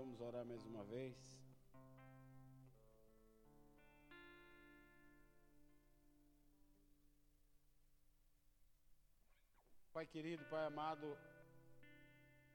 vamos 0.00 0.18
orar 0.22 0.46
mais 0.46 0.64
uma 0.64 0.82
vez. 0.84 1.14
Pai 9.92 10.06
querido, 10.06 10.42
Pai 10.46 10.64
amado, 10.64 11.18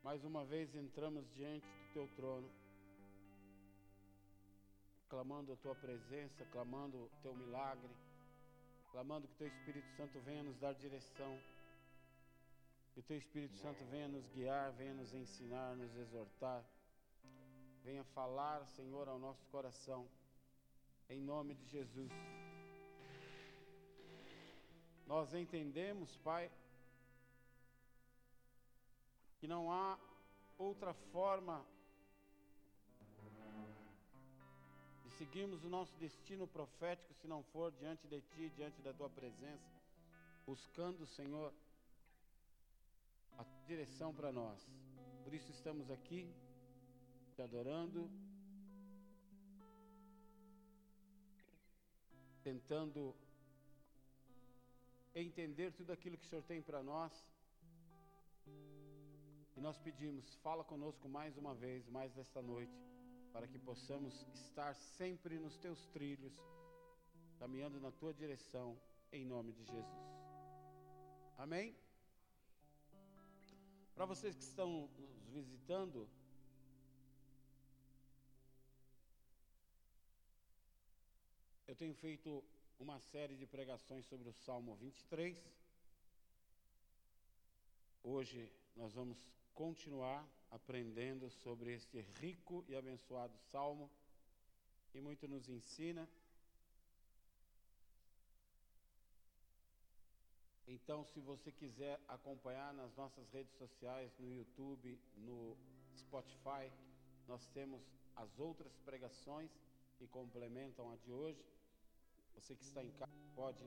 mais 0.01 0.23
uma 0.23 0.43
vez 0.43 0.73
entramos 0.73 1.31
diante 1.35 1.67
do 1.67 1.93
teu 1.93 2.07
trono, 2.15 2.49
clamando 5.07 5.53
a 5.53 5.57
tua 5.57 5.75
presença, 5.75 6.43
clamando 6.45 6.97
o 6.97 7.11
teu 7.21 7.35
milagre, 7.35 7.95
clamando 8.91 9.27
que 9.27 9.33
o 9.35 9.37
teu 9.37 9.47
Espírito 9.47 9.87
Santo 9.95 10.19
venha 10.21 10.41
nos 10.41 10.57
dar 10.57 10.73
direção, 10.73 11.39
que 12.91 13.01
o 13.01 13.03
teu 13.03 13.17
Espírito 13.17 13.55
Santo 13.57 13.85
venha 13.85 14.07
nos 14.07 14.27
guiar, 14.29 14.71
venha 14.71 14.95
nos 14.95 15.13
ensinar, 15.13 15.75
nos 15.75 15.95
exortar, 15.95 16.65
venha 17.85 18.03
falar, 18.03 18.65
Senhor, 18.65 19.07
ao 19.07 19.19
nosso 19.19 19.45
coração, 19.51 20.07
em 21.07 21.21
nome 21.21 21.53
de 21.53 21.67
Jesus. 21.67 22.11
Nós 25.05 25.35
entendemos, 25.35 26.17
Pai, 26.17 26.51
que 29.37 29.47
não 29.47 29.71
há 29.71 29.99
outra 30.57 30.95
forma 31.13 31.63
de 35.03 35.11
seguirmos 35.11 35.63
o 35.63 35.69
nosso 35.69 35.95
destino 35.97 36.47
profético 36.47 37.13
se 37.13 37.27
não 37.27 37.43
for 37.43 37.71
diante 37.73 38.07
de 38.07 38.19
Ti, 38.19 38.51
diante 38.55 38.81
da 38.81 38.93
Tua 38.93 39.11
presença, 39.11 39.69
buscando, 40.43 41.05
Senhor, 41.05 41.53
a 43.37 43.45
direção 43.67 44.11
para 44.11 44.31
nós. 44.31 44.67
Por 45.23 45.35
isso 45.35 45.51
estamos 45.51 45.91
aqui, 45.91 46.33
te 47.35 47.41
adorando, 47.41 48.09
tentando 52.41 53.13
entender 55.13 55.71
tudo 55.73 55.91
aquilo 55.91 56.17
que 56.17 56.25
o 56.25 56.29
Senhor 56.29 56.43
tem 56.43 56.61
para 56.61 56.81
nós. 56.81 57.11
E 58.47 59.59
nós 59.59 59.77
pedimos, 59.77 60.35
fala 60.35 60.63
conosco 60.63 61.09
mais 61.09 61.37
uma 61.37 61.53
vez, 61.53 61.87
mais 61.89 62.13
desta 62.13 62.41
noite, 62.41 62.77
para 63.33 63.47
que 63.47 63.59
possamos 63.59 64.25
estar 64.33 64.73
sempre 64.73 65.37
nos 65.37 65.57
teus 65.57 65.85
trilhos, 65.87 66.33
caminhando 67.37 67.79
na 67.81 67.91
tua 67.91 68.13
direção, 68.13 68.79
em 69.11 69.25
nome 69.25 69.51
de 69.51 69.63
Jesus. 69.65 70.05
Amém? 71.37 71.75
Para 73.93 74.05
vocês 74.05 74.35
que 74.35 74.43
estão 74.43 74.89
nos 74.99 75.29
visitando, 75.29 76.07
eu 81.67 81.75
tenho 81.75 81.95
feito 81.95 82.43
uma 82.79 82.99
série 82.99 83.35
de 83.35 83.45
pregações 83.47 84.05
sobre 84.05 84.29
o 84.29 84.33
Salmo 84.33 84.75
23. 84.75 85.35
Hoje 88.03 88.51
nós 88.75 88.93
vamos 88.93 89.17
continuar 89.53 90.27
aprendendo 90.51 91.29
sobre 91.29 91.73
este 91.73 92.01
rico 92.21 92.63
e 92.67 92.75
abençoado 92.75 93.35
salmo, 93.51 93.89
que 94.91 95.01
muito 95.01 95.27
nos 95.27 95.49
ensina. 95.49 96.07
Então, 100.67 101.03
se 101.05 101.19
você 101.19 101.51
quiser 101.51 101.99
acompanhar 102.07 102.73
nas 102.73 102.95
nossas 102.95 103.27
redes 103.31 103.53
sociais, 103.55 104.11
no 104.19 104.31
YouTube, 104.31 104.99
no 105.17 105.57
Spotify, 105.97 106.71
nós 107.27 107.47
temos 107.47 107.81
as 108.15 108.39
outras 108.39 108.77
pregações 108.79 109.51
que 109.97 110.07
complementam 110.07 110.91
a 110.91 110.95
de 110.97 111.11
hoje. 111.11 111.43
Você 112.35 112.55
que 112.55 112.63
está 112.63 112.83
em 112.83 112.91
casa 112.91 113.11
pode 113.35 113.63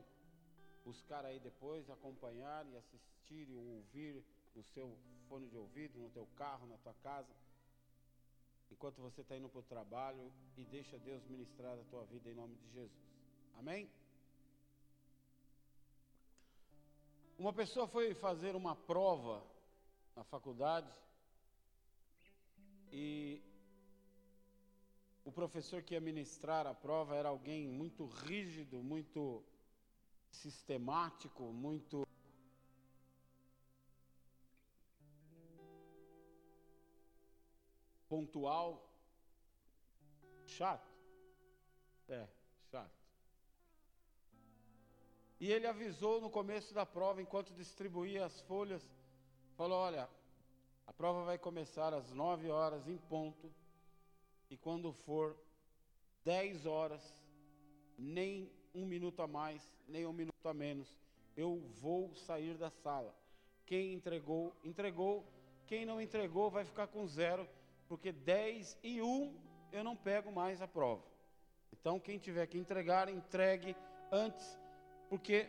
buscar 0.84 1.24
aí 1.24 1.38
depois, 1.40 1.90
acompanhar 1.90 2.66
e 2.66 2.76
assistir 2.76 3.48
e 3.48 3.56
ouvir 3.56 4.24
no 4.54 4.62
seu 4.62 4.96
fone 5.28 5.48
de 5.48 5.56
ouvido, 5.56 5.98
no 5.98 6.10
teu 6.10 6.26
carro, 6.36 6.66
na 6.66 6.78
tua 6.78 6.94
casa, 7.02 7.34
enquanto 8.70 9.00
você 9.00 9.20
está 9.20 9.36
indo 9.36 9.48
para 9.48 9.60
o 9.60 9.62
trabalho 9.62 10.32
e 10.56 10.64
deixa 10.64 10.98
Deus 10.98 11.22
ministrar 11.26 11.78
a 11.78 11.84
tua 11.84 12.04
vida 12.04 12.30
em 12.30 12.34
nome 12.34 12.54
de 12.56 12.70
Jesus. 12.72 12.92
Amém? 13.58 13.90
Uma 17.38 17.52
pessoa 17.52 17.86
foi 17.86 18.14
fazer 18.14 18.56
uma 18.56 18.74
prova 18.74 19.44
na 20.16 20.24
faculdade 20.24 20.92
e 22.90 23.40
o 25.28 25.32
professor 25.32 25.82
que 25.82 25.92
ia 25.92 26.00
ministrar 26.00 26.66
a 26.66 26.72
prova 26.72 27.14
era 27.14 27.28
alguém 27.28 27.68
muito 27.68 28.06
rígido, 28.06 28.82
muito 28.82 29.44
sistemático, 30.30 31.42
muito 31.52 32.08
pontual, 38.08 38.90
chato. 40.46 40.90
É, 42.08 42.26
chato. 42.70 42.98
E 45.38 45.52
ele 45.52 45.66
avisou 45.66 46.22
no 46.22 46.30
começo 46.30 46.72
da 46.72 46.86
prova, 46.86 47.20
enquanto 47.20 47.52
distribuía 47.52 48.24
as 48.24 48.40
folhas, 48.40 48.82
falou: 49.58 49.76
Olha, 49.76 50.08
a 50.86 50.92
prova 50.94 51.22
vai 51.22 51.36
começar 51.36 51.92
às 51.92 52.14
nove 52.14 52.48
horas 52.48 52.88
em 52.88 52.96
ponto, 52.96 53.52
e 54.50 54.56
quando 54.56 54.92
for 54.92 55.36
dez 56.24 56.66
horas, 56.66 57.02
nem 57.96 58.50
um 58.74 58.86
minuto 58.86 59.22
a 59.22 59.26
mais, 59.26 59.62
nem 59.86 60.06
um 60.06 60.12
minuto 60.12 60.46
a 60.46 60.54
menos, 60.54 60.96
eu 61.36 61.60
vou 61.80 62.14
sair 62.14 62.56
da 62.56 62.70
sala. 62.70 63.14
Quem 63.66 63.92
entregou, 63.92 64.54
entregou. 64.64 65.24
Quem 65.66 65.84
não 65.84 66.00
entregou 66.00 66.50
vai 66.50 66.64
ficar 66.64 66.86
com 66.86 67.06
zero 67.06 67.46
porque 67.88 68.12
10 68.12 68.78
e 68.82 69.00
1 69.00 69.34
eu 69.72 69.82
não 69.82 69.96
pego 69.96 70.30
mais 70.30 70.60
a 70.60 70.68
prova. 70.68 71.02
Então, 71.72 71.98
quem 71.98 72.18
tiver 72.18 72.46
que 72.46 72.58
entregar, 72.58 73.08
entregue 73.08 73.76
antes, 74.10 74.58
porque 75.08 75.48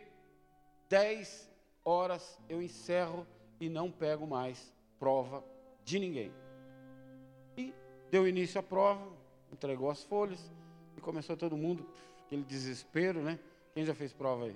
10 0.89 1.49
horas 1.83 2.39
eu 2.47 2.61
encerro 2.61 3.25
e 3.59 3.69
não 3.69 3.91
pego 3.91 4.27
mais 4.27 4.73
prova 4.97 5.43
de 5.83 5.99
ninguém. 5.99 6.31
Deu 8.11 8.27
início 8.27 8.59
à 8.59 8.63
prova, 8.63 9.07
entregou 9.51 9.89
as 9.89 10.03
folhas 10.03 10.51
e 10.97 11.01
começou 11.01 11.37
todo 11.37 11.55
mundo, 11.55 11.87
aquele 12.25 12.43
desespero, 12.43 13.21
né? 13.21 13.39
Quem 13.73 13.85
já 13.85 13.93
fez 13.93 14.11
prova 14.11 14.45
aí? 14.45 14.55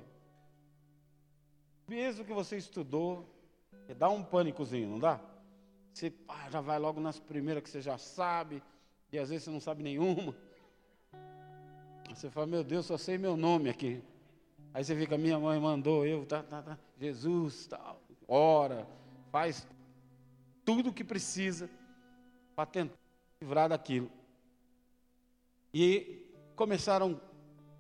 Mesmo 1.88 2.26
que 2.26 2.34
você 2.34 2.58
estudou, 2.58 3.26
dá 3.98 4.10
um 4.10 4.24
pânicozinho, 4.24 4.90
não 4.90 5.00
dá? 5.00 5.20
Você 5.94 6.12
ah, 6.28 6.50
já 6.50 6.62
vai 6.62 6.80
logo 6.80 7.00
nas 7.00 7.20
primeiras 7.20 7.62
que 7.62 7.70
você 7.70 7.82
já 7.82 7.98
sabe, 7.98 8.64
e 9.12 9.20
às 9.20 9.30
vezes 9.30 9.44
você 9.44 9.52
não 9.52 9.60
sabe 9.60 9.84
nenhuma. 9.84 10.36
Você 12.10 12.30
fala, 12.30 12.48
meu 12.48 12.64
Deus, 12.64 12.86
só 12.86 12.98
sei 12.98 13.18
meu 13.18 13.38
nome 13.38 13.70
aqui. 13.70 14.04
Aí 14.74 14.84
você 14.84 14.96
fica, 14.96 15.18
minha 15.18 15.38
mãe 15.38 15.60
mandou, 15.60 16.06
eu, 16.06 16.26
tá, 16.26 16.42
tá, 16.42 16.62
tá, 16.62 16.80
Jesus, 17.00 17.68
tal, 17.68 18.02
ora, 18.28 18.88
faz 19.32 19.68
tudo 20.66 20.90
o 20.90 20.94
que 20.94 21.04
precisa 21.04 21.70
para 22.56 22.66
tentar 22.66 23.03
livrar 23.44 23.68
daquilo. 23.68 24.10
E 25.74 26.26
começaram 26.56 27.20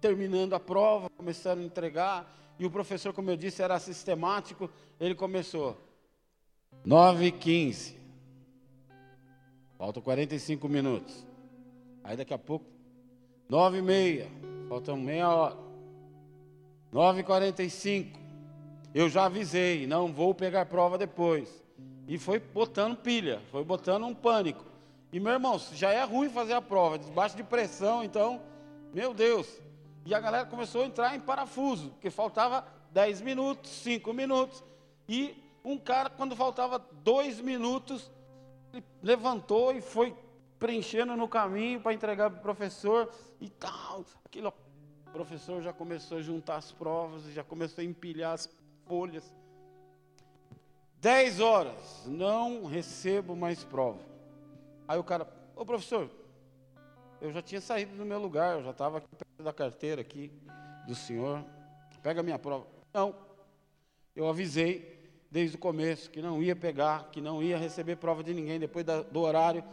terminando 0.02 0.54
a 0.54 0.60
prova, 0.60 1.10
começaram 1.10 1.62
a 1.62 1.66
entregar, 1.66 2.30
e 2.60 2.66
o 2.66 2.72
professor, 2.72 3.14
como 3.14 3.32
eu 3.32 3.38
disse, 3.38 3.64
era 3.64 3.80
sistemático, 3.80 4.70
ele 5.00 5.16
começou. 5.16 5.78
9 6.84 7.28
e 7.28 7.32
15. 7.32 7.98
Faltam 9.78 10.04
45 10.04 10.68
minutos. 10.68 11.26
Aí 12.04 12.18
daqui 12.18 12.34
a 12.34 12.38
pouco, 12.38 12.66
nove 13.48 13.78
e 13.78 13.82
meia, 13.82 14.30
faltam 14.68 14.98
meia 14.98 15.30
hora. 15.30 15.58
Nove 16.92 17.22
e 17.22 17.24
quarenta 17.24 17.64
e 17.64 17.70
cinco. 17.70 18.20
Eu 18.94 19.10
já 19.10 19.26
avisei, 19.26 19.88
não 19.88 20.12
vou 20.12 20.36
pegar 20.36 20.66
prova 20.66 20.98
depois. 20.98 21.64
E 22.08 22.18
foi 22.18 22.40
botando 22.40 22.98
pilha, 22.98 23.42
foi 23.50 23.64
botando 23.64 24.06
um 24.06 24.14
pânico. 24.14 24.73
E 25.14 25.20
meu 25.20 25.32
irmão, 25.32 25.60
já 25.74 25.92
é 25.92 26.04
ruim 26.04 26.28
fazer 26.28 26.54
a 26.54 26.62
prova, 26.62 26.98
debaixo 26.98 27.38
de 27.38 27.44
pressão, 27.44 28.04
então, 28.04 28.42
meu 28.92 29.14
Deus. 29.14 29.48
E 30.08 30.16
a 30.16 30.20
galera 30.20 30.44
começou 30.44 30.82
a 30.82 30.88
entrar 30.88 31.16
em 31.16 31.20
parafuso, 31.20 31.92
porque 31.92 32.10
faltava 32.10 32.66
10 32.92 33.22
minutos, 33.22 33.70
5 33.70 34.12
minutos. 34.12 34.64
E 35.08 35.36
um 35.64 35.78
cara, 35.78 36.10
quando 36.10 36.36
faltava 36.36 36.80
dois 37.04 37.40
minutos, 37.40 38.12
ele 38.74 38.84
levantou 39.04 39.72
e 39.72 39.82
foi 39.82 40.16
preenchendo 40.58 41.16
no 41.16 41.28
caminho 41.28 41.80
para 41.80 41.94
entregar 41.94 42.32
para 42.32 42.40
o 42.40 42.42
professor 42.42 43.08
e 43.40 43.50
tal. 43.50 44.04
Aquilo, 44.26 44.52
o 45.06 45.12
professor 45.12 45.62
já 45.62 45.72
começou 45.72 46.18
a 46.18 46.22
juntar 46.22 46.56
as 46.56 46.72
provas, 46.72 47.24
já 47.26 47.44
começou 47.44 47.84
a 47.84 47.86
empilhar 47.86 48.34
as 48.34 48.50
folhas. 48.88 49.32
Dez 51.00 51.40
horas, 51.40 52.04
não 52.08 52.66
recebo 52.66 53.36
mais 53.36 53.64
prova. 53.64 54.13
Aí 54.88 54.98
o 54.98 55.04
cara, 55.04 55.28
ô 55.56 55.66
professor, 55.66 56.10
eu 57.22 57.32
já 57.32 57.42
tinha 57.42 57.62
saído 57.62 57.96
do 57.96 58.06
meu 58.06 58.20
lugar, 58.20 58.58
eu 58.58 58.64
já 58.64 58.72
estava 58.72 58.98
aqui 58.98 59.08
perto 59.16 59.44
da 59.44 59.54
carteira 59.54 60.02
aqui 60.02 60.32
do 60.86 60.94
senhor. 60.94 61.44
Pega 62.02 62.20
a 62.20 62.24
minha 62.24 62.38
prova. 62.38 62.68
Não. 62.94 63.16
Eu 64.14 64.28
avisei 64.28 64.94
desde 65.32 65.56
o 65.56 65.60
começo 65.60 66.12
que 66.12 66.22
não 66.22 66.44
ia 66.44 66.56
pegar, 66.56 67.10
que 67.12 67.22
não 67.22 67.42
ia 67.42 67.58
receber 67.58 67.96
prova 67.96 68.24
de 68.24 68.34
ninguém 68.34 68.60
depois 68.60 68.86
da, 68.86 69.02
do 69.02 69.22
horário. 69.22 69.64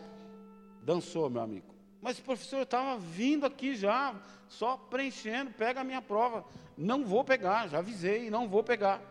Dançou, 0.83 1.29
meu 1.29 1.43
amigo. 1.43 1.75
Mas 2.01 2.19
o 2.19 2.23
professor 2.23 2.62
estava 2.62 2.99
vindo 2.99 3.45
aqui 3.45 3.75
já, 3.75 4.15
só 4.49 4.77
preenchendo, 4.77 5.51
pega 5.51 5.81
a 5.81 5.85
minha 5.85 6.01
prova. 6.01 6.45
Não 6.79 7.05
vou 7.05 7.23
pegar, 7.25 7.69
já 7.69 7.79
avisei, 7.79 8.31
não 8.31 8.49
vou 8.49 8.62
pegar. 8.62 9.03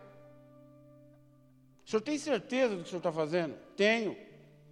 O 1.85 1.89
senhor 1.89 2.01
tem 2.01 2.17
certeza 2.17 2.75
do 2.75 2.81
que 2.81 2.87
o 2.87 2.89
senhor 2.89 2.99
está 2.99 3.11
fazendo? 3.11 3.55
Tenho. 3.75 4.17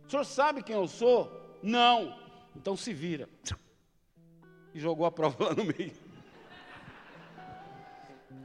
O 0.08 0.10
senhor 0.10 0.24
sabe 0.24 0.64
quem 0.64 0.76
eu 0.76 0.88
sou? 0.88 1.30
Não. 1.62 2.18
Então 2.56 2.78
se 2.78 2.94
vira. 2.94 3.28
E 4.74 4.80
jogou 4.80 5.06
a 5.06 5.12
prova 5.12 5.46
lá 5.46 5.54
no 5.54 5.66
meio. 5.66 5.92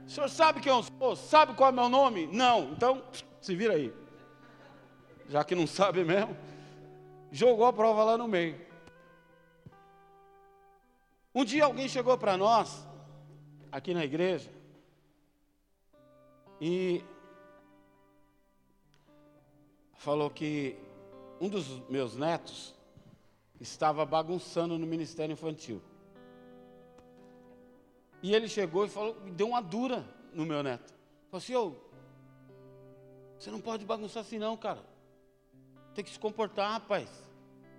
O 0.05 0.09
senhor 0.09 0.29
sabe 0.29 0.59
quem 0.59 0.71
eu 0.71 0.83
sou? 0.83 1.15
Sabe 1.15 1.53
qual 1.53 1.69
é 1.69 1.71
meu 1.71 1.87
nome? 1.87 2.27
Não. 2.27 2.73
Então 2.73 3.01
se 3.39 3.55
vira 3.55 3.75
aí. 3.75 3.93
Já 5.29 5.43
que 5.45 5.55
não 5.55 5.65
sabe 5.65 6.03
mesmo. 6.03 6.35
Jogou 7.31 7.65
a 7.65 7.71
prova 7.71 8.03
lá 8.03 8.17
no 8.17 8.27
meio. 8.27 8.59
Um 11.33 11.45
dia 11.45 11.63
alguém 11.63 11.87
chegou 11.87 12.17
para 12.17 12.35
nós, 12.35 12.85
aqui 13.71 13.93
na 13.93 14.03
igreja, 14.05 14.51
e 16.61 17.03
falou 19.95 20.29
que 20.29 20.77
um 21.43 21.49
dos 21.49 21.67
meus 21.89 22.15
netos 22.15 22.73
estava 23.59 24.05
bagunçando 24.05 24.79
no 24.79 24.87
ministério 24.87 25.33
infantil. 25.33 25.81
E 28.21 28.33
ele 28.33 28.47
chegou 28.47 28.85
e 28.85 28.89
falou, 28.89 29.13
deu 29.31 29.49
uma 29.49 29.61
dura 29.61 30.07
no 30.33 30.45
meu 30.45 30.63
neto. 30.63 30.93
Falou 31.29 31.43
assim, 31.43 31.53
ô, 31.55 31.75
você 33.37 33.51
não 33.51 33.59
pode 33.59 33.83
bagunçar 33.83 34.21
assim 34.21 34.39
não, 34.39 34.55
cara. 34.55 34.81
Tem 35.93 36.01
que 36.01 36.11
se 36.11 36.17
comportar, 36.17 36.71
rapaz. 36.71 37.09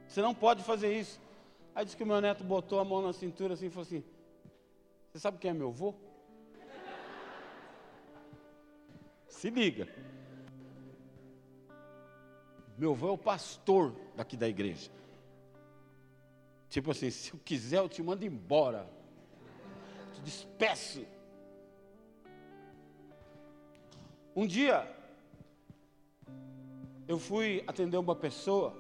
Você 0.07 0.21
não 0.21 0.35
pode 0.35 0.63
fazer 0.63 0.95
isso. 0.95 1.19
Aí 1.75 1.87
disse 1.87 1.97
que 1.97 2.03
o 2.03 2.07
meu 2.07 2.21
neto 2.21 2.45
botou 2.45 2.79
a 2.81 2.85
mão 2.85 3.01
na 3.01 3.15
cintura 3.15 3.55
assim 3.55 3.69
e 3.69 3.71
falou 3.71 3.85
assim: 3.85 4.05
Você 5.11 5.19
sabe 5.19 5.39
quem 5.39 5.53
é 5.53 5.55
meu 5.55 5.69
avô? 5.69 5.95
Se 9.27 9.49
liga. 9.49 9.89
Meu 12.77 12.93
avô 12.93 13.09
é 13.09 13.13
o 13.13 13.19
pastor 13.19 13.95
daqui 14.17 14.37
da 14.37 14.49
igreja. 14.49 14.91
Tipo 16.69 16.91
assim, 16.91 17.11
se 17.11 17.33
eu 17.33 17.39
quiser, 17.45 17.79
eu 17.79 17.89
te 17.89 18.03
mando 18.03 18.25
embora. 18.25 18.89
Te 20.13 20.21
despeço. 20.23 21.07
Um 24.35 24.45
dia, 24.45 24.93
eu 27.07 27.19
fui 27.19 27.63
atender 27.69 27.97
uma 27.97 28.17
pessoa 28.17 28.75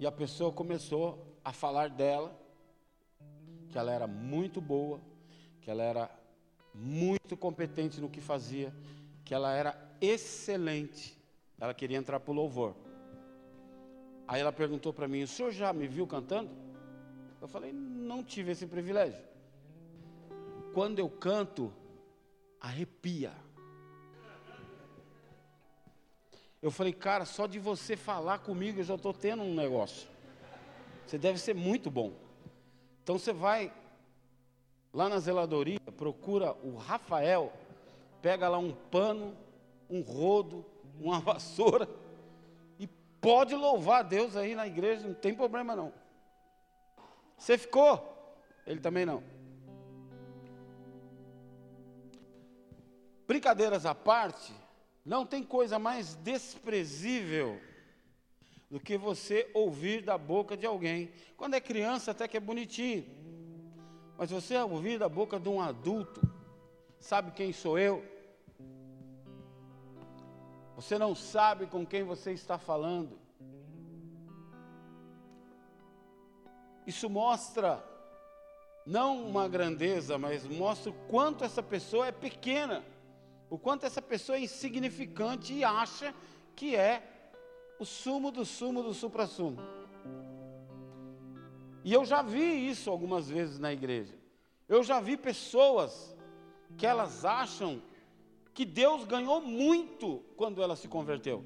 e 0.00 0.06
a 0.06 0.10
pessoa 0.10 0.50
começou 0.50 1.38
a 1.44 1.52
falar 1.52 1.90
dela, 1.90 2.36
que 3.68 3.78
ela 3.78 3.92
era 3.92 4.08
muito 4.08 4.60
boa, 4.60 5.00
que 5.60 5.70
ela 5.70 5.84
era 5.84 6.10
muito 6.74 7.36
competente 7.36 8.00
no 8.00 8.10
que 8.10 8.20
fazia, 8.20 8.74
que 9.24 9.32
ela 9.32 9.54
era 9.54 9.96
excelente. 10.00 11.21
Ela 11.62 11.72
queria 11.72 11.96
entrar 11.96 12.18
para 12.18 12.32
o 12.32 12.34
louvor. 12.34 12.74
Aí 14.26 14.40
ela 14.40 14.52
perguntou 14.52 14.92
para 14.92 15.06
mim: 15.06 15.22
O 15.22 15.28
senhor 15.28 15.52
já 15.52 15.72
me 15.72 15.86
viu 15.86 16.08
cantando? 16.08 16.50
Eu 17.40 17.46
falei: 17.46 17.72
Não 17.72 18.24
tive 18.24 18.50
esse 18.50 18.66
privilégio. 18.66 19.22
Quando 20.74 20.98
eu 20.98 21.08
canto, 21.08 21.72
arrepia. 22.60 23.30
Eu 26.60 26.72
falei, 26.72 26.92
cara, 26.92 27.24
só 27.24 27.46
de 27.46 27.60
você 27.60 27.96
falar 27.96 28.40
comigo 28.40 28.80
eu 28.80 28.84
já 28.84 28.96
estou 28.96 29.14
tendo 29.14 29.44
um 29.44 29.54
negócio. 29.54 30.08
Você 31.06 31.16
deve 31.16 31.38
ser 31.38 31.54
muito 31.54 31.92
bom. 31.92 32.12
Então 33.04 33.16
você 33.16 33.32
vai 33.32 33.72
lá 34.92 35.08
na 35.08 35.20
zeladoria, 35.20 35.78
procura 35.96 36.54
o 36.64 36.74
Rafael, 36.74 37.52
pega 38.20 38.48
lá 38.48 38.58
um 38.58 38.72
pano, 38.72 39.36
um 39.88 40.00
rodo, 40.00 40.64
uma 41.00 41.20
vassoura 41.20 41.88
e 42.78 42.86
pode 43.20 43.54
louvar 43.54 44.00
a 44.00 44.02
Deus 44.02 44.36
aí 44.36 44.54
na 44.54 44.66
igreja, 44.66 45.06
não 45.06 45.14
tem 45.14 45.34
problema 45.34 45.74
não. 45.74 45.92
Você 47.36 47.58
ficou? 47.58 48.08
Ele 48.66 48.80
também 48.80 49.04
não. 49.04 49.22
Brincadeiras 53.26 53.86
à 53.86 53.94
parte, 53.94 54.52
não 55.04 55.26
tem 55.26 55.42
coisa 55.42 55.78
mais 55.78 56.14
desprezível 56.16 57.60
do 58.70 58.78
que 58.78 58.96
você 58.96 59.50
ouvir 59.52 60.02
da 60.02 60.16
boca 60.16 60.56
de 60.56 60.66
alguém. 60.66 61.12
Quando 61.36 61.54
é 61.54 61.60
criança, 61.60 62.12
até 62.12 62.28
que 62.28 62.36
é 62.36 62.40
bonitinho. 62.40 63.04
Mas 64.16 64.30
você 64.30 64.56
ouvir 64.56 64.98
da 64.98 65.08
boca 65.08 65.40
de 65.40 65.48
um 65.48 65.60
adulto, 65.60 66.22
sabe 67.00 67.32
quem 67.32 67.52
sou 67.52 67.78
eu? 67.78 68.11
Você 70.76 70.98
não 70.98 71.14
sabe 71.14 71.66
com 71.66 71.84
quem 71.84 72.02
você 72.02 72.32
está 72.32 72.58
falando. 72.58 73.18
Isso 76.86 77.08
mostra 77.08 77.84
não 78.84 79.24
uma 79.28 79.48
grandeza, 79.48 80.18
mas 80.18 80.46
mostra 80.46 80.90
o 80.90 80.94
quanto 81.08 81.44
essa 81.44 81.62
pessoa 81.62 82.06
é 82.06 82.12
pequena, 82.12 82.84
o 83.48 83.58
quanto 83.58 83.86
essa 83.86 84.02
pessoa 84.02 84.36
é 84.36 84.40
insignificante 84.40 85.52
e 85.52 85.62
acha 85.62 86.14
que 86.56 86.74
é 86.74 87.02
o 87.78 87.84
sumo 87.84 88.30
do 88.30 88.44
sumo 88.44 88.82
do 88.82 88.94
supra-sumo. 88.94 89.58
E 91.84 91.92
eu 91.92 92.04
já 92.04 92.22
vi 92.22 92.68
isso 92.68 92.90
algumas 92.90 93.28
vezes 93.28 93.58
na 93.58 93.72
igreja. 93.72 94.14
Eu 94.68 94.82
já 94.82 95.00
vi 95.00 95.16
pessoas 95.16 96.16
que 96.76 96.86
elas 96.86 97.24
acham 97.24 97.82
que 98.54 98.64
Deus 98.64 99.04
ganhou 99.04 99.40
muito 99.40 100.22
quando 100.36 100.62
ela 100.62 100.76
se 100.76 100.88
converteu. 100.88 101.44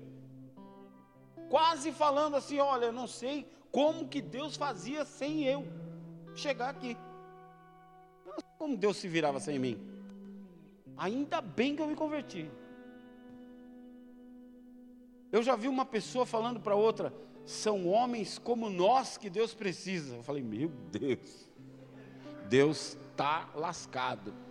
Quase 1.49 1.93
falando 1.93 2.37
assim: 2.37 2.59
olha, 2.59 2.87
eu 2.87 2.93
não 2.93 3.07
sei 3.07 3.49
como 3.71 4.09
que 4.09 4.21
Deus 4.21 4.57
fazia 4.57 5.05
sem 5.05 5.45
eu 5.45 5.67
chegar 6.35 6.71
aqui. 6.71 6.97
Não 8.25 8.35
sei 8.35 8.51
como 8.59 8.77
Deus 8.77 8.97
se 8.97 9.09
virava 9.09 9.39
sem 9.39 9.59
mim. 9.59 9.81
Ainda 10.97 11.41
bem 11.41 11.77
que 11.77 11.83
eu 11.83 11.87
me 11.87 11.95
converti. 11.95 12.51
Eu 15.31 15.43
já 15.43 15.55
vi 15.55 15.69
uma 15.69 15.85
pessoa 15.85 16.27
falando 16.27 16.59
para 16.59 16.75
outra: 16.75 17.15
são 17.45 17.87
homens 17.87 18.39
como 18.39 18.69
nós 18.69 19.17
que 19.17 19.31
Deus 19.31 19.55
precisa. 19.55 20.17
Eu 20.17 20.23
falei: 20.23 20.43
meu 20.43 20.69
Deus, 20.91 21.49
Deus 22.49 22.97
está 23.11 23.49
lascado. 23.55 24.46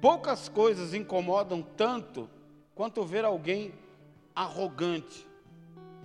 Poucas 0.00 0.48
coisas 0.48 0.92
incomodam 0.94 1.62
tanto 1.62 2.28
quanto 2.74 3.04
ver 3.04 3.24
alguém 3.24 3.74
arrogante, 4.34 5.26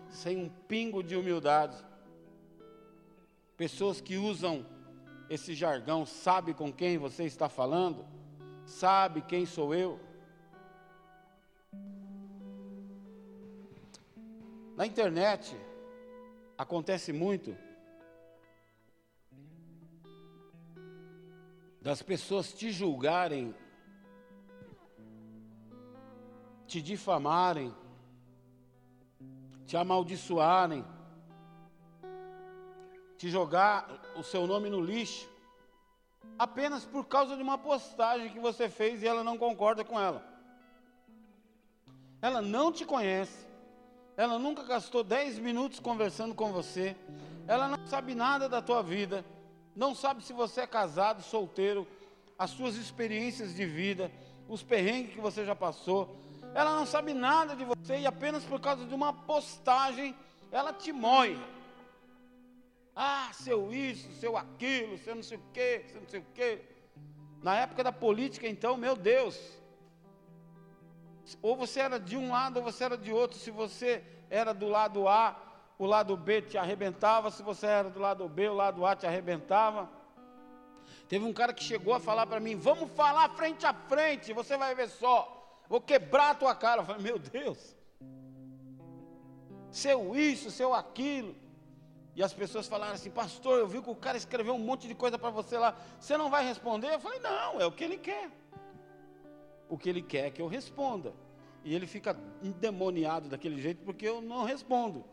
sem 0.09 0.37
um 0.37 0.49
pingo 0.49 1.03
de 1.03 1.15
humildade. 1.15 1.77
Pessoas 3.57 3.99
que 3.99 4.17
usam 4.17 4.65
esse 5.29 5.53
jargão, 5.53 6.05
sabe 6.05 6.53
com 6.53 6.71
quem 6.71 6.97
você 6.97 7.25
está 7.25 7.49
falando? 7.49 8.05
Sabe 8.65 9.21
quem 9.21 9.45
sou 9.45 9.75
eu? 9.75 9.99
Na 14.75 14.85
internet 14.85 15.55
acontece 16.57 17.11
muito 17.11 17.55
das 21.81 22.01
pessoas 22.01 22.53
te 22.53 22.71
julgarem, 22.71 23.55
te 26.71 26.81
difamarem, 26.81 27.75
te 29.67 29.75
amaldiçoarem, 29.75 30.85
te 33.17 33.29
jogar 33.29 33.89
o 34.15 34.23
seu 34.23 34.47
nome 34.47 34.69
no 34.69 34.79
lixo, 34.79 35.27
apenas 36.39 36.85
por 36.85 37.05
causa 37.07 37.35
de 37.35 37.43
uma 37.43 37.57
postagem 37.57 38.29
que 38.29 38.39
você 38.39 38.69
fez 38.69 39.03
e 39.03 39.07
ela 39.07 39.21
não 39.21 39.37
concorda 39.37 39.83
com 39.83 39.99
ela. 39.99 40.25
Ela 42.21 42.41
não 42.41 42.71
te 42.71 42.85
conhece, 42.85 43.45
ela 44.15 44.39
nunca 44.39 44.63
gastou 44.63 45.03
10 45.03 45.39
minutos 45.39 45.77
conversando 45.77 46.33
com 46.33 46.53
você, 46.53 46.95
ela 47.49 47.67
não 47.67 47.85
sabe 47.85 48.15
nada 48.15 48.47
da 48.47 48.61
tua 48.61 48.81
vida, 48.81 49.25
não 49.75 49.93
sabe 49.93 50.23
se 50.23 50.31
você 50.31 50.61
é 50.61 50.67
casado, 50.67 51.21
solteiro, 51.21 51.85
as 52.39 52.51
suas 52.51 52.77
experiências 52.77 53.53
de 53.53 53.65
vida, 53.65 54.09
os 54.47 54.63
perrengues 54.63 55.13
que 55.13 55.19
você 55.19 55.43
já 55.43 55.53
passou, 55.53 56.30
Ela 56.53 56.75
não 56.75 56.85
sabe 56.85 57.13
nada 57.13 57.55
de 57.55 57.63
você 57.63 57.99
e 57.99 58.05
apenas 58.05 58.43
por 58.43 58.59
causa 58.59 58.85
de 58.85 58.93
uma 58.93 59.13
postagem 59.13 60.15
ela 60.51 60.73
te 60.73 60.91
moe. 60.91 61.39
Ah, 62.95 63.29
seu 63.33 63.73
isso, 63.73 64.11
seu 64.13 64.35
aquilo, 64.35 64.97
seu 64.97 65.15
não 65.15 65.23
sei 65.23 65.37
o 65.37 65.43
quê, 65.53 65.85
seu 65.87 66.01
não 66.01 66.07
sei 66.07 66.19
o 66.19 66.25
quê. 66.33 66.61
Na 67.41 67.55
época 67.55 67.83
da 67.83 67.91
política, 67.91 68.47
então, 68.47 68.75
meu 68.75 68.95
Deus. 68.95 69.39
Ou 71.41 71.55
você 71.55 71.79
era 71.79 71.99
de 71.99 72.17
um 72.17 72.31
lado 72.31 72.57
ou 72.57 72.63
você 72.63 72.83
era 72.83 72.97
de 72.97 73.13
outro. 73.13 73.39
Se 73.39 73.49
você 73.49 74.03
era 74.29 74.53
do 74.53 74.67
lado 74.67 75.07
A, 75.07 75.35
o 75.79 75.85
lado 75.85 76.17
B 76.17 76.41
te 76.41 76.57
arrebentava. 76.57 77.31
Se 77.31 77.41
você 77.41 77.65
era 77.65 77.89
do 77.89 77.99
lado 77.99 78.27
B, 78.27 78.49
o 78.49 78.53
lado 78.53 78.85
A 78.85 78.95
te 78.95 79.07
arrebentava. 79.07 79.89
Teve 81.07 81.25
um 81.25 81.33
cara 81.33 81.53
que 81.53 81.63
chegou 81.63 81.93
a 81.93 81.99
falar 81.99 82.27
para 82.27 82.39
mim: 82.39 82.55
Vamos 82.55 82.91
falar 82.91 83.29
frente 83.29 83.65
a 83.65 83.73
frente, 83.73 84.33
você 84.33 84.57
vai 84.57 84.75
ver 84.75 84.89
só. 84.89 85.40
Vou 85.69 85.81
quebrar 85.81 86.31
a 86.31 86.35
tua 86.35 86.55
cara. 86.55 86.81
Eu 86.81 86.85
falei: 86.85 87.01
Meu 87.01 87.19
Deus 87.19 87.75
seu 89.71 90.15
isso, 90.15 90.51
seu 90.51 90.73
aquilo. 90.73 91.35
E 92.13 92.21
as 92.21 92.33
pessoas 92.33 92.67
falaram 92.67 92.93
assim, 92.93 93.09
pastor, 93.09 93.57
eu 93.57 93.67
vi 93.67 93.81
que 93.81 93.89
o 93.89 93.95
cara 93.95 94.17
escreveu 94.17 94.53
um 94.53 94.59
monte 94.59 94.87
de 94.87 94.93
coisa 94.93 95.17
para 95.17 95.29
você 95.29 95.57
lá, 95.57 95.75
você 95.97 96.17
não 96.17 96.29
vai 96.29 96.45
responder? 96.45 96.93
Eu 96.93 96.99
falei, 96.99 97.19
não, 97.19 97.59
é 97.59 97.65
o 97.65 97.71
que 97.71 97.85
ele 97.85 97.97
quer. 97.97 98.29
O 99.69 99.77
que 99.77 99.87
ele 99.87 100.01
quer 100.01 100.27
é 100.27 100.29
que 100.29 100.41
eu 100.41 100.47
responda. 100.47 101.13
E 101.63 101.73
ele 101.73 101.87
fica 101.87 102.17
endemoniado 102.43 103.29
daquele 103.29 103.61
jeito 103.61 103.81
porque 103.85 104.05
eu 104.05 104.21
não 104.21 104.43
respondo. 104.43 105.05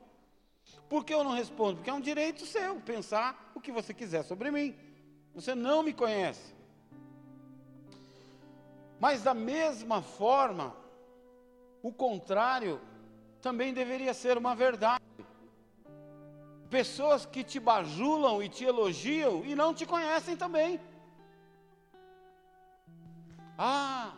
Por 0.89 1.05
que 1.05 1.15
eu 1.15 1.23
não 1.23 1.33
respondo? 1.33 1.77
Porque 1.77 1.89
é 1.89 1.95
um 1.95 2.01
direito 2.01 2.45
seu 2.45 2.81
pensar 2.81 3.53
o 3.55 3.61
que 3.61 3.71
você 3.71 3.95
quiser 3.95 4.25
sobre 4.25 4.51
mim. 4.51 4.75
Você 5.35 5.55
não 5.55 5.85
me 5.85 5.93
conhece. 5.93 6.58
Mas 9.01 9.23
da 9.23 9.33
mesma 9.35 10.03
forma, 10.03 10.75
o 11.83 11.93
contrário 11.93 12.81
também 13.41 13.73
deveria 13.73 14.13
ser 14.13 14.37
uma 14.37 14.55
verdade. 14.55 15.05
Pessoas 16.69 17.25
que 17.25 17.43
te 17.45 17.59
bajulam 17.59 18.43
e 18.43 18.49
te 18.49 18.65
elogiam 18.65 19.45
e 19.45 19.55
não 19.55 19.73
te 19.73 19.87
conhecem 19.87 20.37
também. 20.37 20.81
Ah, 23.57 24.13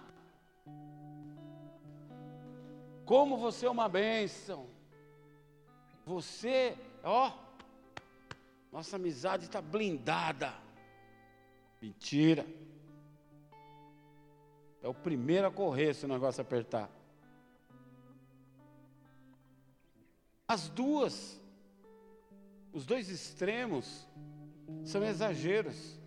como 3.05 3.37
você 3.37 3.67
é 3.67 3.71
uma 3.71 3.89
bênção. 3.89 4.69
Você, 6.07 6.77
ó, 7.03 7.33
nossa 8.73 8.97
amizade 8.97 9.45
está 9.45 9.61
blindada. 9.61 10.55
Mentira. 11.81 12.47
É 14.83 14.89
o 14.89 14.95
primeiro 14.95 15.47
a 15.47 15.51
correr 15.51 15.95
se 15.95 16.05
o 16.05 16.09
negócio 16.09 16.41
apertar. 16.41 16.91
As 20.49 20.69
duas, 20.69 21.41
os 22.73 22.85
dois 22.85 23.09
extremos, 23.09 24.09
são 24.85 25.05
exageros. 25.05 26.01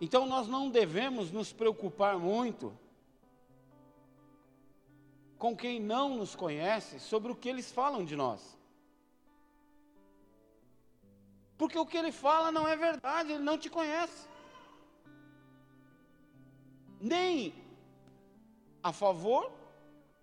Então 0.00 0.26
nós 0.26 0.48
não 0.48 0.68
devemos 0.68 1.30
nos 1.30 1.52
preocupar 1.52 2.18
muito 2.18 2.76
com 5.38 5.56
quem 5.56 5.78
não 5.80 6.16
nos 6.16 6.34
conhece 6.34 6.98
sobre 6.98 7.30
o 7.30 7.36
que 7.36 7.48
eles 7.48 7.70
falam 7.70 8.04
de 8.04 8.16
nós. 8.16 8.58
Porque 11.58 11.78
o 11.78 11.86
que 11.86 11.96
ele 11.96 12.10
fala 12.10 12.50
não 12.50 12.66
é 12.66 12.76
verdade, 12.76 13.32
ele 13.32 13.42
não 13.42 13.58
te 13.58 13.70
conhece. 13.70 14.31
Nem 17.02 17.52
a 18.80 18.92
favor 18.92 19.50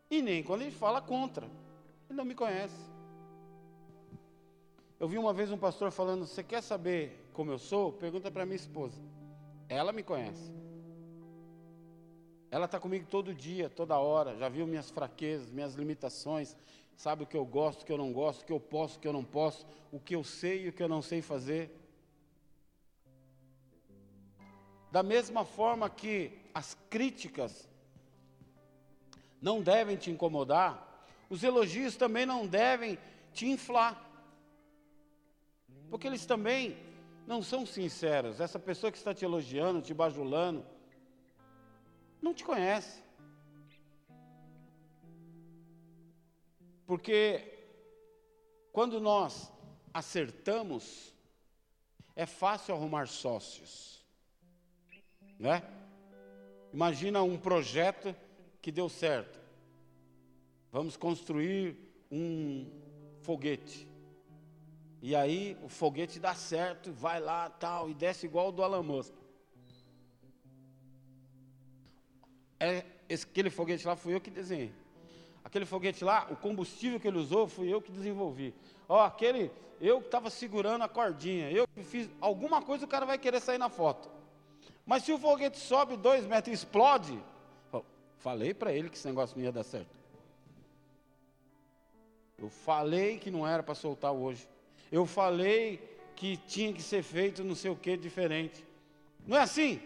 e 0.10 0.22
nem 0.22 0.42
quando 0.42 0.62
ele 0.62 0.72
fala 0.72 1.02
contra. 1.02 1.46
Ele 2.10 2.18
não 2.18 2.24
me 2.24 2.34
conhece. 2.34 2.90
Eu 4.98 5.08
vi 5.08 5.18
uma 5.18 5.34
vez 5.34 5.52
um 5.52 5.58
pastor 5.58 5.92
falando: 5.92 6.26
Você 6.26 6.42
quer 6.42 6.64
saber 6.64 7.30
como 7.34 7.52
eu 7.52 7.60
sou? 7.60 7.92
Pergunta 7.92 8.32
para 8.32 8.46
minha 8.46 8.56
esposa. 8.56 8.98
Ela 9.68 9.92
me 9.92 10.02
conhece. 10.02 10.52
Ela 12.50 12.66
está 12.66 12.80
comigo 12.80 13.06
todo 13.10 13.34
dia, 13.34 13.70
toda 13.70 14.00
hora. 14.00 14.38
Já 14.38 14.48
viu 14.48 14.66
minhas 14.66 14.90
fraquezas, 14.90 15.52
minhas 15.52 15.76
limitações. 15.76 16.56
Sabe 16.96 17.24
o 17.24 17.28
que 17.28 17.38
eu 17.38 17.46
gosto, 17.46 17.82
o 17.82 17.86
que 17.86 17.92
eu 17.92 17.98
não 17.98 18.12
gosto, 18.12 18.42
o 18.42 18.46
que 18.46 18.54
eu 18.54 18.60
posso, 18.60 18.98
o 18.98 19.00
que 19.02 19.08
eu 19.08 19.14
não 19.14 19.24
posso, 19.24 19.66
o 19.92 20.00
que 20.00 20.16
eu 20.16 20.24
sei 20.24 20.66
e 20.66 20.70
o 20.70 20.74
que 20.74 20.82
eu 20.82 20.90
não 20.90 21.02
sei 21.02 21.22
fazer. 21.22 21.76
Da 24.92 25.04
mesma 25.04 25.46
forma 25.46 25.90
que 25.90 26.39
as 26.54 26.76
críticas 26.90 27.68
não 29.42 29.62
devem 29.62 29.96
te 29.96 30.12
incomodar, 30.12 31.08
os 31.30 31.44
elogios 31.44 31.96
também 31.96 32.26
não 32.26 32.48
devem 32.48 32.98
te 33.34 33.48
inflar, 33.48 34.10
porque 35.90 36.08
eles 36.08 36.26
também 36.26 36.78
não 37.26 37.42
são 37.44 37.66
sinceros. 37.66 38.40
Essa 38.40 38.60
pessoa 38.60 38.92
que 38.92 38.98
está 38.98 39.14
te 39.14 39.24
elogiando, 39.24 39.82
te 39.82 39.94
bajulando, 39.94 40.66
não 42.22 42.34
te 42.34 42.44
conhece. 42.44 43.02
Porque 46.86 47.60
quando 48.72 49.00
nós 49.00 49.52
acertamos, 49.94 51.14
é 52.16 52.26
fácil 52.26 52.74
arrumar 52.74 53.08
sócios, 53.08 54.04
né? 55.38 55.62
Imagina 56.74 57.24
um 57.24 57.38
projeto 57.38 58.16
que 58.62 58.72
deu 58.72 58.90
certo. 58.90 59.40
Vamos 60.72 60.96
construir 60.96 61.78
um 62.12 62.70
foguete. 63.22 63.88
E 65.02 65.16
aí 65.16 65.58
o 65.64 65.70
foguete 65.70 66.20
dá 66.20 66.36
certo, 66.36 66.92
vai 66.92 67.20
lá 67.20 67.50
tal, 67.50 67.90
e 67.90 67.94
desce 67.94 68.26
igual 68.26 68.50
o 68.50 68.52
do 68.52 68.64
Alan 68.64 68.84
Musk. 68.84 69.14
É, 72.60 72.86
esse, 73.08 73.26
aquele 73.26 73.50
foguete 73.50 73.88
lá 73.88 73.96
fui 73.96 74.14
eu 74.14 74.22
que 74.22 74.30
desenhei. 74.30 74.74
Aquele 75.44 75.66
foguete 75.66 76.04
lá, 76.04 76.28
o 76.30 76.36
combustível 76.36 77.00
que 77.00 77.08
ele 77.08 77.18
usou, 77.18 77.48
fui 77.48 77.74
eu 77.74 77.82
que 77.82 77.92
desenvolvi. 77.92 78.54
Ó, 78.88 79.04
aquele, 79.04 79.50
eu 79.80 80.00
que 80.00 80.08
estava 80.08 80.30
segurando 80.30 80.84
a 80.84 80.90
cordinha, 80.90 81.50
eu 81.50 81.68
que 81.68 81.82
fiz. 81.82 82.10
Alguma 82.20 82.62
coisa 82.62 82.86
o 82.86 82.88
cara 82.88 83.06
vai 83.06 83.18
querer 83.18 83.40
sair 83.40 83.58
na 83.58 83.70
foto. 83.70 84.19
Mas 84.90 85.04
se 85.04 85.12
o 85.12 85.20
foguete 85.20 85.58
sobe 85.58 85.96
dois 85.96 86.26
metros 86.26 86.52
e 86.52 86.56
explode, 86.56 87.18
Falei 88.20 88.54
para 88.54 88.74
ele 88.74 88.90
que 88.90 88.98
esse 88.98 89.08
negócio 89.08 89.38
não 89.38 89.44
ia 89.44 89.52
dar 89.52 89.64
certo. 89.64 89.98
Eu 92.38 92.50
falei 92.50 93.18
que 93.18 93.32
não 93.32 93.48
era 93.48 93.64
para 93.64 93.74
soltar 93.74 94.12
hoje. 94.12 94.48
Eu 94.92 95.06
falei 95.06 95.98
que 96.16 96.36
tinha 96.36 96.74
que 96.74 96.82
ser 96.82 97.02
feito 97.02 97.46
não 97.46 97.56
sei 97.56 97.72
o 97.72 97.78
que 97.78 97.96
diferente. 97.96 98.66
Não 99.26 99.38
é 99.38 99.42
assim? 99.42 99.82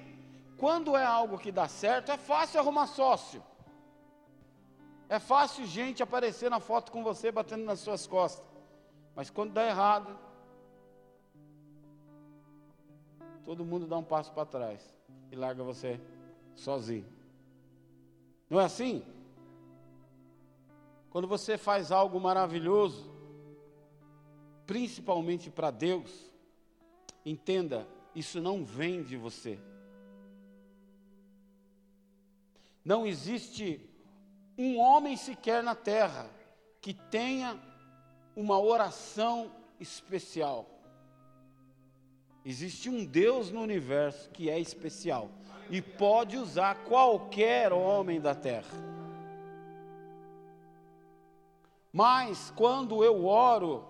Quando 0.57 0.97
é 0.97 1.05
algo 1.05 1.37
que 1.37 1.51
dá 1.51 1.67
certo, 1.67 2.11
é 2.11 2.17
fácil 2.17 2.59
arrumar 2.59 2.87
sócio. 2.87 3.43
É 5.07 5.19
fácil 5.19 5.67
gente 5.67 6.01
aparecer 6.01 6.49
na 6.49 6.59
foto 6.59 6.91
com 6.91 7.03
você 7.03 7.31
batendo 7.31 7.65
nas 7.65 7.81
suas 7.81 8.07
costas. 8.07 8.43
Mas 9.15 9.29
quando 9.29 9.53
dá 9.53 9.67
errado, 9.67 10.17
todo 13.43 13.65
mundo 13.65 13.85
dá 13.85 13.97
um 13.97 14.03
passo 14.03 14.31
para 14.31 14.45
trás 14.45 14.93
e 15.31 15.35
larga 15.35 15.63
você 15.63 15.99
sozinho. 16.55 17.05
Não 18.49 18.59
é 18.59 18.65
assim? 18.65 19.03
Quando 21.09 21.27
você 21.27 21.57
faz 21.57 21.91
algo 21.91 22.19
maravilhoso, 22.19 23.11
principalmente 24.65 25.49
para 25.49 25.69
Deus, 25.69 26.31
entenda, 27.25 27.87
isso 28.15 28.41
não 28.41 28.63
vem 28.63 29.03
de 29.03 29.17
você. 29.17 29.59
Não 32.83 33.05
existe 33.05 33.79
um 34.57 34.79
homem 34.79 35.15
sequer 35.15 35.63
na 35.63 35.75
terra 35.75 36.29
que 36.81 36.93
tenha 36.93 37.59
uma 38.35 38.59
oração 38.59 39.51
especial. 39.79 40.72
Existe 42.45 42.89
um 42.89 43.05
Deus 43.05 43.51
no 43.51 43.61
universo 43.61 44.29
que 44.29 44.49
é 44.49 44.59
especial 44.59 45.29
e 45.69 45.81
pode 45.81 46.37
usar 46.37 46.83
qualquer 46.83 47.71
homem 47.71 48.19
da 48.19 48.35
terra. 48.35 48.93
Mas 51.91 52.51
quando 52.55 53.03
eu 53.03 53.25
oro 53.25 53.87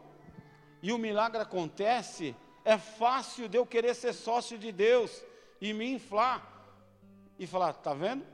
e 0.81 0.91
o 0.91 0.97
milagre 0.97 1.41
acontece, 1.41 2.35
é 2.63 2.77
fácil 2.77 3.47
de 3.47 3.57
eu 3.57 3.65
querer 3.65 3.95
ser 3.95 4.13
sócio 4.13 4.57
de 4.57 4.71
Deus 4.71 5.23
e 5.59 5.73
me 5.73 5.91
inflar 5.91 6.47
e 7.39 7.47
falar: 7.47 7.73
tá 7.73 7.93
vendo? 7.93 8.25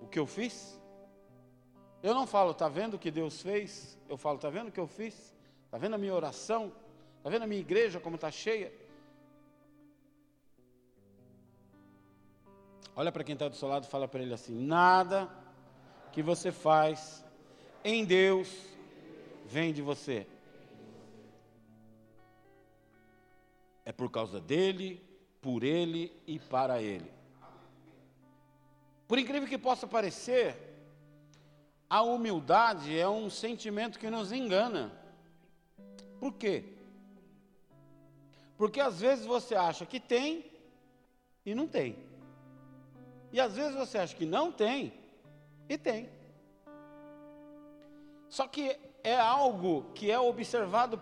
O 0.00 0.06
que 0.08 0.18
eu 0.18 0.26
fiz? 0.26 0.80
Eu 2.02 2.14
não 2.14 2.26
falo, 2.26 2.54
tá 2.54 2.68
vendo 2.68 2.94
o 2.94 2.98
que 2.98 3.10
Deus 3.10 3.42
fez? 3.42 3.98
Eu 4.08 4.16
falo, 4.16 4.38
tá 4.38 4.48
vendo 4.48 4.68
o 4.68 4.72
que 4.72 4.80
eu 4.80 4.86
fiz? 4.86 5.36
Tá 5.70 5.76
vendo 5.76 5.94
a 5.94 5.98
minha 5.98 6.14
oração? 6.14 6.72
Tá 7.22 7.28
vendo 7.28 7.42
a 7.42 7.46
minha 7.46 7.60
igreja 7.60 8.00
como 8.00 8.16
está 8.16 8.30
cheia? 8.30 8.72
Olha 12.96 13.12
para 13.12 13.24
quem 13.24 13.34
está 13.34 13.48
do 13.48 13.56
seu 13.56 13.68
lado 13.68 13.84
e 13.84 13.88
fala 13.88 14.08
para 14.08 14.22
ele 14.22 14.34
assim: 14.34 14.54
nada 14.54 15.28
que 16.12 16.22
você 16.22 16.50
faz 16.50 17.24
em 17.84 18.04
Deus 18.04 18.48
vem 19.46 19.72
de 19.72 19.82
você. 19.82 20.26
É 23.84 23.92
por 23.92 24.10
causa 24.10 24.40
dele, 24.40 25.02
por 25.40 25.62
ele 25.62 26.12
e 26.26 26.38
para 26.38 26.82
ele. 26.82 27.10
Por 29.08 29.18
incrível 29.18 29.48
que 29.48 29.58
possa 29.58 29.86
parecer, 29.86 30.56
a 31.88 32.02
humildade 32.02 32.96
é 32.96 33.08
um 33.08 33.28
sentimento 33.28 33.98
que 33.98 34.08
nos 34.08 34.30
engana. 34.30 34.92
Por 36.20 36.34
quê? 36.34 36.79
Porque 38.60 38.78
às 38.78 39.00
vezes 39.00 39.24
você 39.24 39.54
acha 39.54 39.86
que 39.86 39.98
tem 39.98 40.44
e 41.46 41.54
não 41.54 41.66
tem. 41.66 41.96
E 43.32 43.40
às 43.40 43.56
vezes 43.56 43.74
você 43.74 43.96
acha 43.96 44.14
que 44.14 44.26
não 44.26 44.52
tem 44.52 44.92
e 45.66 45.78
tem. 45.78 46.10
Só 48.28 48.46
que 48.46 48.78
é 49.02 49.18
algo 49.18 49.90
que 49.94 50.10
é 50.10 50.20
observado 50.20 51.00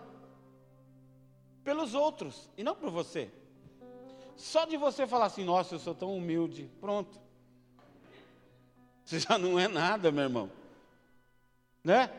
pelos 1.61 1.93
outros 1.93 2.49
e 2.55 2.63
não 2.63 2.77
por 2.77 2.91
você. 2.91 3.29
Só 4.37 4.63
de 4.63 4.77
você 4.77 5.05
falar 5.05 5.25
assim, 5.25 5.43
nossa, 5.43 5.75
eu 5.75 5.79
sou 5.79 5.93
tão 5.93 6.15
humilde, 6.15 6.71
pronto. 6.79 7.19
Você 9.03 9.19
já 9.19 9.37
não 9.37 9.59
é 9.59 9.67
nada, 9.67 10.13
meu 10.13 10.23
irmão. 10.23 10.49
Né? 11.83 12.09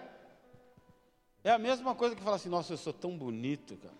É 1.42 1.50
a 1.50 1.58
mesma 1.58 1.94
coisa 1.94 2.14
que 2.14 2.20
falar 2.20 2.36
assim, 2.36 2.50
nossa, 2.50 2.74
eu 2.74 2.76
sou 2.76 2.92
tão 2.92 3.16
bonito, 3.16 3.78
cara. 3.78 3.99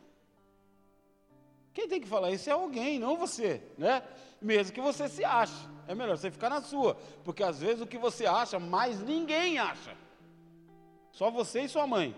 Quem 1.72 1.88
tem 1.88 2.00
que 2.00 2.08
falar 2.08 2.30
isso 2.30 2.48
é 2.48 2.52
alguém, 2.52 2.98
não 2.98 3.16
você, 3.16 3.62
né? 3.78 4.02
Mesmo 4.40 4.72
que 4.72 4.80
você 4.80 5.08
se 5.08 5.24
ache. 5.24 5.68
É 5.86 5.94
melhor 5.94 6.16
você 6.16 6.30
ficar 6.30 6.50
na 6.50 6.62
sua, 6.62 6.94
porque 7.24 7.42
às 7.42 7.60
vezes 7.60 7.80
o 7.80 7.86
que 7.86 7.98
você 7.98 8.26
acha, 8.26 8.58
mais 8.58 9.00
ninguém 9.00 9.58
acha. 9.58 9.96
Só 11.12 11.30
você 11.30 11.62
e 11.62 11.68
sua 11.68 11.86
mãe. 11.86 12.14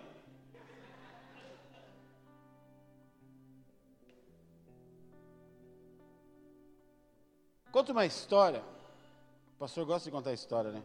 Conta 7.70 7.92
uma 7.92 8.04
história 8.04 8.62
pastor 9.62 9.86
gosta 9.86 10.10
de 10.10 10.10
contar 10.10 10.32
história, 10.32 10.72
né? 10.72 10.82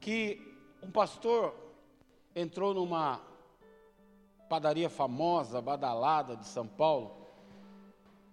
Que 0.00 0.56
um 0.82 0.90
pastor 0.90 1.54
entrou 2.34 2.72
numa 2.72 3.20
padaria 4.50 4.90
famosa, 4.90 5.62
badalada 5.62 6.36
de 6.36 6.44
São 6.44 6.66
Paulo. 6.66 7.12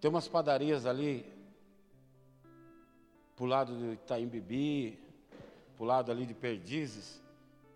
Tem 0.02 0.10
umas 0.10 0.28
padarias 0.28 0.88
ali, 0.88 1.24
pro 3.36 3.46
lado 3.46 3.78
do 3.78 3.94
Itaim 3.94 4.28
Bibi, 4.28 5.00
pro 5.76 5.86
lado 5.86 6.12
ali 6.12 6.26
de 6.26 6.34
Perdizes. 6.34 7.22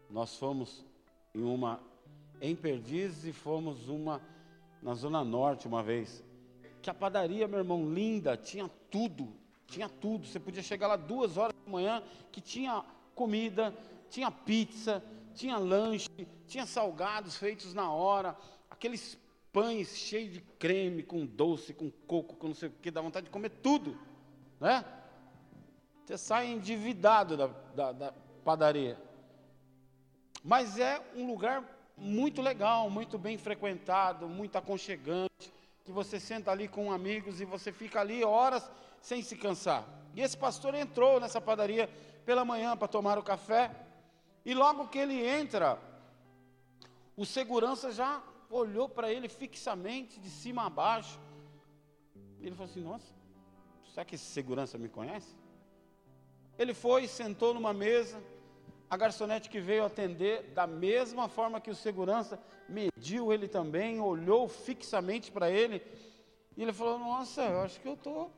Nós 0.10 0.36
fomos 0.38 0.83
em 1.36 1.43
uma 1.43 1.79
em 2.41 2.55
Perdizes 2.55 3.25
e 3.25 3.31
fomos 3.31 3.88
uma 3.88 4.19
na 4.81 4.95
Zona 4.95 5.24
Norte 5.24 5.67
uma 5.67 5.83
vez. 5.83 6.24
Que 6.81 6.89
a 6.89 6.95
padaria, 6.95 7.48
meu 7.48 7.60
irmão, 7.60 7.93
linda, 7.93 8.36
tinha 8.36 8.67
tudo, 8.89 9.31
tinha 9.67 9.88
tudo. 9.88 10.25
Você 10.25 10.39
podia 10.39 10.63
chegar 10.63 10.88
lá 10.88 10.95
duas 10.95 11.38
horas 11.38 11.55
da 11.63 11.71
manhã, 11.71 12.01
que 12.31 12.41
tinha 12.41 12.83
comida, 13.13 13.71
tinha 14.10 14.31
pizza, 14.31 15.03
tinha 15.36 15.60
lanche, 15.60 16.10
tinha 16.51 16.65
salgados 16.65 17.38
feitos 17.38 17.74
na 17.74 17.89
hora, 17.89 18.36
aqueles 18.70 19.17
pães 19.53 19.96
cheios 19.96 20.34
de 20.34 20.41
creme, 20.60 21.01
com 21.01 21.25
doce, 21.25 21.74
com 21.74 21.89
coco, 21.89 22.36
com 22.36 22.50
não 22.50 22.53
sei 22.53 22.67
o 22.67 22.72
que, 22.74 22.91
dá 22.91 23.00
vontade 23.00 23.27
de 23.27 23.31
comer 23.31 23.51
tudo, 23.63 23.98
né? 24.60 24.84
Você 26.05 26.17
sai 26.17 26.48
endividado 26.48 27.38
da, 27.38 27.48
da, 27.48 27.91
da 27.93 28.13
padaria. 28.43 29.01
Mas 30.43 30.77
é 30.77 31.01
um 31.15 31.25
lugar 31.25 31.63
muito 31.95 32.41
legal, 32.41 32.89
muito 32.89 33.17
bem 33.17 33.38
frequentado, 33.38 34.28
muito 34.28 34.58
aconchegante, 34.58 35.54
que 35.86 35.91
você 35.91 36.19
senta 36.19 36.52
ali 36.52 36.67
com 36.67 36.91
amigos 36.91 37.39
e 37.39 37.45
você 37.45 37.71
fica 37.71 38.02
ali 38.02 38.25
horas 38.25 38.69
sem 38.99 39.21
se 39.21 39.38
cansar. 39.38 39.88
E 40.13 40.19
esse 40.19 40.36
pastor 40.36 40.75
entrou 40.75 41.17
nessa 41.17 41.39
padaria 41.39 41.89
pela 42.25 42.43
manhã 42.43 42.75
para 42.75 42.89
tomar 42.89 43.17
o 43.17 43.23
café, 43.23 43.71
e 44.43 44.54
logo 44.54 44.89
que 44.89 44.97
ele 44.97 45.25
entra, 45.25 45.80
o 47.21 47.25
segurança 47.25 47.91
já 47.91 48.19
olhou 48.49 48.89
para 48.89 49.13
ele 49.13 49.29
fixamente, 49.29 50.19
de 50.19 50.27
cima 50.27 50.65
a 50.65 50.69
baixo. 50.71 51.19
Ele 52.39 52.55
falou 52.55 52.71
assim: 52.71 52.81
Nossa, 52.81 53.13
será 53.91 54.03
que 54.03 54.15
esse 54.15 54.25
segurança 54.25 54.75
me 54.75 54.89
conhece? 54.89 55.36
Ele 56.57 56.73
foi, 56.73 57.07
sentou 57.07 57.53
numa 57.53 57.73
mesa. 57.73 58.19
A 58.89 58.97
garçonete 58.97 59.51
que 59.51 59.62
veio 59.62 59.86
atender, 59.86 60.51
da 60.55 60.65
mesma 60.65 61.29
forma 61.29 61.62
que 61.62 61.69
o 61.69 61.75
segurança, 61.75 62.41
mediu 62.67 63.31
ele 63.31 63.47
também, 63.47 64.01
olhou 64.01 64.47
fixamente 64.47 65.31
para 65.31 65.47
ele. 65.47 65.79
E 66.57 66.63
ele 66.63 66.73
falou: 66.73 66.97
Nossa, 66.97 67.43
eu 67.43 67.62
acho 67.62 67.79
que 67.79 67.88
eu 67.88 67.93
estou 67.93 68.31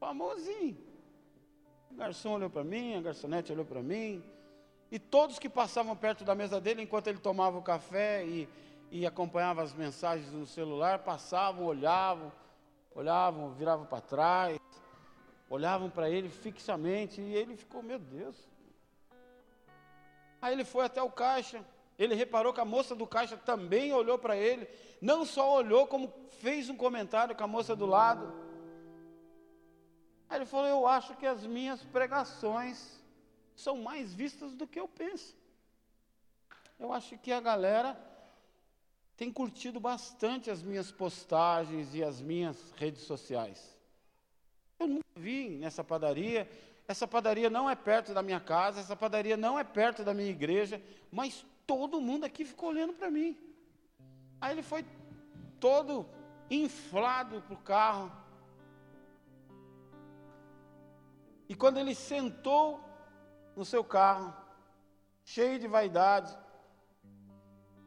famosinho. 0.00 0.78
O 1.90 1.94
garçom 1.94 2.32
olhou 2.32 2.48
para 2.48 2.64
mim, 2.64 2.94
a 2.94 3.02
garçonete 3.02 3.52
olhou 3.52 3.66
para 3.66 3.82
mim, 3.82 4.24
e 4.90 4.98
todos 4.98 5.38
que 5.38 5.48
passavam 5.48 5.96
perto 5.96 6.24
da 6.24 6.34
mesa 6.34 6.60
dele, 6.60 6.82
enquanto 6.82 7.08
ele 7.08 7.18
tomava 7.18 7.58
o 7.58 7.62
café 7.62 8.24
e, 8.24 8.48
e 8.90 9.06
acompanhava 9.06 9.62
as 9.62 9.74
mensagens 9.74 10.32
no 10.32 10.46
celular, 10.46 11.00
passavam, 11.00 11.64
olhavam, 11.64 12.32
olhavam, 12.94 13.52
viravam 13.52 13.86
para 13.86 14.00
trás, 14.00 14.58
olhavam 15.50 15.90
para 15.90 16.08
ele 16.08 16.28
fixamente, 16.28 17.20
e 17.20 17.34
ele 17.34 17.56
ficou, 17.56 17.82
meu 17.82 17.98
Deus. 17.98 18.36
Aí 20.40 20.52
ele 20.52 20.64
foi 20.64 20.84
até 20.84 21.02
o 21.02 21.10
caixa, 21.10 21.64
ele 21.98 22.14
reparou 22.14 22.52
que 22.52 22.60
a 22.60 22.64
moça 22.64 22.94
do 22.94 23.06
caixa 23.06 23.36
também 23.36 23.92
olhou 23.92 24.18
para 24.18 24.36
ele, 24.36 24.68
não 25.00 25.24
só 25.24 25.54
olhou, 25.54 25.86
como 25.86 26.12
fez 26.40 26.68
um 26.68 26.76
comentário 26.76 27.34
com 27.34 27.42
a 27.42 27.48
moça 27.48 27.74
do 27.74 27.86
lado. 27.86 28.32
Aí 30.28 30.38
ele 30.38 30.46
falou: 30.46 30.66
Eu 30.66 30.86
acho 30.86 31.16
que 31.16 31.26
as 31.26 31.46
minhas 31.46 31.82
pregações 31.84 32.95
são 33.56 33.78
mais 33.78 34.12
vistas 34.12 34.54
do 34.54 34.66
que 34.66 34.78
eu 34.78 34.86
penso. 34.86 35.34
Eu 36.78 36.92
acho 36.92 37.16
que 37.18 37.32
a 37.32 37.40
galera 37.40 37.98
tem 39.16 39.32
curtido 39.32 39.80
bastante 39.80 40.50
as 40.50 40.62
minhas 40.62 40.92
postagens 40.92 41.94
e 41.94 42.04
as 42.04 42.20
minhas 42.20 42.70
redes 42.72 43.02
sociais. 43.02 43.76
Eu 44.78 44.86
nunca 44.86 45.06
vi 45.16 45.48
nessa 45.48 45.82
padaria. 45.82 46.48
Essa 46.86 47.08
padaria 47.08 47.50
não 47.50 47.68
é 47.68 47.74
perto 47.74 48.14
da 48.14 48.22
minha 48.22 48.38
casa, 48.38 48.78
essa 48.78 48.94
padaria 48.94 49.36
não 49.36 49.58
é 49.58 49.64
perto 49.64 50.04
da 50.04 50.14
minha 50.14 50.30
igreja, 50.30 50.80
mas 51.10 51.44
todo 51.66 52.00
mundo 52.00 52.24
aqui 52.24 52.44
ficou 52.44 52.68
olhando 52.68 52.92
para 52.92 53.10
mim. 53.10 53.36
Aí 54.40 54.52
ele 54.52 54.62
foi 54.62 54.84
todo 55.58 56.06
inflado 56.48 57.42
para 57.42 57.54
o 57.54 57.56
carro, 57.56 58.12
E 61.48 61.54
quando 61.54 61.78
ele 61.78 61.94
sentou 61.94 62.80
no 63.56 63.64
seu 63.64 63.82
carro, 63.82 64.34
cheio 65.24 65.58
de 65.58 65.66
vaidade, 65.66 66.36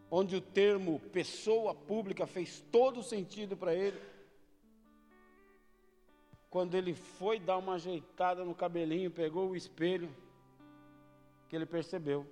onde 0.09 0.35
o 0.35 0.41
termo 0.41 0.99
pessoa 1.11 1.75
pública 1.75 2.25
fez 2.25 2.59
todo 2.71 3.03
sentido 3.03 3.55
para 3.55 3.73
ele, 3.73 4.01
quando 6.49 6.73
ele 6.73 6.95
foi 6.95 7.39
dar 7.39 7.57
uma 7.57 7.75
ajeitada 7.75 8.43
no 8.43 8.55
cabelinho, 8.55 9.11
pegou 9.11 9.51
o 9.51 9.55
espelho, 9.55 10.13
que 11.47 11.55
ele 11.55 11.65
percebeu 11.65 12.25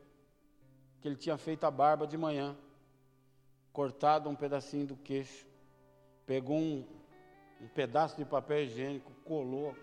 que 0.99 1.07
ele 1.07 1.15
tinha 1.15 1.37
feito 1.37 1.63
a 1.63 1.69
barba 1.71 2.07
de 2.07 2.17
manhã, 2.17 2.57
cortado 3.71 4.27
um 4.27 4.35
pedacinho 4.35 4.87
do 4.87 4.95
queixo, 4.95 5.45
pegou 6.25 6.57
um, 6.57 6.83
um 7.61 7.67
pedaço 7.67 8.17
de 8.17 8.25
papel 8.25 8.63
higiênico, 8.63 9.11
colou 9.23 9.75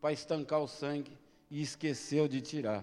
para 0.00 0.12
estancar 0.12 0.60
o 0.60 0.66
sangue 0.66 1.16
e 1.52 1.60
esqueceu 1.60 2.26
de 2.26 2.40
tirar. 2.40 2.82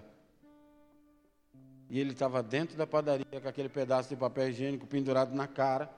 E 1.88 1.98
ele 1.98 2.12
estava 2.12 2.40
dentro 2.40 2.76
da 2.76 2.86
padaria 2.86 3.40
com 3.42 3.48
aquele 3.48 3.68
pedaço 3.68 4.08
de 4.08 4.14
papel 4.14 4.48
higiênico 4.48 4.86
pendurado 4.86 5.34
na 5.34 5.48
cara. 5.48 5.90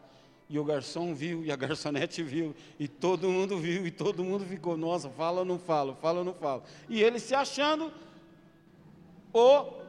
E 0.48 0.58
o 0.58 0.64
garçom 0.64 1.14
viu, 1.14 1.44
e 1.44 1.52
a 1.52 1.56
garçonete 1.56 2.22
viu, 2.22 2.56
e 2.78 2.88
todo 2.88 3.28
mundo 3.28 3.58
viu, 3.58 3.86
e 3.86 3.90
todo 3.90 4.24
mundo 4.24 4.46
ficou, 4.46 4.74
nossa, 4.74 5.10
fala 5.10 5.40
ou 5.40 5.44
não 5.44 5.58
falo, 5.58 5.94
fala 5.96 6.20
ou 6.20 6.24
não 6.24 6.32
falo. 6.32 6.62
E 6.88 7.02
ele 7.02 7.18
se 7.18 7.34
achando 7.34 7.92
o 9.34 9.82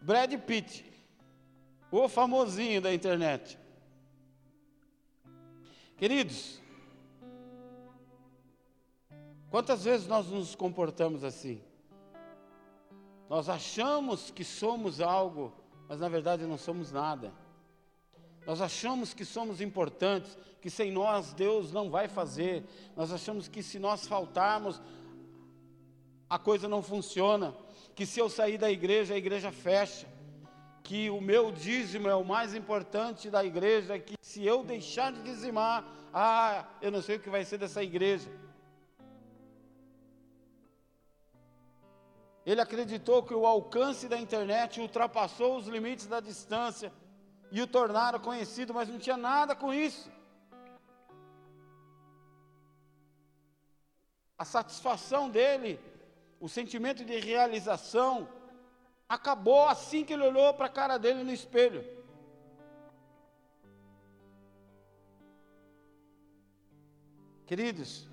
Brad 0.00 0.34
Pitt, 0.40 0.84
o 1.88 2.08
famosinho 2.08 2.80
da 2.80 2.92
internet. 2.92 3.56
Queridos, 5.96 6.60
Quantas 9.52 9.84
vezes 9.84 10.06
nós 10.06 10.28
nos 10.28 10.54
comportamos 10.54 11.22
assim? 11.22 11.60
Nós 13.32 13.48
achamos 13.48 14.30
que 14.30 14.44
somos 14.44 15.00
algo, 15.00 15.54
mas 15.88 16.00
na 16.00 16.06
verdade 16.06 16.44
não 16.44 16.58
somos 16.58 16.92
nada. 16.92 17.32
Nós 18.46 18.60
achamos 18.60 19.14
que 19.14 19.24
somos 19.24 19.62
importantes, 19.62 20.36
que 20.60 20.68
sem 20.68 20.92
nós 20.92 21.32
Deus 21.32 21.72
não 21.72 21.88
vai 21.88 22.08
fazer. 22.08 22.62
Nós 22.94 23.10
achamos 23.10 23.48
que 23.48 23.62
se 23.62 23.78
nós 23.78 24.06
faltarmos, 24.06 24.82
a 26.28 26.38
coisa 26.38 26.68
não 26.68 26.82
funciona. 26.82 27.54
Que 27.94 28.04
se 28.04 28.20
eu 28.20 28.28
sair 28.28 28.58
da 28.58 28.70
igreja, 28.70 29.14
a 29.14 29.16
igreja 29.16 29.50
fecha. 29.50 30.06
Que 30.82 31.08
o 31.08 31.18
meu 31.18 31.50
dízimo 31.50 32.10
é 32.10 32.14
o 32.14 32.22
mais 32.22 32.54
importante 32.54 33.30
da 33.30 33.42
igreja. 33.42 33.98
Que 33.98 34.14
se 34.20 34.44
eu 34.44 34.62
deixar 34.62 35.10
de 35.10 35.22
dizimar, 35.22 35.90
ah, 36.12 36.66
eu 36.82 36.90
não 36.90 37.00
sei 37.00 37.16
o 37.16 37.20
que 37.20 37.30
vai 37.30 37.46
ser 37.46 37.56
dessa 37.56 37.82
igreja. 37.82 38.30
Ele 42.44 42.60
acreditou 42.60 43.22
que 43.22 43.34
o 43.34 43.46
alcance 43.46 44.08
da 44.08 44.18
internet 44.18 44.80
ultrapassou 44.80 45.56
os 45.56 45.68
limites 45.68 46.06
da 46.06 46.20
distância 46.20 46.92
e 47.52 47.62
o 47.62 47.66
tornaram 47.66 48.18
conhecido, 48.18 48.74
mas 48.74 48.88
não 48.88 48.98
tinha 48.98 49.16
nada 49.16 49.54
com 49.54 49.72
isso. 49.72 50.10
A 54.36 54.44
satisfação 54.44 55.30
dele, 55.30 55.78
o 56.40 56.48
sentimento 56.48 57.04
de 57.04 57.16
realização, 57.20 58.28
acabou 59.08 59.68
assim 59.68 60.04
que 60.04 60.12
ele 60.12 60.26
olhou 60.26 60.52
para 60.54 60.66
a 60.66 60.76
cara 60.80 60.98
dele 60.98 61.22
no 61.22 61.32
espelho. 61.32 61.84
Queridos, 67.46 68.08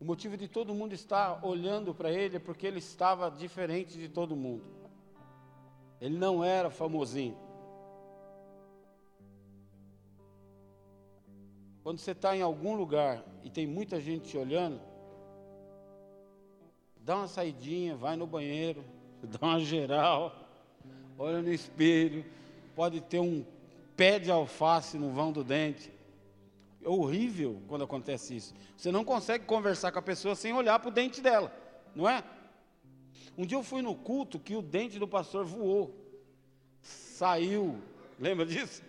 o 0.00 0.04
motivo 0.04 0.36
de 0.36 0.46
todo 0.46 0.74
mundo 0.74 0.92
estar 0.92 1.44
olhando 1.44 1.94
para 1.94 2.10
ele 2.10 2.36
é 2.36 2.40
porque 2.40 2.66
ele 2.66 2.78
estava 2.78 3.30
diferente 3.30 3.96
de 3.96 4.08
todo 4.08 4.36
mundo. 4.36 4.64
Ele 6.00 6.16
não 6.16 6.44
era 6.44 6.70
famosinho. 6.70 7.36
Quando 11.82 11.98
você 11.98 12.10
está 12.10 12.36
em 12.36 12.42
algum 12.42 12.74
lugar 12.74 13.24
e 13.42 13.48
tem 13.48 13.66
muita 13.66 14.00
gente 14.00 14.28
te 14.28 14.36
olhando, 14.36 14.80
dá 16.96 17.16
uma 17.16 17.28
saidinha, 17.28 17.96
vai 17.96 18.16
no 18.16 18.26
banheiro, 18.26 18.84
dá 19.22 19.46
uma 19.46 19.60
geral, 19.60 20.36
olha 21.16 21.40
no 21.40 21.52
espelho, 21.52 22.24
pode 22.74 23.00
ter 23.00 23.20
um 23.20 23.46
pé 23.96 24.18
de 24.18 24.30
alface 24.30 24.98
no 24.98 25.12
vão 25.12 25.32
do 25.32 25.42
dente. 25.42 25.95
É 26.86 26.88
horrível 26.88 27.60
quando 27.66 27.82
acontece 27.82 28.36
isso. 28.36 28.54
Você 28.76 28.92
não 28.92 29.04
consegue 29.04 29.44
conversar 29.44 29.90
com 29.90 29.98
a 29.98 30.02
pessoa 30.02 30.36
sem 30.36 30.52
olhar 30.52 30.78
para 30.78 30.88
o 30.88 30.92
dente 30.92 31.20
dela, 31.20 31.52
não 31.96 32.08
é? 32.08 32.22
Um 33.36 33.44
dia 33.44 33.58
eu 33.58 33.62
fui 33.64 33.82
no 33.82 33.92
culto 33.92 34.38
que 34.38 34.54
o 34.54 34.62
dente 34.62 34.96
do 34.96 35.08
pastor 35.08 35.44
voou. 35.44 35.92
Saiu. 36.80 37.76
Lembra 38.20 38.46
disso? 38.46 38.84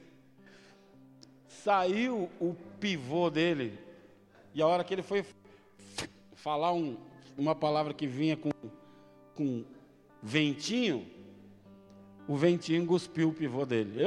Saiu 1.48 2.30
o 2.40 2.56
pivô 2.80 3.32
dele. 3.32 3.80
E 4.54 4.62
a 4.62 4.68
hora 4.68 4.84
que 4.84 4.94
ele 4.94 5.02
foi 5.02 5.26
falar 6.36 6.74
um, 6.74 6.98
uma 7.36 7.56
palavra 7.56 7.96
que 7.96 8.06
vinha 8.06 8.38
com, 8.38 8.52
com 9.34 9.66
ventinho, 10.22 11.04
o 12.28 12.38
ventinho 12.38 12.86
cuspiu 12.86 13.30
o 13.30 13.34
pivô 13.34 13.66
dele. 13.66 14.04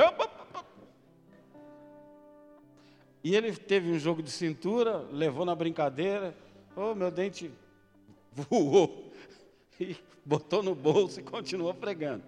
E 3.22 3.35
ele 3.35 3.54
teve 3.54 3.90
um 3.90 3.98
jogo 3.98 4.22
de 4.22 4.30
cintura, 4.30 4.98
levou 5.12 5.44
na 5.44 5.54
brincadeira. 5.54 6.35
Oh, 6.74 6.94
meu 6.94 7.11
dente 7.11 7.50
voou. 8.33 9.09
E 9.83 9.96
botou 10.26 10.62
no 10.62 10.74
bolso 10.74 11.20
e 11.20 11.22
continuou 11.22 11.72
pregando. 11.72 12.22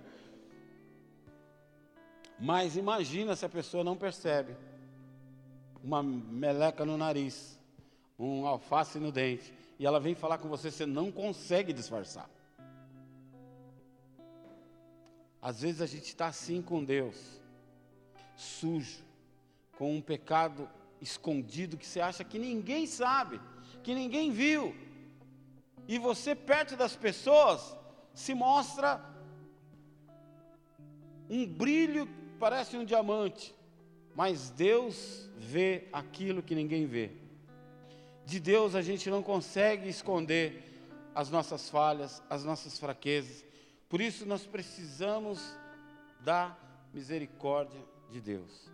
Mas 2.40 2.78
imagina 2.78 3.36
se 3.36 3.44
a 3.44 3.48
pessoa 3.48 3.84
não 3.84 3.94
percebe 3.94 4.56
uma 5.84 6.02
meleca 6.02 6.86
no 6.86 6.96
nariz, 6.96 7.60
um 8.18 8.46
alface 8.46 8.98
no 8.98 9.12
dente, 9.12 9.52
e 9.78 9.84
ela 9.84 10.00
vem 10.00 10.14
falar 10.14 10.38
com 10.38 10.48
você, 10.48 10.70
você 10.70 10.86
não 10.86 11.12
consegue 11.12 11.72
disfarçar. 11.72 12.30
Às 15.40 15.60
vezes 15.60 15.82
a 15.82 15.86
gente 15.86 16.06
está 16.06 16.28
assim 16.28 16.62
com 16.62 16.82
Deus, 16.82 17.40
sujo, 18.36 19.04
com 19.76 19.96
um 19.96 20.00
pecado 20.00 20.68
escondido 21.02 21.76
que 21.76 21.86
você 21.86 22.00
acha 22.00 22.24
que 22.24 22.38
ninguém 22.38 22.86
sabe, 22.86 23.40
que 23.82 23.94
ninguém 23.94 24.30
viu, 24.30 24.74
e 25.86 25.98
você 25.98 26.34
perto 26.34 26.76
das 26.76 26.96
pessoas 26.96 27.76
se 28.14 28.34
mostra 28.34 29.04
um 31.28 31.46
brilho 31.46 32.08
parece 32.38 32.76
um 32.76 32.84
diamante, 32.84 33.54
mas 34.14 34.50
Deus 34.50 35.30
vê 35.38 35.88
aquilo 35.92 36.42
que 36.42 36.54
ninguém 36.54 36.86
vê. 36.86 37.12
De 38.26 38.38
Deus 38.38 38.74
a 38.74 38.82
gente 38.82 39.08
não 39.08 39.22
consegue 39.22 39.88
esconder 39.88 40.62
as 41.14 41.30
nossas 41.30 41.70
falhas, 41.70 42.22
as 42.28 42.44
nossas 42.44 42.78
fraquezas. 42.78 43.44
Por 43.88 44.00
isso 44.00 44.26
nós 44.26 44.44
precisamos 44.44 45.56
da 46.20 46.56
misericórdia 46.92 47.80
de 48.10 48.20
Deus. 48.20 48.70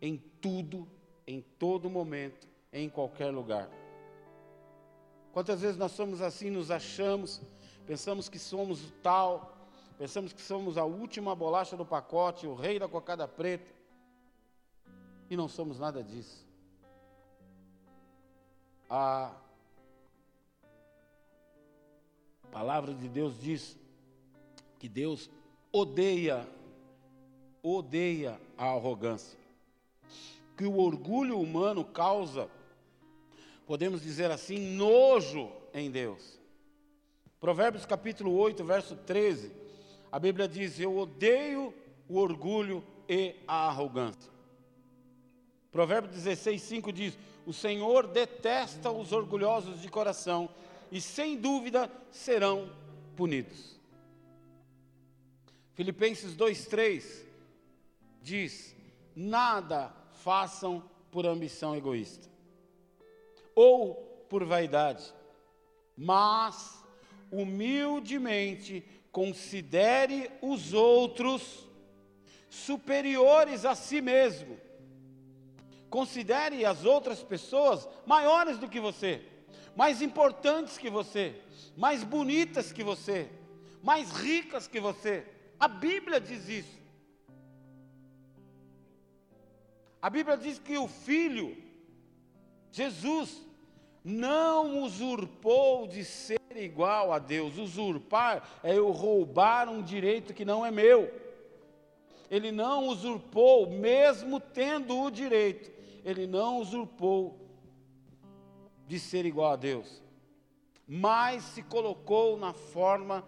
Em 0.00 0.22
tudo, 0.40 0.88
em 1.28 1.42
todo 1.42 1.90
momento, 1.90 2.48
em 2.72 2.88
qualquer 2.88 3.30
lugar. 3.30 3.68
Quantas 5.30 5.60
vezes 5.60 5.76
nós 5.76 5.92
somos 5.92 6.22
assim, 6.22 6.48
nos 6.48 6.70
achamos, 6.70 7.42
pensamos 7.86 8.30
que 8.30 8.38
somos 8.38 8.82
o 8.82 8.90
tal, 9.02 9.54
pensamos 9.98 10.32
que 10.32 10.40
somos 10.40 10.78
a 10.78 10.86
última 10.86 11.34
bolacha 11.34 11.76
do 11.76 11.84
pacote, 11.84 12.46
o 12.46 12.54
rei 12.54 12.78
da 12.78 12.88
cocada 12.88 13.28
preta, 13.28 13.70
e 15.28 15.36
não 15.36 15.48
somos 15.48 15.78
nada 15.78 16.02
disso. 16.02 16.48
A 18.88 19.36
palavra 22.50 22.94
de 22.94 23.06
Deus 23.06 23.38
diz 23.38 23.78
que 24.78 24.88
Deus 24.88 25.28
odeia, 25.70 26.48
odeia 27.62 28.40
a 28.56 28.70
arrogância, 28.70 29.38
que 30.58 30.66
o 30.66 30.78
orgulho 30.78 31.40
humano 31.40 31.84
causa 31.84 32.50
podemos 33.64 34.02
dizer 34.02 34.28
assim, 34.28 34.58
nojo 34.58 35.52
em 35.72 35.88
Deus. 35.88 36.36
Provérbios 37.38 37.86
capítulo 37.86 38.36
8, 38.36 38.64
verso 38.64 38.96
13, 38.96 39.52
a 40.10 40.18
Bíblia 40.18 40.48
diz: 40.48 40.80
Eu 40.80 40.98
odeio 40.98 41.72
o 42.08 42.16
orgulho 42.18 42.82
e 43.08 43.36
a 43.46 43.68
arrogância. 43.68 44.32
Provérbios 45.70 46.14
16, 46.16 46.60
5 46.60 46.92
diz: 46.92 47.16
O 47.46 47.52
Senhor 47.52 48.08
detesta 48.08 48.90
os 48.90 49.12
orgulhosos 49.12 49.80
de 49.80 49.88
coração 49.88 50.48
e 50.90 51.00
sem 51.00 51.36
dúvida 51.36 51.88
serão 52.10 52.72
punidos. 53.14 53.78
Filipenses 55.74 56.34
2,3 56.34 57.24
diz: 58.20 58.74
Nada 59.14 59.94
façam 60.22 60.82
por 61.10 61.26
ambição 61.26 61.74
egoísta 61.74 62.28
ou 63.54 63.94
por 64.28 64.44
vaidade, 64.44 65.12
mas 65.96 66.84
humildemente 67.30 68.84
considere 69.10 70.30
os 70.40 70.72
outros 70.72 71.66
superiores 72.48 73.64
a 73.64 73.74
si 73.74 74.00
mesmo. 74.00 74.58
Considere 75.90 76.64
as 76.64 76.84
outras 76.84 77.22
pessoas 77.22 77.88
maiores 78.06 78.58
do 78.58 78.68
que 78.68 78.78
você, 78.78 79.22
mais 79.74 80.02
importantes 80.02 80.76
que 80.76 80.90
você, 80.90 81.40
mais 81.76 82.04
bonitas 82.04 82.72
que 82.72 82.84
você, 82.84 83.28
mais 83.82 84.12
ricas 84.12 84.68
que 84.68 84.78
você. 84.78 85.26
A 85.58 85.66
Bíblia 85.66 86.20
diz 86.20 86.48
isso. 86.48 86.77
A 90.00 90.08
Bíblia 90.08 90.36
diz 90.36 90.58
que 90.58 90.78
o 90.78 90.86
filho, 90.86 91.56
Jesus, 92.70 93.42
não 94.04 94.82
usurpou 94.82 95.86
de 95.86 96.04
ser 96.04 96.40
igual 96.54 97.12
a 97.12 97.18
Deus. 97.18 97.58
Usurpar 97.58 98.48
é 98.62 98.76
eu 98.76 98.90
roubar 98.90 99.68
um 99.68 99.82
direito 99.82 100.32
que 100.32 100.44
não 100.44 100.64
é 100.64 100.70
meu. 100.70 101.12
Ele 102.30 102.52
não 102.52 102.88
usurpou, 102.88 103.68
mesmo 103.68 104.38
tendo 104.38 104.98
o 104.98 105.10
direito, 105.10 105.70
ele 106.04 106.26
não 106.26 106.58
usurpou 106.58 107.38
de 108.86 108.98
ser 108.98 109.26
igual 109.26 109.52
a 109.52 109.56
Deus, 109.56 110.02
mas 110.86 111.42
se 111.42 111.62
colocou 111.62 112.38
na 112.38 112.52
forma 112.52 113.24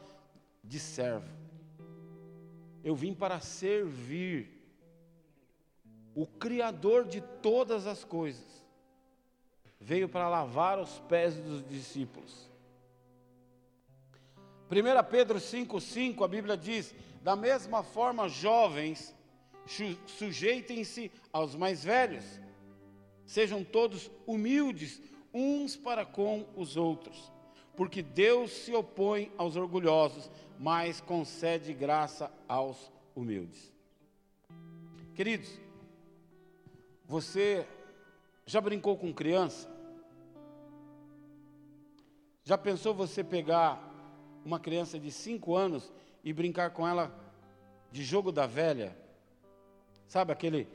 de 0.62 0.78
servo. 0.78 1.28
Eu 2.82 2.94
vim 2.94 3.12
para 3.12 3.40
servir 3.40 4.59
o 6.14 6.26
Criador 6.26 7.04
de 7.04 7.20
todas 7.20 7.86
as 7.86 8.04
coisas 8.04 8.60
veio 9.80 10.08
para 10.08 10.28
lavar 10.28 10.78
os 10.78 10.98
pés 11.00 11.34
dos 11.36 11.66
discípulos. 11.66 12.50
1 14.70 15.10
Pedro 15.10 15.38
5,5 15.38 16.24
a 16.24 16.28
Bíblia 16.28 16.56
diz: 16.56 16.94
Da 17.22 17.34
mesma 17.34 17.82
forma, 17.82 18.28
jovens, 18.28 19.14
sujeitem-se 20.06 21.10
aos 21.32 21.56
mais 21.56 21.82
velhos. 21.82 22.24
Sejam 23.24 23.64
todos 23.64 24.10
humildes 24.26 25.00
uns 25.32 25.76
para 25.76 26.04
com 26.04 26.46
os 26.56 26.76
outros, 26.76 27.32
porque 27.76 28.02
Deus 28.02 28.50
se 28.50 28.74
opõe 28.74 29.32
aos 29.38 29.56
orgulhosos, 29.56 30.30
mas 30.58 31.00
concede 31.00 31.72
graça 31.72 32.30
aos 32.48 32.92
humildes. 33.14 33.72
Queridos, 35.14 35.50
você 37.10 37.66
já 38.46 38.60
brincou 38.60 38.96
com 38.96 39.12
criança? 39.12 39.68
Já 42.44 42.56
pensou 42.56 42.94
você 42.94 43.24
pegar 43.24 43.82
uma 44.44 44.60
criança 44.60 44.96
de 44.96 45.10
5 45.10 45.56
anos 45.56 45.92
e 46.22 46.32
brincar 46.32 46.70
com 46.70 46.86
ela 46.86 47.12
de 47.90 48.04
jogo 48.04 48.30
da 48.30 48.46
velha? 48.46 48.96
Sabe 50.06 50.32
aquele 50.32 50.68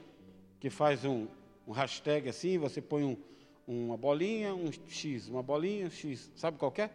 que 0.60 0.70
faz 0.70 1.06
um, 1.06 1.26
um 1.66 1.72
hashtag 1.72 2.28
assim, 2.28 2.58
você 2.58 2.82
põe 2.82 3.06
um, 3.06 3.18
uma 3.66 3.96
bolinha, 3.96 4.54
um 4.54 4.70
X, 4.90 5.30
uma 5.30 5.42
bolinha, 5.42 5.88
um 5.88 5.90
X, 5.90 6.30
sabe 6.36 6.58
qual 6.58 6.74
é? 6.80 6.90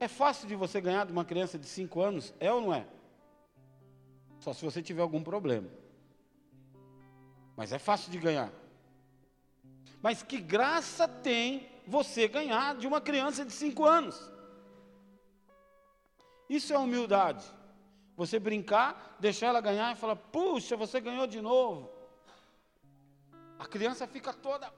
É 0.00 0.08
fácil 0.08 0.48
de 0.48 0.56
você 0.56 0.80
ganhar 0.80 1.04
de 1.04 1.12
uma 1.12 1.26
criança 1.26 1.58
de 1.58 1.66
5 1.66 2.00
anos, 2.00 2.32
é 2.40 2.50
ou 2.50 2.62
não 2.62 2.72
é? 2.72 2.86
Só 4.40 4.54
se 4.54 4.64
você 4.64 4.82
tiver 4.82 5.02
algum 5.02 5.22
problema. 5.22 5.68
Mas 7.56 7.72
é 7.72 7.78
fácil 7.78 8.12
de 8.12 8.18
ganhar. 8.18 8.52
Mas 10.02 10.22
que 10.22 10.38
graça 10.38 11.08
tem 11.08 11.68
você 11.86 12.28
ganhar 12.28 12.76
de 12.76 12.86
uma 12.86 13.00
criança 13.00 13.44
de 13.44 13.52
5 13.52 13.84
anos? 13.84 14.30
Isso 16.48 16.72
é 16.72 16.78
humildade. 16.78 17.44
Você 18.16 18.38
brincar, 18.38 19.16
deixar 19.18 19.48
ela 19.48 19.60
ganhar 19.60 19.92
e 19.92 19.98
falar: 19.98 20.16
puxa, 20.16 20.76
você 20.76 21.00
ganhou 21.00 21.26
de 21.26 21.40
novo. 21.40 21.90
A 23.58 23.66
criança 23.66 24.06
fica 24.06 24.32
toda. 24.32 24.72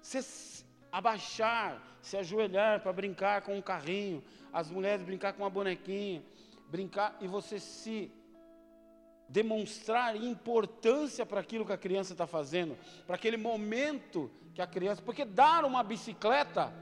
Você 0.00 0.64
abaixar, 0.90 1.80
se 2.02 2.16
ajoelhar 2.16 2.80
para 2.80 2.92
brincar 2.92 3.42
com 3.42 3.56
um 3.56 3.62
carrinho, 3.62 4.22
as 4.52 4.70
mulheres 4.70 5.04
brincar 5.04 5.32
com 5.32 5.42
uma 5.42 5.50
bonequinha, 5.50 6.22
brincar 6.68 7.16
e 7.20 7.26
você 7.26 7.58
se 7.58 8.12
demonstrar 9.32 10.14
importância 10.14 11.24
para 11.24 11.40
aquilo 11.40 11.64
que 11.64 11.72
a 11.72 11.78
criança 11.78 12.12
está 12.12 12.26
fazendo, 12.26 12.76
para 13.06 13.16
aquele 13.16 13.38
momento 13.38 14.30
que 14.54 14.60
a 14.60 14.66
criança. 14.66 15.00
Porque 15.00 15.24
dar 15.24 15.64
uma 15.64 15.82
bicicleta 15.82 16.72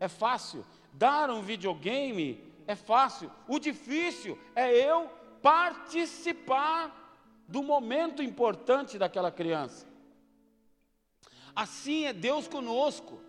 é 0.00 0.08
fácil, 0.08 0.64
dar 0.94 1.30
um 1.30 1.42
videogame 1.42 2.42
é 2.66 2.74
fácil. 2.74 3.30
O 3.46 3.58
difícil 3.58 4.38
é 4.56 4.72
eu 4.74 5.10
participar 5.42 6.94
do 7.46 7.62
momento 7.62 8.22
importante 8.22 8.98
daquela 8.98 9.30
criança. 9.30 9.86
Assim 11.54 12.06
é 12.06 12.14
Deus 12.14 12.48
conosco. 12.48 13.20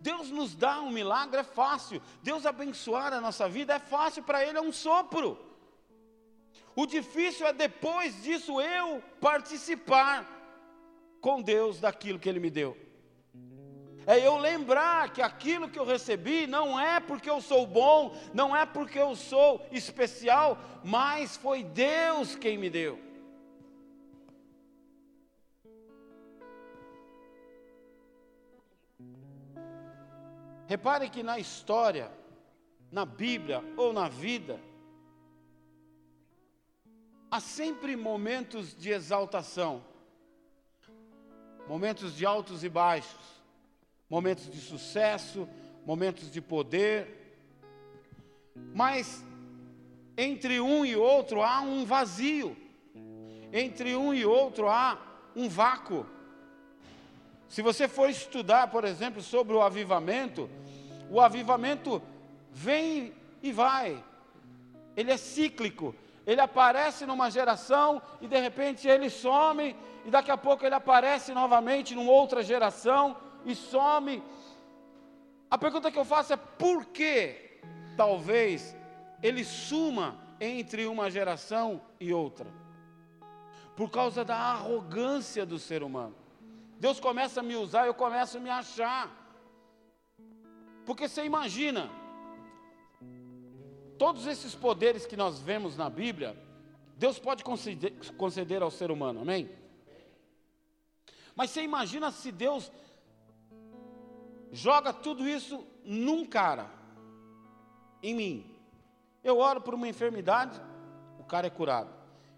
Deus 0.00 0.30
nos 0.30 0.54
dá 0.54 0.80
um 0.80 0.92
milagre, 0.92 1.40
é 1.40 1.44
fácil. 1.44 2.00
Deus 2.22 2.46
abençoar 2.46 3.12
a 3.12 3.20
nossa 3.20 3.48
vida 3.48 3.74
é 3.74 3.80
fácil, 3.80 4.22
para 4.22 4.44
Ele 4.44 4.56
é 4.56 4.60
um 4.60 4.70
sopro. 4.70 5.47
O 6.80 6.86
difícil 6.86 7.44
é 7.44 7.52
depois 7.52 8.22
disso 8.22 8.60
eu 8.60 9.02
participar 9.20 10.16
com 11.20 11.42
Deus 11.42 11.80
daquilo 11.80 12.20
que 12.20 12.28
Ele 12.28 12.38
me 12.38 12.50
deu 12.50 12.76
é 14.08 14.26
eu 14.26 14.38
lembrar 14.38 15.12
que 15.12 15.20
aquilo 15.20 15.68
que 15.68 15.78
eu 15.78 15.84
recebi 15.84 16.46
não 16.46 16.80
é 16.80 16.98
porque 16.98 17.28
eu 17.28 17.42
sou 17.42 17.66
bom, 17.66 18.16
não 18.32 18.56
é 18.56 18.64
porque 18.64 18.98
eu 18.98 19.14
sou 19.14 19.66
especial, 19.70 20.56
mas 20.82 21.36
foi 21.36 21.62
Deus 21.62 22.34
quem 22.34 22.56
me 22.56 22.70
deu. 22.70 22.98
Repare 30.66 31.10
que 31.10 31.22
na 31.22 31.38
história, 31.38 32.10
na 32.90 33.04
Bíblia 33.04 33.62
ou 33.76 33.92
na 33.92 34.08
vida, 34.08 34.58
há 37.30 37.40
sempre 37.40 37.96
momentos 37.96 38.74
de 38.76 38.90
exaltação, 38.90 39.84
momentos 41.68 42.14
de 42.16 42.24
altos 42.24 42.64
e 42.64 42.68
baixos 42.68 43.38
momentos 44.08 44.50
de 44.50 44.60
sucesso, 44.60 45.48
momentos 45.84 46.30
de 46.30 46.40
poder. 46.40 47.36
Mas 48.74 49.24
entre 50.16 50.60
um 50.60 50.84
e 50.84 50.96
outro 50.96 51.42
há 51.42 51.60
um 51.60 51.84
vazio. 51.84 52.56
Entre 53.52 53.94
um 53.94 54.12
e 54.14 54.24
outro 54.24 54.68
há 54.68 54.98
um 55.36 55.48
vácuo. 55.48 56.06
Se 57.48 57.62
você 57.62 57.88
for 57.88 58.10
estudar, 58.10 58.68
por 58.68 58.84
exemplo, 58.84 59.22
sobre 59.22 59.54
o 59.54 59.62
avivamento, 59.62 60.50
o 61.10 61.20
avivamento 61.20 62.02
vem 62.50 63.14
e 63.42 63.52
vai. 63.52 64.02
Ele 64.96 65.10
é 65.10 65.16
cíclico. 65.16 65.94
Ele 66.28 66.42
aparece 66.42 67.06
numa 67.06 67.30
geração 67.30 68.02
e 68.20 68.28
de 68.28 68.38
repente 68.38 68.86
ele 68.86 69.08
some 69.08 69.74
e 70.04 70.10
daqui 70.10 70.30
a 70.30 70.36
pouco 70.36 70.62
ele 70.62 70.74
aparece 70.74 71.32
novamente 71.32 71.94
numa 71.94 72.12
outra 72.12 72.42
geração 72.42 73.16
e 73.46 73.54
some. 73.54 74.22
A 75.50 75.56
pergunta 75.56 75.90
que 75.90 75.98
eu 75.98 76.04
faço 76.04 76.34
é 76.34 76.36
por 76.36 76.84
que 76.84 77.62
talvez 77.96 78.76
ele 79.22 79.42
suma 79.42 80.18
entre 80.38 80.86
uma 80.86 81.10
geração 81.10 81.80
e 81.98 82.12
outra? 82.12 82.50
Por 83.74 83.90
causa 83.90 84.22
da 84.22 84.36
arrogância 84.36 85.46
do 85.46 85.58
ser 85.58 85.82
humano. 85.82 86.14
Deus 86.78 87.00
começa 87.00 87.40
a 87.40 87.42
me 87.42 87.56
usar, 87.56 87.86
eu 87.86 87.94
começo 87.94 88.36
a 88.36 88.40
me 88.40 88.50
achar. 88.50 89.10
Porque 90.84 91.08
você 91.08 91.24
imagina, 91.24 91.88
todos 93.98 94.26
esses 94.26 94.54
poderes 94.54 95.04
que 95.04 95.16
nós 95.16 95.40
vemos 95.40 95.76
na 95.76 95.90
Bíblia, 95.90 96.36
Deus 96.96 97.18
pode 97.18 97.44
conceder, 97.44 97.92
conceder 98.16 98.62
ao 98.62 98.70
ser 98.70 98.90
humano, 98.90 99.20
amém? 99.20 99.50
Mas 101.34 101.50
você 101.50 101.62
imagina 101.62 102.10
se 102.10 102.32
Deus 102.32 102.72
joga 104.50 104.92
tudo 104.92 105.28
isso 105.28 105.64
num 105.84 106.24
cara, 106.24 106.70
em 108.02 108.14
mim. 108.14 108.56
Eu 109.22 109.38
oro 109.38 109.60
por 109.60 109.74
uma 109.74 109.88
enfermidade, 109.88 110.60
o 111.18 111.24
cara 111.24 111.46
é 111.48 111.50
curado. 111.50 111.90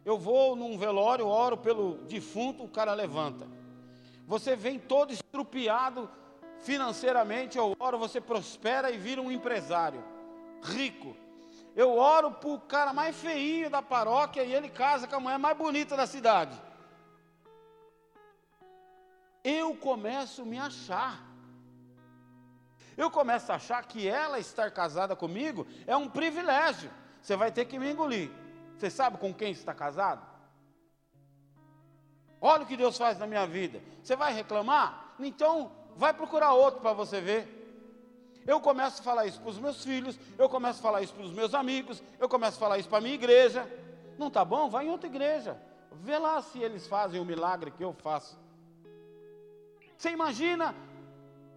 Eu 0.05 0.18
vou 0.18 0.57
num 0.57 0.79
velório, 0.79 1.27
oro 1.27 1.57
pelo 1.57 1.99
defunto, 2.05 2.64
o 2.64 2.68
cara 2.68 2.94
levanta. 2.94 3.46
Você 4.27 4.57
vem 4.57 4.79
todo 4.79 5.12
estrupiado 5.12 6.11
financeiramente, 6.61 7.59
eu 7.59 7.75
oro, 7.79 7.99
você 7.99 8.20
prospera 8.20 8.90
e 8.90 8.99
vira 8.99 9.20
um 9.20 9.31
empresário 9.31 10.03
rico. 10.62 11.16
Eu 11.74 11.96
oro 11.96 12.33
para 12.33 12.50
o 12.50 12.61
cara 12.61 12.92
mais 12.92 13.16
feinho 13.16 13.70
da 13.70 13.80
paróquia 13.80 14.44
e 14.44 14.52
ele 14.52 14.68
casa 14.68 15.06
com 15.06 15.16
a 15.16 15.20
mulher 15.20 15.38
mais 15.38 15.56
bonita 15.56 15.96
da 15.96 16.06
cidade. 16.06 16.61
Eu 19.42 19.74
começo 19.76 20.42
a 20.42 20.44
me 20.44 20.59
achar 20.59 21.30
eu 23.00 23.11
começo 23.11 23.50
a 23.50 23.54
achar 23.54 23.83
que 23.87 24.06
ela 24.06 24.38
estar 24.38 24.70
casada 24.70 25.16
comigo 25.16 25.66
é 25.87 25.96
um 25.96 26.06
privilégio. 26.06 26.90
Você 27.22 27.35
vai 27.35 27.50
ter 27.50 27.64
que 27.64 27.78
me 27.78 27.90
engolir. 27.90 28.30
Você 28.76 28.90
sabe 28.90 29.16
com 29.16 29.33
quem 29.33 29.52
está 29.52 29.72
casado? 29.72 30.20
Olha 32.38 32.62
o 32.62 32.66
que 32.66 32.76
Deus 32.76 32.98
faz 32.98 33.18
na 33.18 33.26
minha 33.26 33.46
vida. 33.46 33.83
Você 34.02 34.14
vai 34.14 34.35
reclamar? 34.35 35.14
Então, 35.18 35.72
vai 35.96 36.12
procurar 36.12 36.52
outro 36.52 36.83
para 36.83 36.92
você 36.92 37.22
ver. 37.22 37.60
Eu 38.51 38.61
começo 38.61 39.01
a 39.01 39.05
falar 39.05 39.27
isso 39.27 39.41
para 39.41 39.51
os 39.51 39.59
meus 39.61 39.85
filhos, 39.85 40.19
eu 40.37 40.49
começo 40.49 40.81
a 40.81 40.83
falar 40.83 41.03
isso 41.03 41.15
para 41.15 41.23
os 41.23 41.33
meus 41.33 41.55
amigos, 41.55 42.03
eu 42.19 42.29
começo 42.29 42.57
a 42.57 42.59
falar 42.59 42.79
isso 42.79 42.89
para 42.89 42.99
a 42.99 43.01
minha 43.01 43.15
igreja. 43.15 43.65
Não 44.19 44.27
está 44.27 44.45
bom? 44.45 44.69
Vai 44.69 44.87
em 44.87 44.91
outra 44.91 45.07
igreja. 45.07 45.57
Vê 46.03 46.19
lá 46.19 46.43
se 46.43 46.59
eles 46.59 46.85
fazem 46.85 47.21
o 47.21 47.25
milagre 47.25 47.71
que 47.71 47.85
eu 47.85 47.93
faço. 47.93 48.37
Você 49.97 50.11
imagina 50.11 50.75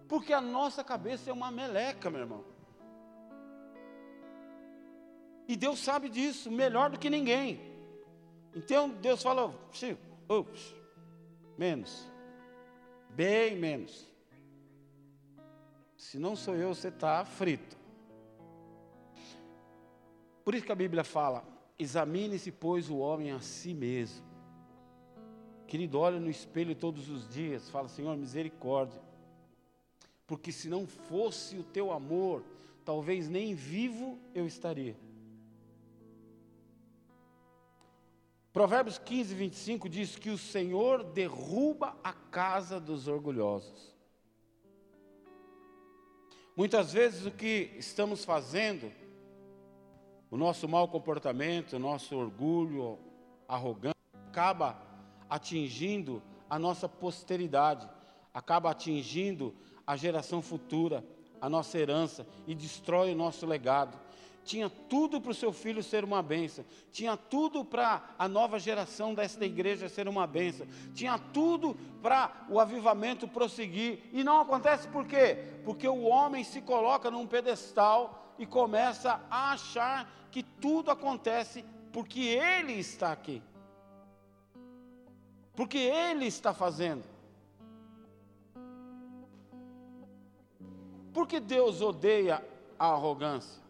porque 0.06 0.32
a 0.32 0.40
nossa 0.40 0.84
cabeça 0.84 1.30
é 1.30 1.32
uma 1.32 1.50
meleca, 1.50 2.08
meu 2.08 2.20
irmão. 2.20 2.44
E 5.48 5.56
Deus 5.56 5.80
sabe 5.80 6.08
disso 6.08 6.48
melhor 6.48 6.90
do 6.90 6.98
que 6.98 7.10
ninguém. 7.10 7.60
Então 8.54 8.88
Deus 8.88 9.20
fala, 9.20 9.52
ups, 10.28 10.76
menos, 11.58 12.08
bem 13.10 13.56
menos. 13.56 14.13
Se 16.04 16.18
não 16.18 16.34
sou 16.34 16.54
eu, 16.54 16.74
você 16.74 16.88
está 16.88 17.24
frito. 17.24 17.76
Por 20.44 20.54
isso 20.54 20.66
que 20.66 20.72
a 20.72 20.82
Bíblia 20.84 21.04
fala: 21.04 21.44
examine-se, 21.78 22.50
pois, 22.52 22.90
o 22.90 22.98
homem 22.98 23.32
a 23.32 23.40
si 23.40 23.72
mesmo. 23.72 24.24
Querido, 25.66 25.98
olha 25.98 26.20
no 26.20 26.30
espelho 26.30 26.74
todos 26.74 27.08
os 27.08 27.28
dias, 27.28 27.70
fala, 27.70 27.88
Senhor, 27.88 28.16
misericórdia 28.16 29.00
porque 30.26 30.50
se 30.50 30.68
não 30.68 30.86
fosse 30.86 31.56
o 31.58 31.64
teu 31.64 31.92
amor, 31.92 32.42
talvez 32.84 33.28
nem 33.28 33.54
vivo 33.54 34.18
eu 34.34 34.46
estaria. 34.46 34.96
Provérbios 38.52 38.98
15, 38.98 39.34
25 39.34 39.88
diz 39.88 40.16
que 40.16 40.30
o 40.30 40.38
Senhor 40.38 41.02
derruba 41.02 41.96
a 42.02 42.12
casa 42.12 42.80
dos 42.80 43.08
orgulhosos. 43.08 43.93
Muitas 46.56 46.92
vezes 46.92 47.26
o 47.26 47.32
que 47.32 47.72
estamos 47.76 48.24
fazendo, 48.24 48.92
o 50.30 50.36
nosso 50.36 50.68
mau 50.68 50.86
comportamento, 50.86 51.74
o 51.74 51.78
nosso 51.80 52.16
orgulho, 52.16 52.96
arrogância, 53.48 53.94
acaba 54.28 54.80
atingindo 55.28 56.22
a 56.48 56.56
nossa 56.56 56.88
posteridade, 56.88 57.88
acaba 58.32 58.70
atingindo 58.70 59.52
a 59.84 59.96
geração 59.96 60.40
futura, 60.40 61.04
a 61.40 61.48
nossa 61.48 61.76
herança 61.76 62.24
e 62.46 62.54
destrói 62.54 63.12
o 63.12 63.16
nosso 63.16 63.44
legado 63.44 64.03
tinha 64.44 64.68
tudo 64.68 65.20
para 65.20 65.30
o 65.30 65.34
seu 65.34 65.52
filho 65.52 65.82
ser 65.82 66.04
uma 66.04 66.22
benção, 66.22 66.64
tinha 66.92 67.16
tudo 67.16 67.64
para 67.64 68.14
a 68.18 68.28
nova 68.28 68.58
geração 68.58 69.14
desta 69.14 69.44
igreja 69.44 69.88
ser 69.88 70.06
uma 70.06 70.26
benção, 70.26 70.66
tinha 70.94 71.18
tudo 71.18 71.74
para 72.02 72.46
o 72.48 72.60
avivamento 72.60 73.26
prosseguir, 73.26 73.98
e 74.12 74.22
não 74.22 74.40
acontece 74.40 74.86
por 74.88 75.06
quê? 75.06 75.38
Porque 75.64 75.88
o 75.88 76.02
homem 76.02 76.44
se 76.44 76.60
coloca 76.60 77.10
num 77.10 77.26
pedestal 77.26 78.34
e 78.38 78.46
começa 78.46 79.20
a 79.30 79.52
achar 79.52 80.28
que 80.30 80.42
tudo 80.42 80.90
acontece 80.90 81.64
porque 81.92 82.20
ele 82.20 82.74
está 82.74 83.12
aqui, 83.12 83.42
porque 85.56 85.78
ele 85.78 86.26
está 86.26 86.52
fazendo. 86.52 87.14
Porque 91.14 91.38
Deus 91.38 91.80
odeia 91.80 92.44
a 92.76 92.88
arrogância? 92.88 93.63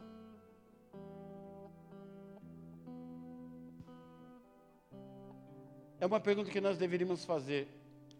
É 6.04 6.06
uma 6.06 6.20
pergunta 6.20 6.50
que 6.50 6.60
nós 6.60 6.76
deveríamos 6.76 7.24
fazer. 7.24 7.66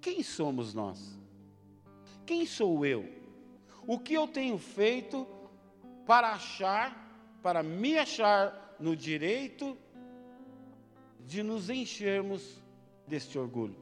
Quem 0.00 0.22
somos 0.22 0.72
nós? 0.72 1.18
Quem 2.24 2.46
sou 2.46 2.86
eu? 2.86 3.06
O 3.86 3.98
que 3.98 4.14
eu 4.14 4.26
tenho 4.26 4.56
feito 4.56 5.26
para 6.06 6.30
achar, 6.30 7.36
para 7.42 7.62
me 7.62 7.98
achar 7.98 8.74
no 8.80 8.96
direito 8.96 9.76
de 11.26 11.42
nos 11.42 11.68
enchermos 11.68 12.58
deste 13.06 13.38
orgulho? 13.38 13.76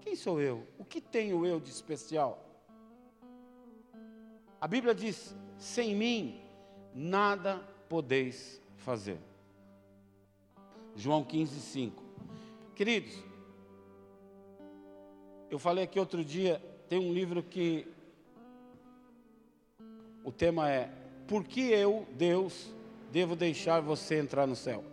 Quem 0.00 0.16
sou 0.16 0.40
eu? 0.40 0.66
O 0.78 0.86
que 0.86 1.02
tenho 1.02 1.44
eu 1.44 1.60
de 1.60 1.68
especial? 1.68 2.42
A 4.58 4.66
Bíblia 4.66 4.94
diz: 4.94 5.36
sem 5.58 5.94
mim 5.94 6.40
nada 6.94 7.58
podeis 7.90 8.58
fazer. 8.78 9.18
João 10.94 11.22
15, 11.22 11.60
5. 11.60 12.05
Queridos, 12.76 13.24
eu 15.48 15.58
falei 15.58 15.84
aqui 15.84 15.98
outro 15.98 16.22
dia, 16.22 16.58
tem 16.90 16.98
um 16.98 17.10
livro 17.10 17.42
que 17.42 17.90
o 20.22 20.30
tema 20.30 20.70
é 20.70 20.92
Por 21.26 21.42
que 21.42 21.62
eu, 21.70 22.06
Deus, 22.12 22.70
devo 23.10 23.34
deixar 23.34 23.80
você 23.80 24.18
entrar 24.18 24.46
no 24.46 24.54
céu? 24.54 24.84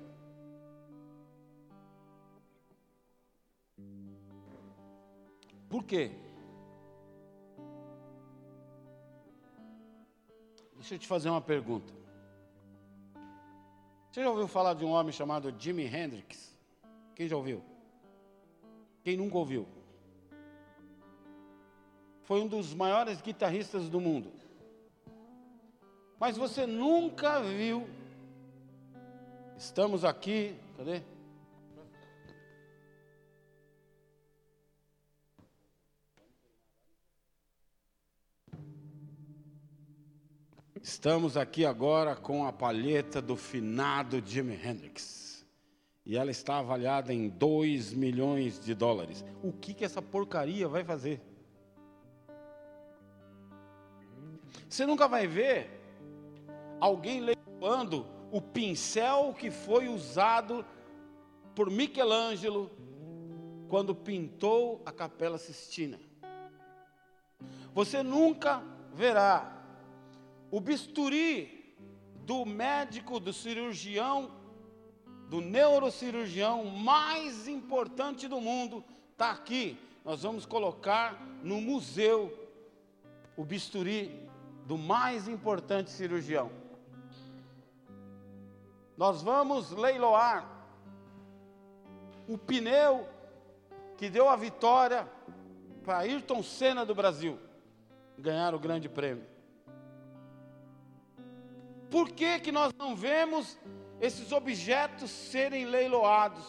Por 5.67 5.83
quê? 5.83 6.09
Deixa 10.75 10.95
eu 10.95 10.99
te 10.99 11.07
fazer 11.07 11.29
uma 11.29 11.41
pergunta. 11.41 11.93
Você 14.09 14.23
já 14.23 14.29
ouviu 14.29 14.47
falar 14.47 14.73
de 14.73 14.85
um 14.85 14.91
homem 14.91 15.11
chamado 15.11 15.53
Jimi 15.59 15.83
Hendrix? 15.83 16.55
Quem 17.13 17.27
já 17.27 17.35
ouviu? 17.35 17.72
Quem 19.03 19.17
nunca 19.17 19.37
ouviu? 19.37 19.67
Foi 22.21 22.39
um 22.39 22.47
dos 22.47 22.73
maiores 22.73 23.21
guitarristas 23.21 23.89
do 23.89 23.99
mundo. 23.99 24.31
Mas 26.17 26.37
você 26.37 26.65
nunca 26.65 27.41
viu. 27.41 27.85
Estamos 29.57 30.05
aqui, 30.05 30.55
cadê? 30.77 31.01
Estamos 40.81 41.35
aqui 41.35 41.65
agora 41.65 42.15
com 42.15 42.45
a 42.45 42.53
palheta 42.53 43.21
do 43.21 43.35
finado 43.35 44.21
Jimi 44.25 44.55
Hendrix 44.55 45.22
e 46.05 46.17
ela 46.17 46.31
está 46.31 46.59
avaliada 46.59 47.13
em 47.13 47.29
2 47.29 47.93
milhões 47.93 48.59
de 48.63 48.73
dólares. 48.73 49.23
O 49.41 49.53
que, 49.53 49.73
que 49.73 49.85
essa 49.85 50.01
porcaria 50.01 50.67
vai 50.67 50.83
fazer? 50.83 51.21
Você 54.67 54.85
nunca 54.85 55.07
vai 55.07 55.27
ver 55.27 55.81
alguém 56.79 57.21
levando 57.21 58.05
o 58.31 58.41
pincel 58.41 59.33
que 59.37 59.49
foi 59.49 59.87
usado 59.87 60.65
por 61.55 61.69
Michelangelo 61.69 62.69
quando 63.69 63.95
pintou 63.95 64.81
a 64.85 64.91
Capela 64.91 65.37
Sistina. 65.37 65.99
Você 67.73 68.03
nunca 68.03 68.61
verá 68.93 69.63
o 70.51 70.59
bisturi 70.59 71.75
do 72.25 72.45
médico, 72.45 73.19
do 73.19 73.31
cirurgião 73.31 74.42
do 75.33 75.41
neurocirurgião 75.41 76.63
mais 76.63 77.47
importante 77.47 78.27
do 78.27 78.39
mundo, 78.39 78.83
está 79.13 79.31
aqui. 79.31 79.75
Nós 80.05 80.21
vamos 80.21 80.45
colocar 80.45 81.19
no 81.41 81.59
museu 81.59 82.31
o 83.35 83.43
bisturi 83.43 84.29
do 84.67 84.77
mais 84.77 85.27
importante 85.27 85.89
cirurgião. 85.89 86.51
Nós 88.95 89.23
vamos 89.23 89.71
leiloar 89.71 90.47
o 92.27 92.37
pneu 92.37 93.09
que 93.97 94.11
deu 94.11 94.29
a 94.29 94.35
vitória 94.35 95.11
para 95.83 95.97
Ayrton 95.97 96.43
Senna 96.43 96.85
do 96.85 96.93
Brasil 96.93 97.39
ganhar 98.19 98.53
o 98.53 98.59
grande 98.59 98.87
prêmio. 98.87 99.25
Por 101.89 102.11
que, 102.11 102.39
que 102.39 102.51
nós 102.51 102.71
não 102.77 102.95
vemos 102.95 103.57
esses 104.03 104.33
objetos 104.33 105.09
serem 105.09 105.63
leiloados, 105.63 106.45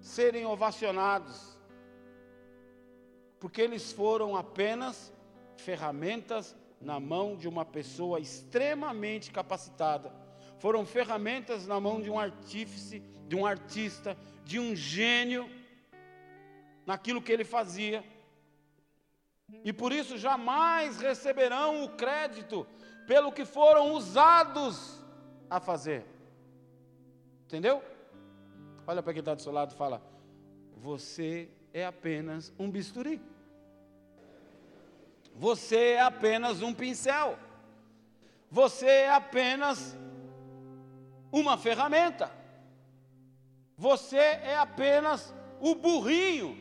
serem 0.00 0.44
ovacionados, 0.44 1.56
porque 3.38 3.62
eles 3.62 3.92
foram 3.92 4.36
apenas 4.36 5.12
ferramentas 5.56 6.56
na 6.80 6.98
mão 6.98 7.36
de 7.36 7.46
uma 7.46 7.64
pessoa 7.64 8.18
extremamente 8.18 9.30
capacitada, 9.30 10.12
foram 10.58 10.84
ferramentas 10.84 11.68
na 11.68 11.78
mão 11.78 12.00
de 12.00 12.10
um 12.10 12.18
artífice, 12.18 12.98
de 13.28 13.36
um 13.36 13.46
artista, 13.46 14.18
de 14.44 14.58
um 14.58 14.74
gênio 14.74 15.48
naquilo 16.84 17.22
que 17.22 17.30
ele 17.30 17.44
fazia. 17.44 18.04
E 19.64 19.72
por 19.72 19.92
isso 19.92 20.18
jamais 20.18 21.00
receberão 21.00 21.84
o 21.84 21.90
crédito 21.90 22.66
pelo 23.06 23.30
que 23.30 23.44
foram 23.44 23.92
usados 23.92 25.00
a 25.56 25.60
fazer. 25.60 26.04
Entendeu? 27.44 27.82
Olha 28.86 29.02
para 29.02 29.12
quem 29.12 29.20
está 29.20 29.34
do 29.34 29.42
seu 29.42 29.52
lado 29.52 29.72
e 29.72 29.76
fala: 29.76 30.02
Você 30.76 31.48
é 31.72 31.84
apenas 31.84 32.52
um 32.58 32.70
bisturi. 32.70 33.20
Você 35.34 35.76
é 35.76 36.00
apenas 36.00 36.62
um 36.62 36.72
pincel. 36.72 37.38
Você 38.50 38.86
é 38.86 39.10
apenas 39.10 39.96
uma 41.30 41.56
ferramenta. 41.56 42.30
Você 43.76 44.16
é 44.16 44.56
apenas 44.56 45.34
o 45.60 45.74
burrinho 45.74 46.56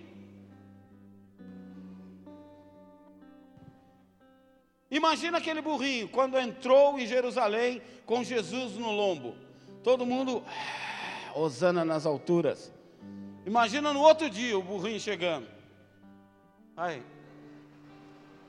Imagina 4.91 5.37
aquele 5.37 5.61
burrinho 5.61 6.09
quando 6.09 6.37
entrou 6.37 6.99
em 6.99 7.07
Jerusalém 7.07 7.81
com 8.05 8.21
Jesus 8.25 8.73
no 8.73 8.91
lombo. 8.91 9.37
Todo 9.81 10.05
mundo, 10.05 10.43
ah, 10.45 11.39
Osana 11.39 11.85
nas 11.85 12.05
alturas. 12.05 12.73
Imagina 13.45 13.93
no 13.93 14.01
outro 14.01 14.29
dia 14.29 14.59
o 14.59 14.61
burrinho 14.61 14.99
chegando. 14.99 15.47
Ai, 16.75 17.01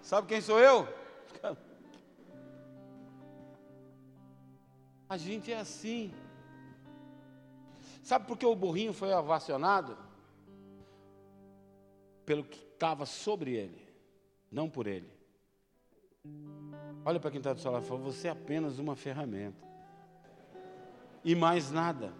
sabe 0.02 0.26
quem 0.26 0.40
sou 0.40 0.58
eu? 0.58 0.88
A 5.08 5.16
gente 5.16 5.52
é 5.52 5.58
assim. 5.58 6.12
Sabe 8.02 8.26
por 8.26 8.36
que 8.36 8.44
o 8.44 8.56
burrinho 8.56 8.92
foi 8.92 9.12
ovacionado? 9.12 9.96
Pelo 12.26 12.42
que 12.42 12.58
estava 12.58 13.06
sobre 13.06 13.52
ele, 13.52 13.86
não 14.50 14.68
por 14.68 14.88
ele. 14.88 15.21
Olha 17.04 17.18
para 17.18 17.30
quem 17.30 17.38
está 17.38 17.52
do 17.52 17.60
seu 17.60 17.70
lado 17.70 17.84
e 17.84 17.88
fala: 17.88 18.00
Você 18.00 18.28
é 18.28 18.30
apenas 18.30 18.78
uma 18.78 18.94
ferramenta. 18.94 19.66
E 21.24 21.34
mais 21.34 21.70
nada. 21.70 22.12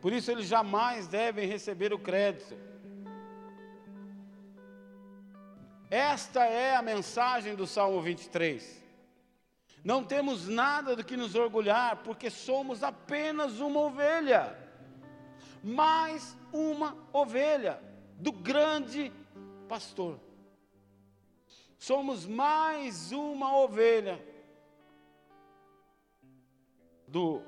Por 0.00 0.12
isso 0.12 0.30
eles 0.30 0.46
jamais 0.46 1.08
devem 1.08 1.46
receber 1.46 1.92
o 1.92 1.98
crédito. 1.98 2.56
Esta 5.90 6.44
é 6.44 6.76
a 6.76 6.82
mensagem 6.82 7.54
do 7.54 7.66
Salmo 7.66 8.00
23. 8.00 8.86
Não 9.82 10.04
temos 10.04 10.48
nada 10.48 10.94
do 10.94 11.04
que 11.04 11.16
nos 11.16 11.34
orgulhar, 11.34 12.02
porque 12.02 12.30
somos 12.30 12.82
apenas 12.82 13.60
uma 13.60 13.80
ovelha. 13.80 14.56
Mais 15.62 16.36
uma 16.52 16.96
ovelha 17.12 17.80
do 18.18 18.32
grande 18.32 19.12
pastor. 19.68 20.18
Somos 21.78 22.26
mais 22.26 23.12
uma 23.12 23.56
ovelha 23.56 24.20
do 27.06 27.40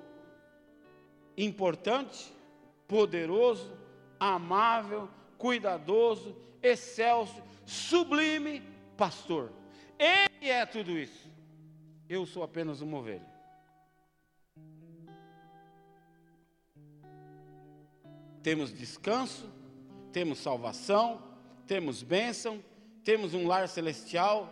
importante, 1.37 2.33
poderoso, 2.87 3.77
amável, 4.19 5.09
cuidadoso, 5.37 6.37
excelso, 6.63 7.43
sublime 7.67 8.63
pastor. 8.97 9.53
Ele 9.99 10.49
é 10.49 10.65
tudo 10.65 10.93
isso. 10.93 11.29
Eu 12.09 12.25
sou 12.25 12.43
apenas 12.43 12.81
uma 12.81 12.99
ovelha. 12.99 13.29
Temos 18.43 18.73
descanso, 18.73 19.53
temos 20.13 20.39
salvação, 20.39 21.23
temos 21.67 22.03
bênção, 22.03 22.63
temos 23.05 23.35
um 23.35 23.47
lar 23.47 23.69
celestial, 23.69 24.51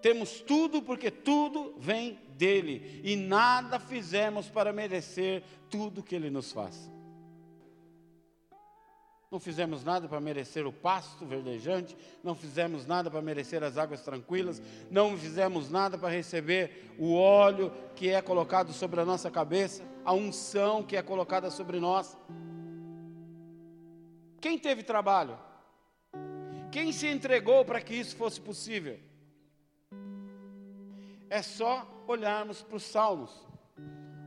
temos 0.00 0.40
tudo 0.40 0.82
porque 0.82 1.10
tudo 1.10 1.74
vem 1.78 2.18
dele 2.36 3.00
e 3.04 3.16
nada 3.16 3.78
fizemos 3.78 4.48
para 4.48 4.72
merecer 4.72 5.42
tudo 5.68 6.02
que 6.02 6.14
ele 6.14 6.30
nos 6.30 6.52
faz. 6.52 6.90
Não 9.30 9.38
fizemos 9.38 9.84
nada 9.84 10.08
para 10.08 10.20
merecer 10.20 10.66
o 10.66 10.72
pasto 10.72 11.24
verdejante, 11.24 11.96
não 12.22 12.34
fizemos 12.34 12.84
nada 12.84 13.08
para 13.08 13.22
merecer 13.22 13.62
as 13.62 13.78
águas 13.78 14.02
tranquilas, 14.02 14.60
não 14.90 15.16
fizemos 15.16 15.70
nada 15.70 15.96
para 15.96 16.08
receber 16.08 16.92
o 16.98 17.14
óleo 17.14 17.72
que 17.94 18.08
é 18.08 18.20
colocado 18.20 18.72
sobre 18.72 19.00
a 19.00 19.04
nossa 19.04 19.30
cabeça, 19.30 19.84
a 20.04 20.12
unção 20.12 20.82
que 20.82 20.96
é 20.96 21.02
colocada 21.02 21.48
sobre 21.48 21.78
nós. 21.78 22.18
Quem 24.40 24.58
teve 24.58 24.82
trabalho? 24.82 25.38
Quem 26.70 26.92
se 26.92 27.08
entregou 27.08 27.64
para 27.64 27.80
que 27.80 27.94
isso 27.94 28.14
fosse 28.16 28.40
possível? 28.40 28.98
É 31.28 31.42
só 31.42 32.04
olharmos 32.06 32.62
para 32.62 32.76
os 32.76 32.84
Salmos. 32.84 33.30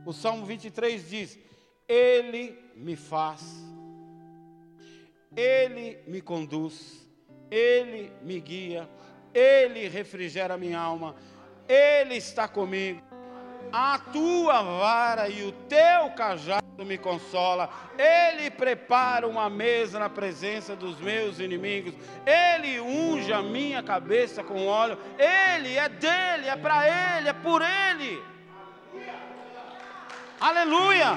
O 0.04 0.12
Salmo 0.12 0.44
23 0.44 1.08
diz: 1.08 1.38
Ele 1.88 2.58
me 2.74 2.96
faz, 2.96 3.42
Ele 5.34 5.98
me 6.06 6.20
conduz, 6.20 7.06
Ele 7.50 8.12
me 8.22 8.38
guia, 8.40 8.88
Ele 9.32 9.88
refrigera 9.88 10.58
minha 10.58 10.78
alma, 10.78 11.16
Ele 11.66 12.16
está 12.16 12.46
comigo. 12.46 13.13
A 13.72 13.98
tua 13.98 14.62
vara 14.62 15.28
e 15.28 15.44
o 15.44 15.52
teu 15.52 16.10
cajado 16.16 16.64
me 16.84 16.98
consola. 16.98 17.70
Ele 17.98 18.50
prepara 18.50 19.26
uma 19.26 19.48
mesa 19.48 19.98
na 19.98 20.08
presença 20.08 20.74
dos 20.76 20.98
meus 21.00 21.38
inimigos. 21.38 21.94
Ele 22.26 22.80
unge 22.80 23.32
a 23.32 23.42
minha 23.42 23.82
cabeça 23.82 24.42
com 24.42 24.66
óleo. 24.66 24.98
Ele 25.18 25.76
é 25.76 25.88
dele, 25.88 26.48
é 26.48 26.56
para 26.56 27.18
ele, 27.18 27.28
é 27.28 27.32
por 27.32 27.62
ele. 27.62 28.22
Aleluia! 30.40 31.16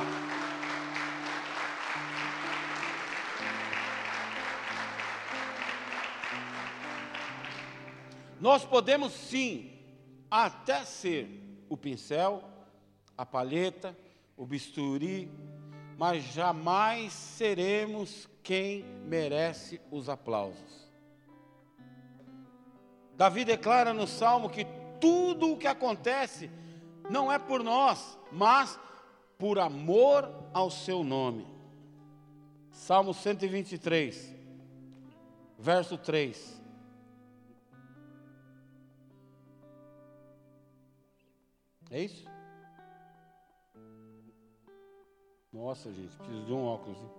Nós 8.39 8.63
podemos 8.63 9.11
sim 9.13 9.73
até 10.29 10.85
ser 10.85 11.46
o 11.69 11.77
pincel, 11.77 12.43
a 13.17 13.25
palheta, 13.25 13.97
o 14.35 14.45
bisturi, 14.45 15.31
mas 15.97 16.23
jamais 16.23 17.11
seremos 17.11 18.29
quem 18.43 18.83
merece 19.05 19.81
os 19.91 20.09
aplausos. 20.09 20.87
Davi 23.15 23.43
declara 23.43 23.93
no 23.93 24.05
Salmo 24.05 24.49
que 24.49 24.65
tudo 25.01 25.51
o 25.51 25.57
que 25.57 25.65
acontece 25.65 26.51
não 27.09 27.31
é 27.31 27.39
por 27.39 27.63
nós, 27.63 28.17
mas 28.31 28.79
por 29.37 29.57
amor 29.59 30.31
ao 30.53 30.69
seu 30.69 31.03
nome. 31.03 31.47
Salmo 32.71 33.13
123, 33.13 34.35
verso 35.57 35.97
3. 35.97 36.56
É 41.89 42.01
isso? 42.01 42.25
Nossa, 45.53 45.91
gente, 45.93 46.15
preciso 46.17 46.45
de 46.45 46.53
um 46.53 46.65
óculos. 46.65 46.97
Hein? 46.99 47.11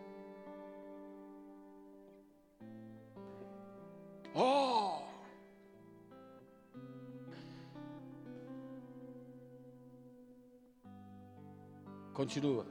Oh! 4.34 5.02
Continua. 12.12 12.66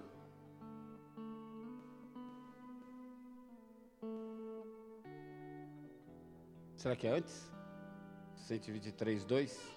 Será 6.75 6.95
que 6.95 7.07
é 7.07 7.11
antes? 7.11 7.51
123, 8.35 9.25
2. 9.25 9.76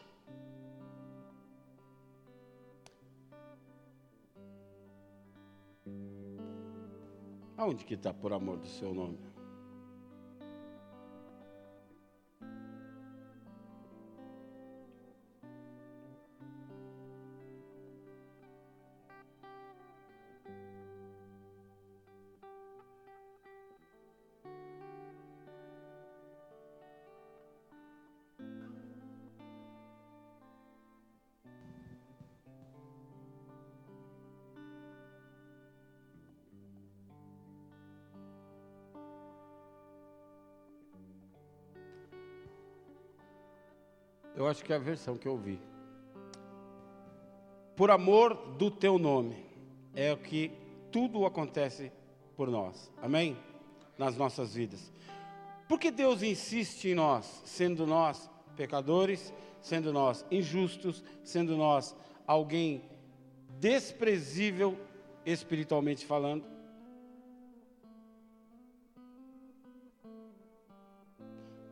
Aonde 7.56 7.84
que 7.84 7.94
está 7.94 8.12
por 8.12 8.32
amor 8.32 8.58
do 8.58 8.66
seu 8.66 8.94
nome? 8.94 9.18
Acho 44.50 44.64
que 44.64 44.72
é 44.72 44.76
a 44.76 44.78
versão 44.78 45.16
que 45.16 45.26
eu 45.26 45.32
ouvi. 45.32 45.60
Por 47.76 47.90
amor 47.90 48.34
do 48.58 48.70
teu 48.70 48.98
nome, 48.98 49.44
é 49.94 50.12
o 50.12 50.18
que 50.18 50.52
tudo 50.90 51.24
acontece 51.24 51.90
por 52.36 52.50
nós. 52.50 52.92
Amém? 53.00 53.36
Nas 53.96 54.16
nossas 54.16 54.54
vidas. 54.54 54.92
Porque 55.68 55.90
Deus 55.90 56.22
insiste 56.22 56.88
em 56.88 56.94
nós, 56.94 57.42
sendo 57.44 57.86
nós 57.86 58.28
pecadores, 58.56 59.32
sendo 59.62 59.92
nós 59.92 60.26
injustos, 60.30 61.02
sendo 61.22 61.56
nós 61.56 61.96
alguém 62.26 62.82
desprezível 63.58 64.78
espiritualmente 65.24 66.04
falando? 66.04 66.44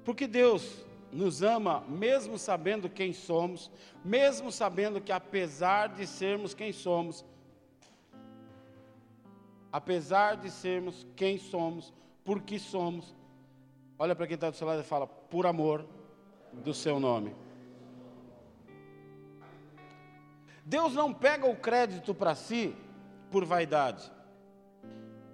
Porque 0.05 0.27
Deus 0.27 0.87
nos 1.11 1.43
ama 1.43 1.81
mesmo 1.89 2.39
sabendo 2.39 2.89
quem 2.89 3.13
somos, 3.13 3.71
mesmo 4.05 4.53
sabendo 4.53 5.01
que 5.01 5.13
apesar 5.13 5.89
de 5.89 6.07
sermos 6.07 6.55
quem 6.55 6.73
somos, 6.73 7.25
apesar 9.73 10.37
de 10.37 10.51
sermos 10.51 11.07
quem 11.17 11.39
somos, 11.39 11.93
por 12.25 12.43
que 12.43 12.59
somos, 12.59 13.17
olha 13.99 14.15
para 14.15 14.27
quem 14.27 14.35
está 14.35 14.51
do 14.51 14.57
seu 14.57 14.67
lado 14.67 14.81
e 14.81 14.85
fala, 14.85 15.07
por 15.07 15.47
amor 15.47 15.87
do 16.53 16.75
seu 16.75 17.01
nome. 17.01 17.35
Deus 20.65 20.93
não 20.93 21.15
pega 21.15 21.49
o 21.49 21.57
crédito 21.57 22.15
para 22.15 22.35
si 22.35 22.77
por 23.31 23.45
vaidade, 23.45 24.13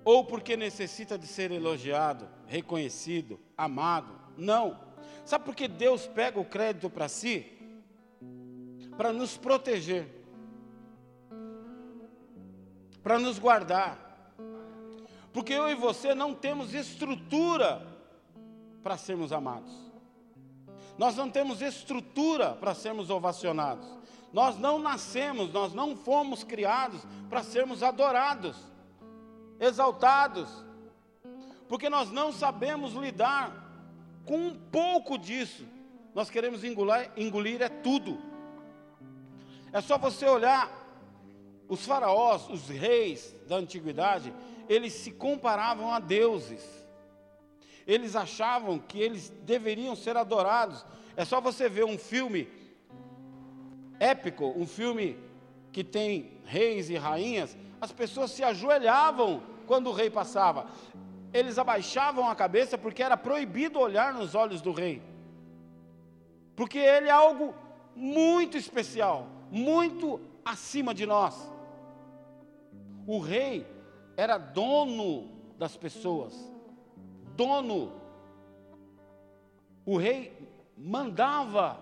ou 0.04 0.24
porque 0.24 0.56
necessita 0.56 1.18
de 1.18 1.26
ser 1.26 1.50
elogiado, 1.50 2.28
reconhecido, 2.46 3.40
amado. 3.56 4.14
Não. 4.36 4.78
Sabe 5.24 5.44
por 5.44 5.54
que 5.54 5.68
Deus 5.68 6.06
pega 6.06 6.38
o 6.38 6.44
crédito 6.44 6.90
para 6.90 7.08
si? 7.08 7.46
Para 8.96 9.12
nos 9.12 9.36
proteger, 9.36 10.06
para 13.02 13.18
nos 13.18 13.38
guardar, 13.38 14.04
Porque 15.34 15.52
eu 15.52 15.68
e 15.68 15.74
você 15.74 16.14
não 16.14 16.32
temos 16.32 16.72
estrutura 16.72 17.84
para 18.84 18.96
sermos 18.96 19.32
amados. 19.32 19.72
Nós 20.96 21.16
não 21.16 21.28
temos 21.28 21.60
estrutura 21.60 22.52
para 22.52 22.72
sermos 22.72 23.10
ovacionados. 23.10 23.84
Nós 24.32 24.56
não 24.56 24.78
nascemos, 24.78 25.52
nós 25.52 25.74
não 25.74 25.96
fomos 25.96 26.44
criados 26.44 27.00
para 27.28 27.42
sermos 27.42 27.82
adorados, 27.82 28.56
exaltados. 29.58 30.48
Porque 31.68 31.90
nós 31.90 32.12
não 32.12 32.30
sabemos 32.30 32.92
lidar 32.92 33.63
com 34.24 34.36
um 34.36 34.54
pouco 34.54 35.18
disso. 35.18 35.66
Nós 36.14 36.30
queremos 36.30 36.64
engolir, 36.64 37.10
engolir 37.16 37.62
é 37.62 37.68
tudo. 37.68 38.18
É 39.72 39.80
só 39.80 39.98
você 39.98 40.26
olhar 40.26 40.70
os 41.68 41.84
faraós, 41.84 42.48
os 42.48 42.68
reis 42.68 43.34
da 43.48 43.56
antiguidade, 43.56 44.32
eles 44.68 44.92
se 44.92 45.10
comparavam 45.10 45.92
a 45.92 45.98
deuses. 45.98 46.64
Eles 47.86 48.16
achavam 48.16 48.78
que 48.78 48.98
eles 48.98 49.30
deveriam 49.44 49.94
ser 49.96 50.16
adorados. 50.16 50.84
É 51.16 51.24
só 51.24 51.40
você 51.40 51.68
ver 51.68 51.84
um 51.84 51.98
filme 51.98 52.48
épico, 53.98 54.52
um 54.56 54.66
filme 54.66 55.18
que 55.72 55.82
tem 55.82 56.38
reis 56.44 56.88
e 56.88 56.96
rainhas, 56.96 57.56
as 57.80 57.92
pessoas 57.92 58.30
se 58.30 58.42
ajoelhavam 58.42 59.42
quando 59.66 59.88
o 59.88 59.92
rei 59.92 60.08
passava. 60.08 60.66
Eles 61.34 61.58
abaixavam 61.58 62.28
a 62.28 62.34
cabeça 62.36 62.78
porque 62.78 63.02
era 63.02 63.16
proibido 63.16 63.80
olhar 63.80 64.14
nos 64.14 64.36
olhos 64.36 64.62
do 64.62 64.70
rei. 64.70 65.02
Porque 66.54 66.78
ele 66.78 67.08
é 67.08 67.10
algo 67.10 67.52
muito 67.96 68.56
especial, 68.56 69.26
muito 69.50 70.20
acima 70.44 70.94
de 70.94 71.04
nós. 71.04 71.52
O 73.04 73.18
rei 73.18 73.66
era 74.16 74.38
dono 74.38 75.28
das 75.58 75.76
pessoas, 75.76 76.32
dono. 77.34 77.92
O 79.84 79.96
rei 79.96 80.32
mandava, 80.78 81.80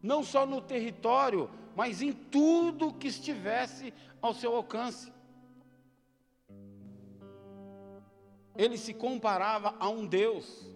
não 0.00 0.22
só 0.22 0.46
no 0.46 0.60
território, 0.60 1.50
mas 1.74 2.00
em 2.00 2.12
tudo 2.12 2.94
que 2.94 3.08
estivesse 3.08 3.92
ao 4.22 4.32
seu 4.32 4.54
alcance. 4.54 5.12
Ele 8.56 8.76
se 8.76 8.94
comparava 8.94 9.74
a 9.78 9.88
um 9.88 10.06
Deus. 10.06 10.66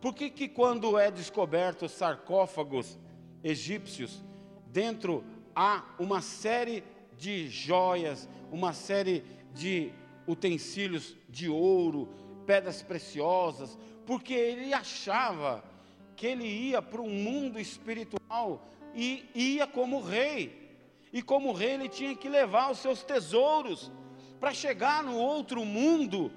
Por 0.00 0.14
que, 0.14 0.30
que 0.30 0.48
quando 0.48 0.98
é 0.98 1.10
descoberto 1.10 1.88
sarcófagos 1.88 2.98
egípcios, 3.44 4.24
dentro 4.66 5.24
há 5.54 5.84
uma 5.98 6.22
série 6.22 6.82
de 7.18 7.48
joias, 7.48 8.28
uma 8.50 8.72
série 8.72 9.24
de 9.52 9.92
utensílios 10.26 11.16
de 11.28 11.48
ouro, 11.48 12.08
pedras 12.46 12.82
preciosas, 12.82 13.78
porque 14.06 14.32
ele 14.32 14.72
achava 14.72 15.62
que 16.16 16.26
ele 16.26 16.46
ia 16.46 16.80
para 16.82 17.00
um 17.00 17.10
mundo 17.10 17.58
espiritual 17.58 18.66
e 18.94 19.28
ia 19.34 19.66
como 19.66 20.00
rei. 20.00 20.60
E 21.12 21.22
como 21.22 21.52
rei 21.52 21.72
ele 21.72 21.88
tinha 21.88 22.14
que 22.14 22.28
levar 22.28 22.70
os 22.70 22.78
seus 22.78 23.02
tesouros 23.02 23.90
para 24.38 24.54
chegar 24.54 25.02
no 25.02 25.16
outro 25.16 25.64
mundo, 25.64 26.32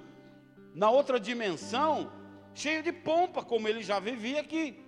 na 0.74 0.90
outra 0.90 1.20
dimensão, 1.20 2.12
cheio 2.54 2.82
de 2.82 2.92
pompa, 2.92 3.44
como 3.44 3.68
ele 3.68 3.84
já 3.84 4.00
vivia 4.00 4.42
aqui. 4.42 4.80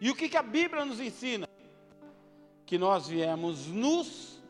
E 0.00 0.10
o 0.10 0.14
que, 0.14 0.28
que 0.28 0.36
a 0.36 0.42
Bíblia 0.42 0.84
nos 0.84 1.00
ensina? 1.00 1.48
Que 2.64 2.78
nós 2.78 3.08
viemos 3.08 3.66
nus 3.66 4.40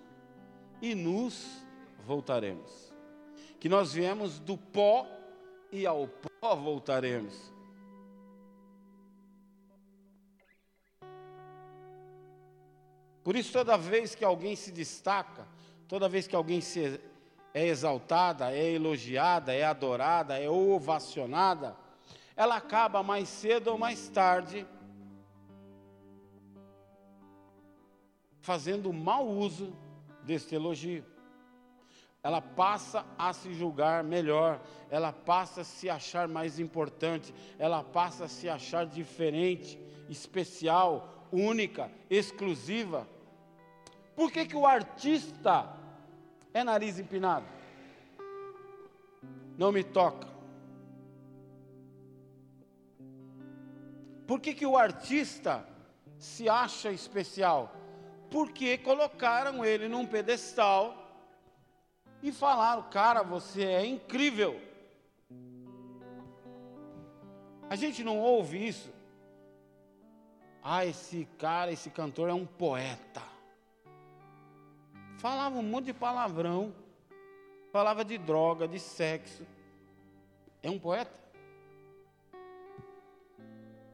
e 0.82 0.94
nos 0.94 1.64
voltaremos. 2.04 2.92
Que 3.59 3.68
nós 3.68 3.92
viemos 3.92 4.38
do 4.38 4.59
pó 4.59 5.06
e 5.72 5.86
ao 5.86 6.06
pó 6.06 6.54
voltaremos. 6.54 7.52
Por 13.24 13.36
isso, 13.36 13.52
toda 13.52 13.76
vez 13.76 14.14
que 14.14 14.24
alguém 14.24 14.56
se 14.56 14.70
destaca, 14.70 15.46
toda 15.86 16.09
vez 16.09 16.26
que 16.26 16.36
alguém 16.36 16.61
se 16.61 17.00
é 17.59 17.66
exaltada, 17.66 18.52
é 18.52 18.70
elogiada, 18.72 19.52
é 19.52 19.64
adorada, 19.64 20.38
é 20.38 20.48
ovacionada, 20.48 21.76
ela 22.36 22.56
acaba 22.56 23.02
mais 23.02 23.28
cedo 23.28 23.72
ou 23.72 23.78
mais 23.78 24.09
tarde 24.09 24.64
fazendo 28.40 28.92
mau 28.92 29.26
uso 29.26 29.76
deste 30.22 30.54
elogio. 30.54 31.04
Ela 32.22 32.40
passa 32.40 33.04
a 33.18 33.32
se 33.32 33.52
julgar 33.52 34.04
melhor, 34.04 34.61
ela 34.88 35.12
passa 35.12 35.62
a 35.62 35.64
se 35.64 35.90
achar 35.90 36.28
mais 36.28 36.61
importante, 36.61 37.34
ela 37.59 37.82
passa 37.82 38.26
a 38.26 38.28
se 38.28 38.48
achar 38.48 38.86
diferente, 38.86 39.76
especial, 40.09 41.26
única, 41.32 41.90
exclusiva. 42.09 43.09
Por 44.14 44.30
que, 44.30 44.46
que 44.46 44.56
o 44.56 44.66
artista 44.66 45.78
é 46.53 46.64
nariz 46.64 46.99
empinado? 46.99 47.46
Não 49.57 49.72
me 49.72 49.82
toca. 49.82 50.28
Por 54.26 54.40
que, 54.40 54.55
que 54.55 54.66
o 54.66 54.76
artista 54.76 55.66
se 56.18 56.49
acha 56.49 56.90
especial? 56.92 57.78
porque 58.30 58.78
colocaram 58.78 59.64
ele 59.64 59.88
num 59.88 60.07
pedestal 60.07 60.94
e 62.22 62.32
falaram: 62.32 62.82
Cara, 62.90 63.22
você 63.22 63.64
é 63.64 63.86
incrível. 63.86 64.61
A 67.70 67.76
gente 67.76 68.03
não 68.03 68.18
ouve 68.18 68.66
isso. 68.66 68.92
Ah, 70.62 70.84
esse 70.84 71.26
cara, 71.38 71.72
esse 71.72 71.90
cantor 71.90 72.28
é 72.28 72.34
um 72.34 72.46
poeta. 72.46 73.22
Falava 75.19 75.59
um 75.59 75.62
monte 75.62 75.87
de 75.87 75.93
palavrão, 75.93 76.73
falava 77.73 78.05
de 78.05 78.16
droga, 78.16 78.66
de 78.66 78.79
sexo. 78.79 79.47
É 80.62 80.71
um 80.71 80.79
poeta? 80.79 81.19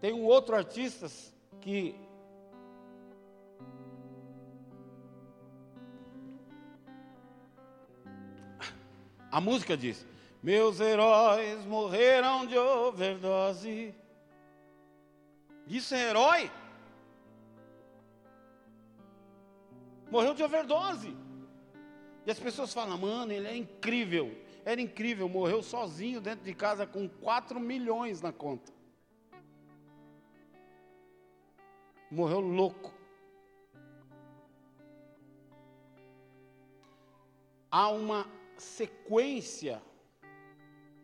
Tem 0.00 0.12
um 0.12 0.24
outro 0.24 0.54
artista 0.54 1.06
que 1.60 1.98
A 9.34 9.40
música 9.40 9.76
diz: 9.76 10.06
Meus 10.40 10.78
heróis 10.78 11.64
morreram 11.64 12.46
de 12.46 12.56
overdose. 12.56 13.92
Isso 15.66 15.92
é 15.92 16.10
herói? 16.10 16.52
Morreu 20.14 20.32
de 20.32 20.44
overdose. 20.44 21.12
E 22.24 22.30
as 22.30 22.38
pessoas 22.38 22.72
falam, 22.72 22.96
mano, 22.96 23.32
ele 23.32 23.48
é 23.48 23.56
incrível. 23.56 24.30
Era 24.64 24.80
incrível, 24.80 25.28
morreu 25.28 25.60
sozinho 25.60 26.20
dentro 26.20 26.44
de 26.44 26.54
casa 26.54 26.86
com 26.86 27.08
4 27.08 27.58
milhões 27.58 28.20
na 28.20 28.32
conta. 28.32 28.72
Morreu 32.08 32.38
louco. 32.38 32.94
Há 37.68 37.88
uma 37.88 38.24
sequência 38.56 39.82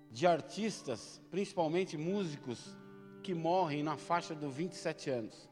de 0.08 0.24
artistas, 0.24 1.20
principalmente 1.32 1.96
músicos, 1.96 2.76
que 3.24 3.34
morrem 3.34 3.82
na 3.82 3.96
faixa 3.96 4.36
dos 4.36 4.54
27 4.54 5.10
anos. 5.10 5.48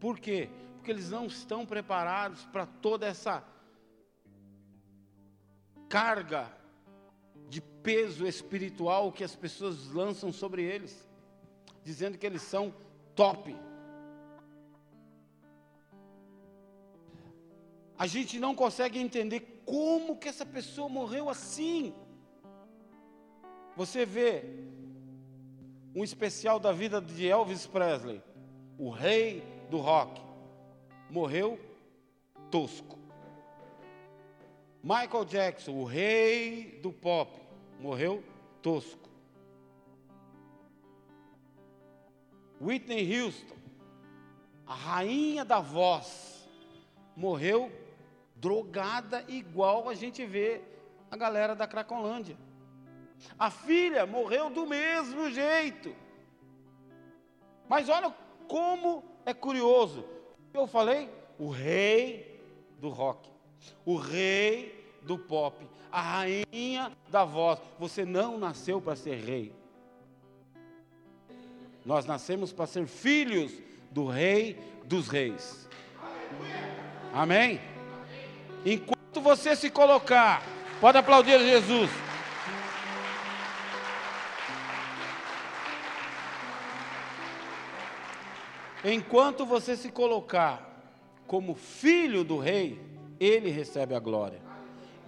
Por 0.00 0.18
quê? 0.18 0.50
Porque 0.86 0.92
eles 0.92 1.10
não 1.10 1.26
estão 1.26 1.66
preparados 1.66 2.44
para 2.44 2.64
toda 2.64 3.08
essa 3.08 3.42
carga 5.88 6.48
de 7.48 7.60
peso 7.60 8.24
espiritual 8.24 9.10
que 9.10 9.24
as 9.24 9.34
pessoas 9.34 9.88
lançam 9.88 10.32
sobre 10.32 10.62
eles, 10.62 11.04
dizendo 11.82 12.16
que 12.16 12.24
eles 12.24 12.42
são 12.42 12.72
top. 13.16 13.56
A 17.98 18.06
gente 18.06 18.38
não 18.38 18.54
consegue 18.54 19.00
entender 19.00 19.64
como 19.66 20.16
que 20.16 20.28
essa 20.28 20.46
pessoa 20.46 20.88
morreu 20.88 21.28
assim? 21.28 21.92
Você 23.74 24.06
vê 24.06 24.44
um 25.96 26.04
especial 26.04 26.60
da 26.60 26.70
vida 26.70 27.00
de 27.00 27.26
Elvis 27.26 27.66
Presley, 27.66 28.22
o 28.78 28.88
rei 28.88 29.42
do 29.68 29.78
rock, 29.78 30.25
morreu 31.10 31.58
tosco. 32.50 32.98
Michael 34.82 35.24
Jackson, 35.24 35.72
o 35.72 35.84
rei 35.84 36.78
do 36.82 36.92
pop, 36.92 37.40
morreu 37.80 38.22
tosco. 38.62 39.08
Whitney 42.60 43.20
Houston, 43.20 43.56
a 44.66 44.74
rainha 44.74 45.44
da 45.44 45.60
voz, 45.60 46.48
morreu 47.16 47.70
drogada 48.36 49.24
igual 49.28 49.88
a 49.88 49.94
gente 49.94 50.24
vê 50.24 50.62
a 51.10 51.16
galera 51.16 51.54
da 51.54 51.66
Cracolândia. 51.66 52.36
A 53.38 53.50
filha 53.50 54.06
morreu 54.06 54.50
do 54.50 54.66
mesmo 54.66 55.30
jeito. 55.30 55.94
Mas 57.68 57.88
olha 57.88 58.14
como 58.46 59.02
é 59.24 59.34
curioso. 59.34 60.04
Eu 60.56 60.66
falei, 60.66 61.10
o 61.38 61.50
rei 61.50 62.40
do 62.80 62.88
rock, 62.88 63.28
o 63.84 63.96
rei 63.96 64.90
do 65.02 65.18
pop, 65.18 65.66
a 65.92 66.00
rainha 66.00 66.90
da 67.08 67.24
voz. 67.24 67.60
Você 67.78 68.06
não 68.06 68.38
nasceu 68.38 68.80
para 68.80 68.96
ser 68.96 69.16
rei. 69.16 69.52
Nós 71.84 72.06
nascemos 72.06 72.52
para 72.52 72.66
ser 72.66 72.86
filhos 72.86 73.52
do 73.90 74.06
rei 74.06 74.58
dos 74.84 75.08
reis. 75.08 75.68
Amém? 77.12 77.60
Enquanto 78.64 79.20
você 79.20 79.54
se 79.54 79.70
colocar, 79.70 80.42
pode 80.80 80.96
aplaudir 80.96 81.38
Jesus. 81.38 81.90
Enquanto 88.88 89.44
você 89.44 89.76
se 89.76 89.90
colocar 89.90 90.64
como 91.26 91.56
filho 91.56 92.22
do 92.22 92.38
rei, 92.38 92.80
ele 93.18 93.50
recebe 93.50 93.96
a 93.96 93.98
glória, 93.98 94.40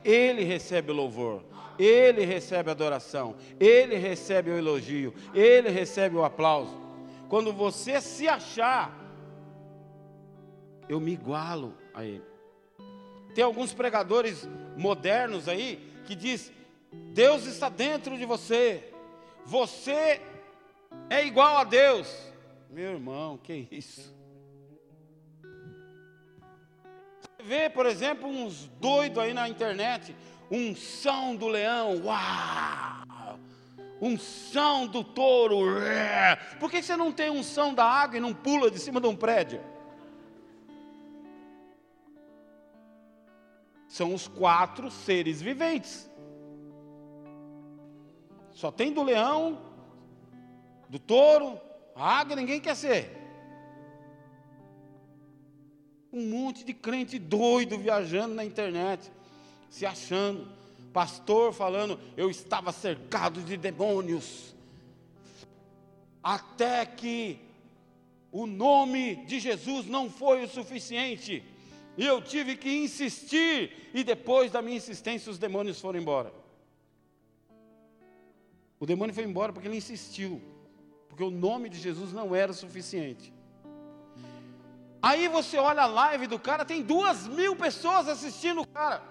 ele 0.04 0.42
recebe 0.42 0.90
o 0.90 0.94
louvor, 0.94 1.44
ele 1.78 2.24
recebe 2.24 2.70
a 2.70 2.72
adoração, 2.72 3.36
ele 3.60 3.94
recebe 3.94 4.50
o 4.50 4.58
elogio, 4.58 5.14
ele 5.32 5.68
recebe 5.68 6.16
o 6.16 6.24
aplauso. 6.24 6.76
Quando 7.28 7.52
você 7.52 8.00
se 8.00 8.26
achar, 8.26 8.98
eu 10.88 10.98
me 10.98 11.12
igualo 11.12 11.72
a 11.94 12.04
ele. 12.04 12.24
Tem 13.32 13.44
alguns 13.44 13.72
pregadores 13.72 14.48
modernos 14.76 15.46
aí 15.46 15.88
que 16.04 16.16
diz: 16.16 16.50
Deus 17.12 17.46
está 17.46 17.68
dentro 17.68 18.18
de 18.18 18.24
você, 18.24 18.92
você 19.44 20.20
é 21.08 21.24
igual 21.24 21.58
a 21.58 21.62
Deus. 21.62 22.27
Meu 22.70 22.92
irmão, 22.92 23.38
que 23.38 23.66
isso? 23.70 24.14
Você 27.20 27.42
vê, 27.42 27.70
por 27.70 27.86
exemplo, 27.86 28.28
uns 28.28 28.66
doidos 28.78 29.18
aí 29.18 29.32
na 29.32 29.48
internet, 29.48 30.14
um 30.50 30.74
são 30.74 31.34
do 31.34 31.48
leão, 31.48 32.04
uau! 32.04 33.38
Um 34.00 34.16
são 34.16 34.86
do 34.86 35.02
touro, 35.02 35.58
por 36.60 36.70
que 36.70 36.80
você 36.80 36.96
não 36.96 37.10
tem 37.10 37.30
um 37.30 37.42
são 37.42 37.74
da 37.74 37.84
água 37.84 38.16
e 38.18 38.20
não 38.20 38.32
pula 38.32 38.70
de 38.70 38.78
cima 38.78 39.00
de 39.00 39.08
um 39.08 39.16
prédio? 39.16 39.60
São 43.88 44.14
os 44.14 44.28
quatro 44.28 44.88
seres 44.90 45.42
viventes. 45.42 46.08
Só 48.52 48.70
tem 48.70 48.92
do 48.92 49.02
leão, 49.02 49.58
do 50.88 50.98
touro, 50.98 51.60
Águia 51.98 52.36
ninguém 52.36 52.60
quer 52.60 52.76
ser. 52.76 53.10
Um 56.12 56.30
monte 56.30 56.64
de 56.64 56.72
crente 56.72 57.18
doido 57.18 57.76
viajando 57.76 58.34
na 58.34 58.44
internet, 58.44 59.10
se 59.68 59.84
achando. 59.84 60.46
Pastor 60.92 61.52
falando, 61.52 61.98
eu 62.16 62.30
estava 62.30 62.72
cercado 62.72 63.42
de 63.42 63.56
demônios. 63.56 64.54
Até 66.22 66.86
que 66.86 67.40
o 68.30 68.46
nome 68.46 69.16
de 69.26 69.40
Jesus 69.40 69.86
não 69.86 70.08
foi 70.08 70.44
o 70.44 70.48
suficiente. 70.48 71.42
E 71.96 72.06
eu 72.06 72.22
tive 72.22 72.56
que 72.56 72.70
insistir. 72.70 73.90
E 73.92 74.04
depois 74.04 74.52
da 74.52 74.62
minha 74.62 74.76
insistência, 74.76 75.30
os 75.30 75.38
demônios 75.38 75.80
foram 75.80 75.98
embora. 75.98 76.32
O 78.78 78.86
demônio 78.86 79.14
foi 79.14 79.24
embora 79.24 79.52
porque 79.52 79.66
ele 79.66 79.76
insistiu 79.76 80.40
porque 81.18 81.34
o 81.34 81.36
nome 81.36 81.68
de 81.68 81.80
Jesus 81.80 82.12
não 82.12 82.32
era 82.32 82.52
suficiente. 82.52 83.34
Aí 85.02 85.26
você 85.26 85.58
olha 85.58 85.82
a 85.82 85.86
live 85.86 86.28
do 86.28 86.38
cara, 86.38 86.64
tem 86.64 86.80
duas 86.80 87.26
mil 87.26 87.56
pessoas 87.56 88.06
assistindo 88.06 88.60
o 88.60 88.68
cara. 88.68 89.02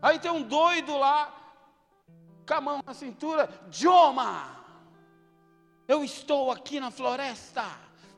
Aí 0.00 0.18
tem 0.18 0.30
um 0.30 0.40
doido 0.40 0.96
lá, 0.96 1.34
com 2.48 2.54
a 2.54 2.60
mão 2.62 2.80
na 2.86 2.94
cintura, 2.94 3.46
Joma, 3.70 4.56
eu 5.86 6.02
estou 6.02 6.50
aqui 6.50 6.80
na 6.80 6.90
floresta, 6.90 7.66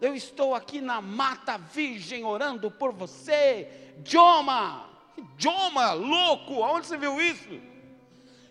eu 0.01 0.15
estou 0.15 0.55
aqui 0.55 0.81
na 0.81 1.01
mata 1.01 1.59
virgem 1.59 2.25
orando 2.25 2.71
por 2.71 2.93
você, 2.93 3.93
Joma, 4.05 4.89
Joma, 5.37 5.95
louco, 5.95 6.63
aonde 6.63 6.87
você 6.87 6.97
viu 6.97 7.21
isso? 7.21 7.72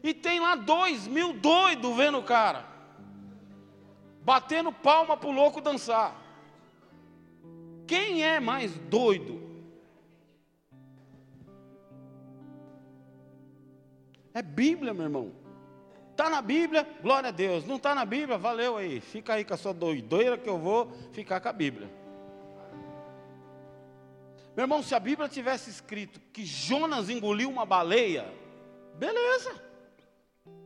E 0.04 0.14
tem 0.14 0.40
lá 0.40 0.56
dois 0.56 1.08
mil 1.08 1.34
doidos 1.34 1.96
vendo 1.96 2.18
o 2.18 2.24
cara. 2.24 2.66
Batendo 4.24 4.72
palma 4.72 5.16
para 5.16 5.30
o 5.30 5.34
louco 5.34 5.62
dançar. 5.62 6.20
Quem 7.88 8.24
é 8.24 8.40
mais 8.40 8.74
doido? 8.78 9.42
É 14.34 14.42
Bíblia, 14.42 14.94
meu 14.94 15.04
irmão. 15.04 15.32
Está 16.12 16.30
na 16.30 16.42
Bíblia, 16.42 16.88
glória 17.02 17.30
a 17.30 17.32
Deus. 17.32 17.66
Não 17.66 17.76
está 17.78 17.94
na 17.94 18.06
Bíblia, 18.06 18.38
valeu 18.38 18.78
aí. 18.78 19.00
Fica 19.02 19.34
aí 19.34 19.44
com 19.44 19.54
a 19.54 19.58
sua 19.58 19.74
doideira 19.74 20.38
que 20.38 20.50
eu 20.50 20.58
vou 20.58 20.92
ficar 21.12 21.40
com 21.40 21.50
a 21.50 21.54
Bíblia. 21.54 21.90
Meu 24.56 24.64
irmão, 24.64 24.84
se 24.84 24.94
a 24.94 25.00
Bíblia 25.00 25.28
tivesse 25.30 25.70
escrito 25.70 26.20
que 26.32 26.46
Jonas 26.46 27.10
engoliu 27.10 27.50
uma 27.50 27.66
baleia, 27.66 28.32
beleza. 28.96 29.71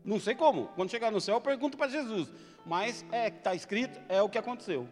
Não 0.04 0.20
sei 0.20 0.36
como. 0.36 0.68
Quando 0.70 0.92
chegar 0.92 1.12
no 1.12 1.20
céu, 1.20 1.36
eu 1.36 1.42
pergunto 1.42 1.78
para 1.78 1.88
Jesus. 1.88 2.32
Mas 2.66 3.04
é 3.12 3.32
que 3.32 3.38
está 3.38 3.56
escrito, 3.56 4.00
é 4.08 4.22
o 4.22 4.30
que 4.30 4.38
aconteceu. 4.38 4.88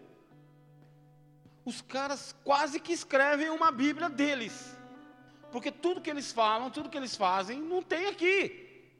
Os 1.64 1.82
caras 1.82 2.36
quase 2.44 2.80
que 2.80 2.92
escrevem 2.92 3.50
uma 3.50 3.72
Bíblia 3.72 4.10
deles. 4.10 4.76
Porque 5.52 5.72
tudo 5.72 6.02
que 6.02 6.10
eles 6.10 6.32
falam, 6.32 6.72
tudo 6.72 6.90
que 6.90 6.98
eles 6.98 7.16
fazem, 7.16 7.60
não 7.60 7.82
tem 7.82 8.08
aqui. 8.08 8.92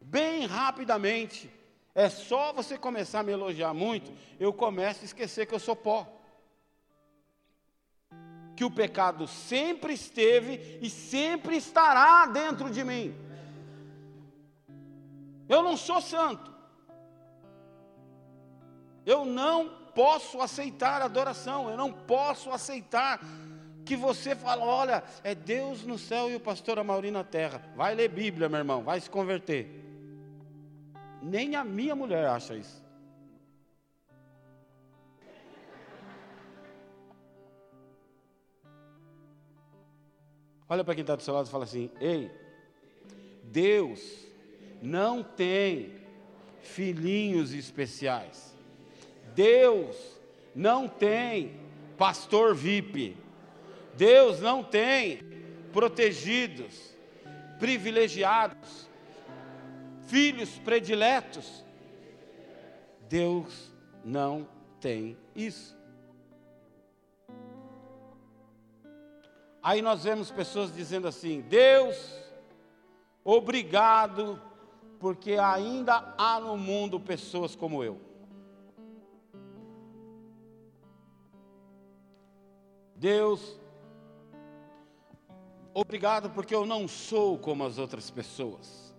Bem 0.00 0.46
rapidamente, 0.46 1.50
é 1.94 2.08
só 2.08 2.52
você 2.52 2.76
começar 2.76 3.20
a 3.20 3.22
me 3.22 3.32
elogiar 3.32 3.72
muito, 3.72 4.12
eu 4.38 4.52
começo 4.52 5.02
a 5.02 5.04
esquecer 5.04 5.46
que 5.46 5.54
eu 5.54 5.60
sou 5.60 5.76
pó. 5.76 6.06
Que 8.56 8.64
o 8.64 8.70
pecado 8.70 9.26
sempre 9.26 9.94
esteve 9.94 10.78
e 10.80 10.88
sempre 10.88 11.56
estará 11.56 12.26
dentro 12.26 12.70
de 12.70 12.84
mim. 12.84 13.14
Eu 15.48 15.62
não 15.62 15.76
sou 15.76 16.00
santo. 16.00 16.52
Eu 19.04 19.24
não 19.24 19.68
posso 19.94 20.40
aceitar 20.40 21.02
adoração, 21.02 21.70
eu 21.70 21.76
não 21.76 21.92
posso 21.92 22.50
aceitar 22.50 23.20
que 23.84 23.96
você 23.96 24.34
fala, 24.34 24.64
olha, 24.64 25.04
é 25.22 25.34
Deus 25.34 25.84
no 25.84 25.98
céu 25.98 26.30
e 26.30 26.36
o 26.36 26.40
pastor 26.40 26.78
Amauri 26.78 27.10
na 27.10 27.22
terra. 27.22 27.62
Vai 27.76 27.94
ler 27.94 28.08
Bíblia, 28.08 28.48
meu 28.48 28.58
irmão, 28.58 28.82
vai 28.82 29.00
se 29.00 29.10
converter. 29.10 29.82
Nem 31.22 31.54
a 31.54 31.64
minha 31.64 31.94
mulher 31.94 32.26
acha 32.26 32.54
isso. 32.54 32.83
Olha 40.74 40.82
para 40.82 40.96
quem 40.96 41.02
está 41.02 41.14
do 41.14 41.22
seu 41.22 41.32
lado 41.32 41.46
e 41.46 41.50
fala 41.50 41.62
assim: 41.62 41.88
Ei, 42.00 42.28
Deus 43.44 44.26
não 44.82 45.22
tem 45.22 45.92
filhinhos 46.62 47.54
especiais. 47.54 48.52
Deus 49.36 49.96
não 50.52 50.88
tem 50.88 51.60
pastor 51.96 52.56
VIP. 52.56 53.16
Deus 53.96 54.40
não 54.40 54.64
tem 54.64 55.20
protegidos, 55.72 56.92
privilegiados, 57.60 58.90
filhos 60.08 60.58
prediletos. 60.58 61.64
Deus 63.08 63.72
não 64.04 64.48
tem 64.80 65.16
isso. 65.36 65.73
Aí 69.64 69.80
nós 69.80 70.04
vemos 70.04 70.30
pessoas 70.30 70.74
dizendo 70.74 71.08
assim: 71.08 71.40
Deus, 71.40 71.96
obrigado 73.24 74.38
porque 75.00 75.38
ainda 75.38 76.14
há 76.18 76.38
no 76.38 76.54
mundo 76.58 77.00
pessoas 77.00 77.56
como 77.56 77.82
eu. 77.82 77.98
Deus, 82.94 83.58
obrigado 85.72 86.28
porque 86.28 86.54
eu 86.54 86.66
não 86.66 86.86
sou 86.86 87.38
como 87.38 87.64
as 87.64 87.78
outras 87.78 88.10
pessoas, 88.10 88.94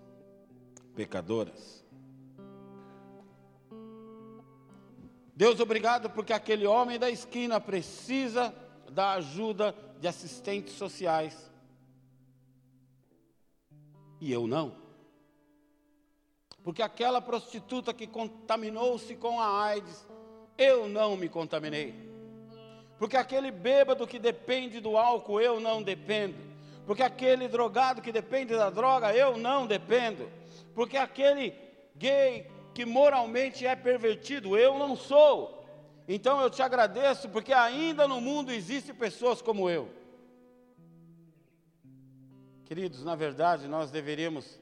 pecadoras. 0.95 1.85
Deus, 5.35 5.59
obrigado 5.59 6.09
porque 6.09 6.33
aquele 6.33 6.65
homem 6.65 6.97
da 6.97 7.09
esquina 7.09 7.61
precisa 7.61 8.64
da 8.91 9.13
ajuda 9.13 9.75
de 9.99 10.07
assistentes 10.07 10.73
sociais. 10.73 11.51
E 14.19 14.31
eu 14.31 14.47
não. 14.47 14.75
Porque 16.63 16.81
aquela 16.81 17.21
prostituta 17.21 17.93
que 17.93 18.07
contaminou-se 18.07 19.15
com 19.15 19.39
a 19.39 19.65
AIDS, 19.65 20.07
eu 20.57 20.87
não 20.87 21.15
me 21.15 21.29
contaminei. 21.29 21.93
Porque 22.97 23.17
aquele 23.17 23.51
bêbado 23.51 24.07
que 24.07 24.17
depende 24.17 24.79
do 24.79 24.97
álcool, 24.97 25.41
eu 25.41 25.59
não 25.59 25.83
dependo. 25.83 26.37
Porque 26.85 27.03
aquele 27.03 27.47
drogado 27.47 28.01
que 28.01 28.11
depende 28.11 28.55
da 28.55 28.69
droga, 28.69 29.13
eu 29.13 29.37
não 29.37 29.67
dependo. 29.67 30.29
Porque 30.73 30.97
aquele 30.97 31.53
gay 31.95 32.49
que 32.73 32.85
moralmente 32.85 33.65
é 33.65 33.75
pervertido, 33.75 34.57
eu 34.57 34.77
não 34.77 34.95
sou. 34.95 35.64
Então 36.07 36.39
eu 36.39 36.49
te 36.49 36.61
agradeço 36.61 37.29
porque 37.29 37.51
ainda 37.51 38.07
no 38.07 38.21
mundo 38.21 38.51
existem 38.51 38.93
pessoas 38.93 39.41
como 39.41 39.69
eu. 39.69 39.89
Queridos, 42.65 43.03
na 43.03 43.15
verdade, 43.15 43.67
nós 43.67 43.91
deveríamos 43.91 44.59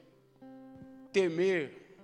temer 1.12 1.96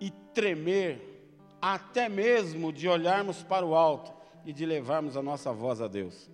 e 0.00 0.10
tremer 0.32 1.12
até 1.60 2.08
mesmo 2.08 2.72
de 2.72 2.88
olharmos 2.88 3.42
para 3.42 3.64
o 3.64 3.74
alto 3.74 4.12
e 4.44 4.52
de 4.52 4.66
levarmos 4.66 5.16
a 5.16 5.22
nossa 5.22 5.52
voz 5.52 5.80
a 5.80 5.88
Deus. 5.88 6.30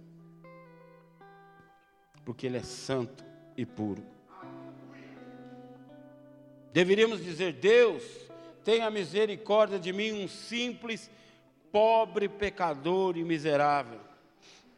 Porque 2.25 2.47
Ele 2.47 2.59
é 2.59 2.63
santo 2.63 3.25
e 3.57 3.67
puro. 3.67 4.03
Deveríamos 6.73 7.23
dizer: 7.23 7.55
Deus, 7.55 8.05
tenha 8.65 8.91
misericórdia 8.91 9.79
de 9.79 9.93
mim, 9.93 10.25
um 10.25 10.29
simples, 10.29 11.11
pobre 11.73 12.29
pecador 12.29 13.17
e 13.17 13.25
miserável. 13.25 14.01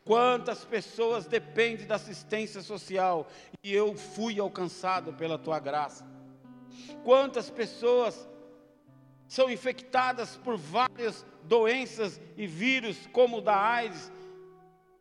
Quantas 0.05 0.65
pessoas 0.65 1.27
dependem 1.27 1.87
da 1.87 1.97
assistência 1.97 2.63
social 2.63 3.29
e 3.63 3.73
eu 3.73 3.95
fui 3.95 4.41
alcançado 4.41 5.13
pela 5.13 5.39
tua 5.39 5.59
graça. 5.59 6.07
Quantas 7.05 7.51
pessoas 7.51 8.29
são 9.29 9.51
infectadas 9.51 10.37
por 10.37 10.57
várias 10.57 11.25
doenças 11.45 12.21
e 12.37 12.47
vírus, 12.47 13.09
como 13.13 13.39
o 13.39 13.41
da 13.41 13.57
AIDS, 13.57 14.11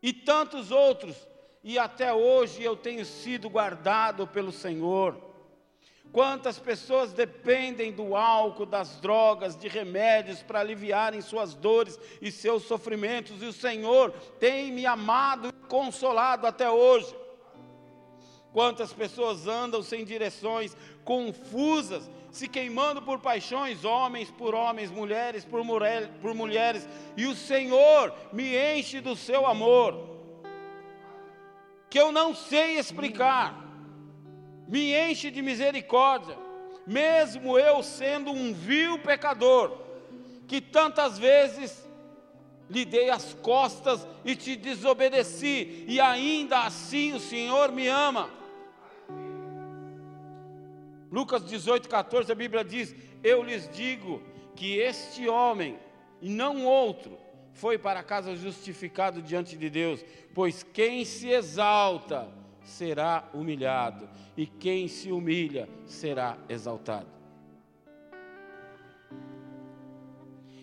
e 0.01 0.13
tantos 0.13 0.71
outros, 0.71 1.15
e 1.63 1.77
até 1.77 2.13
hoje 2.13 2.63
eu 2.63 2.75
tenho 2.75 3.03
sido 3.05 3.49
guardado 3.49 4.27
pelo 4.27 4.51
Senhor. 4.51 5.28
Quantas 6.11 6.57
pessoas 6.57 7.13
dependem 7.13 7.91
do 7.91 8.15
álcool, 8.15 8.65
das 8.65 8.99
drogas, 8.99 9.55
de 9.55 9.67
remédios 9.67 10.41
para 10.41 10.59
aliviarem 10.59 11.21
suas 11.21 11.53
dores 11.53 11.99
e 12.19 12.31
seus 12.31 12.63
sofrimentos, 12.63 13.43
e 13.43 13.45
o 13.45 13.53
Senhor 13.53 14.11
tem 14.39 14.71
me 14.71 14.87
amado 14.87 15.49
e 15.49 15.67
consolado 15.67 16.47
até 16.47 16.69
hoje. 16.69 17.15
Quantas 18.51 18.91
pessoas 18.91 19.47
andam 19.47 19.83
sem 19.83 20.03
direções, 20.03 20.75
confusas, 21.05 22.09
se 22.31 22.47
queimando 22.47 23.03
por 23.03 23.19
paixões, 23.19 23.85
homens 23.85 24.31
por 24.31 24.55
homens, 24.55 24.89
mulheres 24.89 25.45
por, 25.45 25.63
mulher, 25.63 26.09
por 26.21 26.33
mulheres, 26.33 26.89
e 27.15 27.27
o 27.27 27.35
Senhor 27.35 28.11
me 28.33 28.57
enche 28.57 28.99
do 28.99 29.15
seu 29.15 29.45
amor, 29.45 30.09
que 31.87 31.99
eu 31.99 32.11
não 32.11 32.33
sei 32.33 32.79
explicar, 32.79 33.68
me 34.69 34.93
enche 34.93 35.31
de 35.31 35.41
misericórdia, 35.41 36.37
mesmo 36.85 37.57
eu 37.57 37.81
sendo 37.81 38.31
um 38.31 38.53
vil 38.53 38.99
pecador, 38.99 39.75
que 40.47 40.61
tantas 40.61 41.17
vezes 41.17 41.87
lhe 42.69 42.85
dei 42.85 43.09
as 43.09 43.33
costas 43.33 44.07
e 44.23 44.35
te 44.35 44.55
desobedeci, 44.55 45.85
e 45.87 45.99
ainda 45.99 46.65
assim 46.65 47.13
o 47.13 47.19
Senhor 47.19 47.71
me 47.71 47.87
ama. 47.87 48.29
Lucas 51.11 51.43
18, 51.43 51.89
14, 51.89 52.31
a 52.31 52.35
Bíblia 52.35 52.63
diz: 52.63 52.95
Eu 53.23 53.41
lhes 53.41 53.67
digo 53.69 54.21
que 54.55 54.77
este 54.77 55.27
homem, 55.27 55.79
e 56.21 56.29
não 56.29 56.63
outro, 56.63 57.17
foi 57.53 57.79
para 57.79 58.03
casa 58.03 58.35
justificado 58.35 59.19
diante 59.19 59.57
de 59.57 59.67
Deus, 59.67 60.05
pois 60.35 60.61
quem 60.61 61.03
se 61.03 61.29
exalta 61.29 62.29
será 62.69 63.27
humilhado, 63.33 64.07
e 64.39 64.45
quem 64.45 64.87
se 64.87 65.11
humilha 65.11 65.67
será 65.85 66.37
exaltado. 66.47 67.09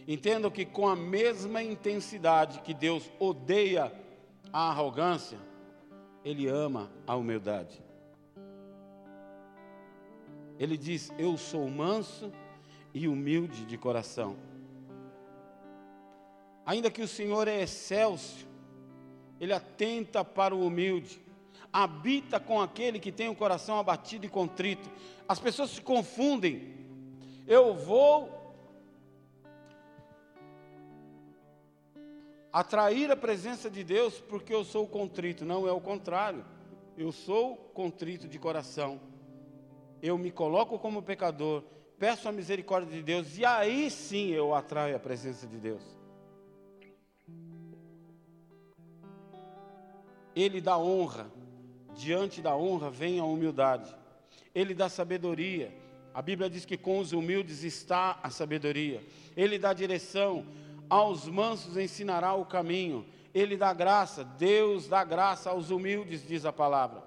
Entendo 0.09 0.51
que 0.51 0.65
com 0.65 0.89
a 0.89 0.97
mesma 0.97 1.63
intensidade 1.63 2.63
que 2.63 2.73
Deus 2.73 3.13
odeia 3.21 3.93
a 4.51 4.71
arrogância, 4.71 5.39
Ele 6.25 6.49
ama 6.49 6.91
a 7.07 7.17
humildade. 7.17 7.85
Ele 10.59 10.79
diz: 10.79 11.13
Eu 11.19 11.37
sou 11.37 11.69
manso 11.69 12.33
e 12.95 13.07
humilde 13.07 13.67
de 13.67 13.77
coração. 13.77 14.39
Ainda 16.65 16.91
que 16.91 17.03
o 17.03 17.09
Senhor 17.09 17.47
é 17.47 17.61
excelso, 17.61 18.49
Ele 19.39 19.53
atenta 19.53 20.25
para 20.25 20.55
o 20.55 20.67
humilde, 20.67 21.26
habita 21.83 22.39
com 22.39 22.61
aquele 22.61 22.99
que 22.99 23.11
tem 23.11 23.29
o 23.29 23.35
coração 23.35 23.79
abatido 23.79 24.27
e 24.27 24.29
contrito. 24.29 24.91
As 25.29 25.39
pessoas 25.39 25.71
se 25.71 25.81
confundem. 25.81 26.75
Eu 27.47 27.75
vou 27.75 28.55
atrair 32.53 33.11
a 33.11 33.17
presença 33.17 33.71
de 33.71 33.83
Deus 33.83 34.21
porque 34.21 34.55
eu 34.55 34.65
sou 34.65 34.87
contrito. 34.87 35.45
Não, 35.45 35.67
é 35.67 35.73
o 35.73 35.81
contrário. 35.81 36.45
Eu 36.97 37.13
sou 37.13 37.57
contrito 37.57 38.27
de 38.27 38.39
coração 38.39 39.01
eu 40.03 40.17
me 40.19 40.31
coloco 40.31 40.79
como 40.79 41.03
pecador, 41.03 41.63
peço 41.99 42.29
a 42.29 42.33
misericórdia 42.33 42.93
de 42.93 43.03
Deus 43.03 43.39
e 43.39 43.45
aí 43.45 43.91
sim 43.91 44.29
eu 44.29 44.55
atraio 44.55 44.97
a 44.97 45.01
presença 45.01 45.47
de 45.47 45.57
Deus. 45.57 45.83
Ele 50.35 50.61
dá 50.61 50.79
honra, 50.79 51.31
diante 51.97 52.43
da 52.43 52.57
honra 52.57 52.91
vem 52.91 53.19
a 53.19 53.25
humildade. 53.25 53.95
Ele 54.55 54.75
dá 54.75 54.89
sabedoria. 54.89 55.75
A 56.15 56.23
Bíblia 56.23 56.49
diz 56.49 56.65
que 56.65 56.77
com 56.77 56.99
os 56.99 57.13
humildes 57.13 57.63
está 57.63 58.19
a 58.23 58.31
sabedoria. 58.31 59.03
Ele 59.37 59.59
dá 59.59 59.73
direção, 59.73 60.47
aos 60.89 61.27
mansos 61.27 61.77
ensinará 61.77 62.35
o 62.35 62.47
caminho. 62.47 63.05
Ele 63.35 63.57
dá 63.57 63.73
graça, 63.73 64.25
Deus 64.25 64.89
dá 64.89 65.05
graça 65.05 65.51
aos 65.51 65.71
humildes, 65.71 66.27
diz 66.27 66.45
a 66.45 66.53
palavra. 66.53 67.03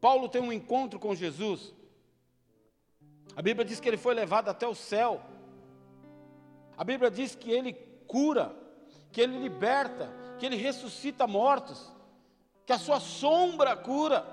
Paulo 0.00 0.28
tem 0.28 0.40
um 0.40 0.52
encontro 0.52 0.98
com 0.98 1.14
Jesus. 1.14 1.74
A 3.34 3.42
Bíblia 3.42 3.64
diz 3.64 3.80
que 3.80 3.88
ele 3.88 3.96
foi 3.96 4.14
levado 4.14 4.48
até 4.48 4.66
o 4.66 4.74
céu. 4.74 5.20
A 6.76 6.84
Bíblia 6.84 7.10
diz 7.10 7.34
que 7.34 7.50
ele 7.50 7.72
cura, 8.06 8.54
que 9.12 9.20
ele 9.20 9.38
liberta, 9.38 10.10
que 10.38 10.46
ele 10.46 10.56
ressuscita 10.56 11.26
mortos, 11.26 11.92
que 12.70 12.74
a 12.74 12.78
sua 12.78 13.00
sombra 13.00 13.74
cura. 13.74 14.24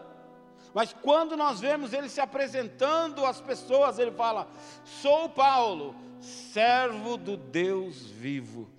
Mas 0.72 0.94
quando 0.94 1.36
nós 1.36 1.60
vemos 1.60 1.92
ele 1.92 2.08
se 2.08 2.22
apresentando 2.22 3.26
às 3.26 3.42
pessoas, 3.42 3.98
ele 3.98 4.12
fala: 4.12 4.48
Sou 4.86 5.28
Paulo, 5.28 5.96
servo 6.22 7.18
do 7.18 7.36
Deus 7.36 8.06
vivo. 8.06 8.70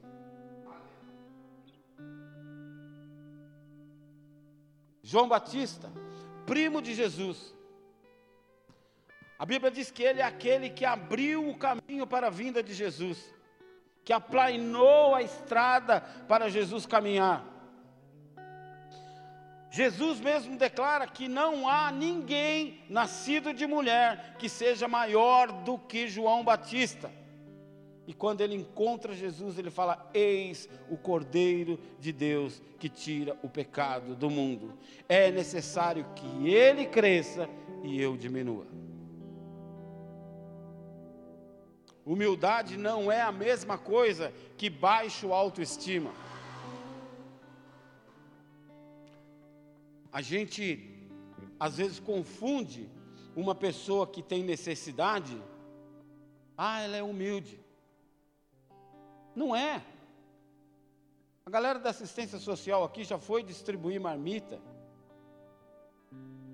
João 5.02 5.28
Batista, 5.28 5.90
primo 6.46 6.80
de 6.80 6.94
Jesus. 6.94 7.52
A 9.40 9.44
Bíblia 9.44 9.72
diz 9.72 9.90
que 9.90 10.04
ele 10.04 10.20
é 10.20 10.24
aquele 10.24 10.70
que 10.70 10.84
abriu 10.84 11.48
o 11.48 11.58
caminho 11.58 12.06
para 12.06 12.28
a 12.28 12.30
vinda 12.30 12.62
de 12.62 12.72
Jesus, 12.72 13.18
que 14.04 14.12
aplainou 14.12 15.16
a 15.16 15.22
estrada 15.22 16.00
para 16.28 16.48
Jesus 16.48 16.86
caminhar. 16.86 17.57
Jesus 19.70 20.18
mesmo 20.20 20.56
declara 20.56 21.06
que 21.06 21.28
não 21.28 21.68
há 21.68 21.92
ninguém 21.92 22.82
nascido 22.88 23.52
de 23.52 23.66
mulher 23.66 24.36
que 24.38 24.48
seja 24.48 24.88
maior 24.88 25.52
do 25.52 25.78
que 25.78 26.08
João 26.08 26.42
Batista. 26.42 27.10
E 28.06 28.14
quando 28.14 28.40
ele 28.40 28.54
encontra 28.54 29.12
Jesus, 29.12 29.58
ele 29.58 29.70
fala: 29.70 30.10
Eis 30.14 30.66
o 30.88 30.96
Cordeiro 30.96 31.78
de 32.00 32.10
Deus 32.10 32.62
que 32.78 32.88
tira 32.88 33.36
o 33.42 33.50
pecado 33.50 34.16
do 34.16 34.30
mundo. 34.30 34.72
É 35.06 35.30
necessário 35.30 36.06
que 36.16 36.48
ele 36.48 36.86
cresça 36.86 37.46
e 37.84 38.00
eu 38.00 38.16
diminua. 38.16 38.66
Humildade 42.06 42.78
não 42.78 43.12
é 43.12 43.20
a 43.20 43.30
mesma 43.30 43.76
coisa 43.76 44.32
que 44.56 44.70
baixo 44.70 45.34
autoestima. 45.34 46.10
A 50.12 50.20
gente 50.22 50.98
às 51.58 51.76
vezes 51.76 52.00
confunde 52.00 52.88
uma 53.34 53.54
pessoa 53.54 54.06
que 54.06 54.22
tem 54.22 54.42
necessidade, 54.42 55.40
ah, 56.56 56.80
ela 56.80 56.96
é 56.96 57.02
humilde. 57.02 57.60
Não 59.34 59.54
é. 59.54 59.84
A 61.46 61.50
galera 61.50 61.78
da 61.78 61.90
assistência 61.90 62.38
social 62.38 62.84
aqui 62.84 63.04
já 63.04 63.18
foi 63.18 63.42
distribuir 63.42 64.00
marmita 64.00 64.60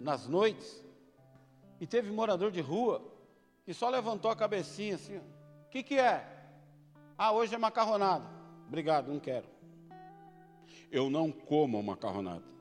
nas 0.01 0.29
noites. 0.29 0.85
E 1.81 1.87
teve 1.87 2.13
morador 2.13 2.51
de 2.51 2.61
rua 2.61 3.03
que 3.65 3.75
só 3.75 3.89
levantou 3.89 4.31
a 4.31 4.37
cabecinha 4.37 4.97
assim: 4.97 5.17
o 5.17 5.69
que, 5.71 5.83
que 5.83 5.99
é? 5.99 6.31
Ah, 7.17 7.33
hoje 7.33 7.55
é 7.55 7.59
macarronada. 7.59 8.29
Obrigado, 8.69 9.09
não 9.09 9.19
quero. 9.19 9.47
Eu 10.91 11.11
não 11.11 11.33
como 11.33 11.83
macarronada. 11.83 12.54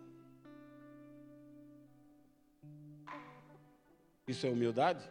Isso 4.33 4.47
é 4.47 4.49
humildade? 4.49 5.07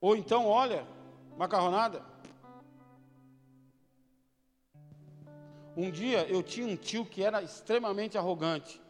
Ou 0.00 0.16
então, 0.16 0.46
olha, 0.46 0.86
macarronada. 1.36 2.02
Um 5.76 5.90
dia 5.90 6.26
eu 6.26 6.42
tinha 6.42 6.66
um 6.66 6.74
tio 6.74 7.04
que 7.04 7.22
era 7.22 7.42
extremamente 7.42 8.16
arrogante. 8.16 8.80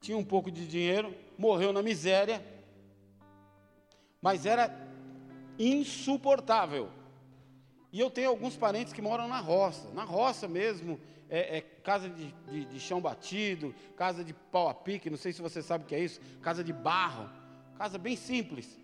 Tinha 0.00 0.16
um 0.16 0.24
pouco 0.24 0.48
de 0.48 0.64
dinheiro, 0.64 1.12
morreu 1.36 1.72
na 1.72 1.82
miséria, 1.82 2.40
mas 4.20 4.46
era 4.46 4.72
insuportável. 5.58 6.88
E 7.92 7.98
eu 7.98 8.10
tenho 8.10 8.28
alguns 8.28 8.56
parentes 8.56 8.92
que 8.92 9.02
moram 9.02 9.26
na 9.26 9.40
roça, 9.40 9.90
na 9.90 10.04
roça 10.04 10.46
mesmo, 10.46 11.00
é, 11.32 11.56
é 11.56 11.60
casa 11.62 12.10
de, 12.10 12.30
de, 12.30 12.66
de, 12.66 12.78
chão 12.78 13.00
batido, 13.00 13.74
casa 13.96 14.22
de 14.22 14.34
pau 14.34 14.68
a 14.68 14.74
pique, 14.74 15.08
não 15.08 15.16
sei 15.16 15.32
se 15.32 15.40
você 15.40 15.62
sabe 15.62 15.84
o 15.84 15.86
que 15.86 15.94
é 15.94 16.00
isso, 16.00 16.20
casa 16.42 16.62
de 16.62 16.74
barro, 16.74 17.26
casa 17.78 17.96
bem 17.96 18.16
simples. 18.16 18.78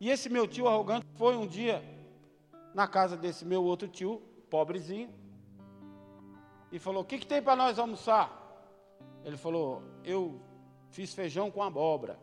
E 0.00 0.08
esse 0.08 0.28
meu 0.28 0.46
tio 0.46 0.68
arrogante 0.68 1.04
foi 1.16 1.36
um 1.36 1.48
dia 1.48 1.82
na 2.72 2.86
casa 2.86 3.16
desse 3.16 3.44
meu 3.44 3.64
outro 3.64 3.88
tio, 3.88 4.22
pobrezinho, 4.48 5.12
e 6.70 6.78
falou: 6.78 7.02
O 7.02 7.04
que, 7.04 7.18
que 7.18 7.26
tem 7.26 7.42
para 7.42 7.56
nós 7.56 7.76
almoçar? 7.76 8.30
Ele 9.24 9.36
falou: 9.36 9.82
Eu 10.04 10.40
fiz 10.90 11.12
feijão 11.12 11.50
com 11.50 11.60
abóbora. 11.60 12.20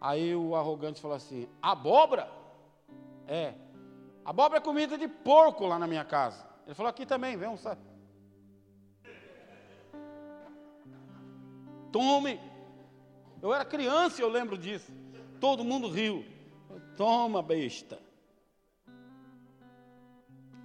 Aí 0.00 0.34
o 0.34 0.56
arrogante 0.56 1.00
falou 1.00 1.16
assim: 1.16 1.48
Abóbora? 1.62 2.28
É. 3.28 3.54
Abóbora 4.24 4.58
é 4.58 4.60
comida 4.60 4.98
de 4.98 5.06
porco 5.06 5.64
lá 5.64 5.78
na 5.78 5.86
minha 5.86 6.04
casa. 6.04 6.51
Ele 6.66 6.74
falou: 6.74 6.90
Aqui 6.90 7.04
também, 7.04 7.36
vem 7.36 7.46
almoçar. 7.46 7.78
Tome. 11.90 12.40
Eu 13.40 13.52
era 13.52 13.64
criança 13.64 14.20
e 14.20 14.24
eu 14.24 14.28
lembro 14.28 14.56
disso. 14.56 14.90
Todo 15.40 15.64
mundo 15.64 15.88
riu. 15.88 16.24
Toma, 16.96 17.42
besta. 17.42 18.00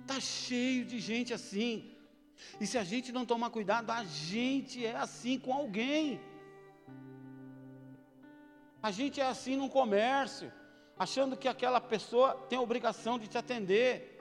Está 0.02 0.20
cheio 0.20 0.86
de 0.86 1.00
gente 1.00 1.34
assim. 1.34 1.93
E 2.62 2.68
se 2.68 2.78
a 2.78 2.84
gente 2.84 3.12
não 3.12 3.26
tomar 3.26 3.50
cuidado, 3.50 3.91
a 3.91 4.04
gente 4.04 4.86
é 4.86 4.95
assim 4.95 5.38
com 5.38 5.54
alguém. 5.54 6.22
A 8.82 8.91
gente 8.91 9.20
é 9.20 9.26
assim 9.26 9.56
no 9.58 9.70
comércio, 9.70 10.52
achando 10.98 11.36
que 11.36 11.48
aquela 11.48 11.82
pessoa 11.82 12.36
tem 12.48 12.58
obrigação 12.58 13.20
de 13.20 13.28
te 13.28 13.38
atender, 13.38 14.16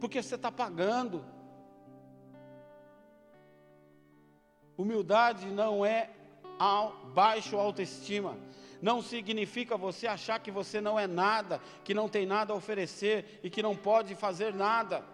porque 0.00 0.22
você 0.22 0.34
está 0.34 0.50
pagando. 0.50 1.24
Humildade 4.76 5.46
não 5.46 5.84
é 5.84 6.10
baixo 7.14 7.56
autoestima. 7.56 8.36
Não 8.80 9.02
significa 9.02 9.76
você 9.76 10.06
achar 10.06 10.38
que 10.38 10.50
você 10.50 10.80
não 10.80 10.98
é 10.98 11.06
nada, 11.06 11.60
que 11.82 11.92
não 11.92 12.08
tem 12.08 12.24
nada 12.24 12.52
a 12.52 12.56
oferecer 12.56 13.40
e 13.42 13.50
que 13.50 13.62
não 13.62 13.74
pode 13.74 14.14
fazer 14.14 14.54
nada. 14.54 15.04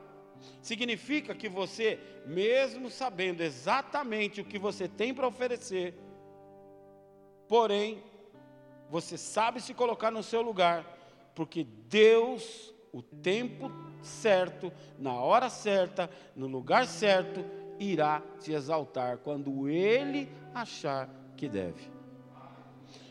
Significa 0.60 1.34
que 1.34 1.48
você, 1.48 1.98
mesmo 2.26 2.90
sabendo 2.90 3.40
exatamente 3.40 4.40
o 4.40 4.44
que 4.44 4.58
você 4.58 4.86
tem 4.86 5.14
para 5.14 5.26
oferecer, 5.26 5.98
porém, 7.48 8.02
você 8.90 9.16
sabe 9.16 9.62
se 9.62 9.72
colocar 9.72 10.10
no 10.10 10.22
seu 10.22 10.42
lugar, 10.42 10.84
porque 11.34 11.64
Deus, 11.64 12.73
o 12.94 13.02
tempo 13.02 13.72
certo, 14.00 14.72
na 14.96 15.14
hora 15.14 15.50
certa, 15.50 16.08
no 16.36 16.46
lugar 16.46 16.86
certo, 16.86 17.44
irá 17.76 18.22
te 18.38 18.52
exaltar 18.52 19.18
quando 19.18 19.68
Ele 19.68 20.30
achar 20.54 21.10
que 21.36 21.48
deve. 21.48 21.90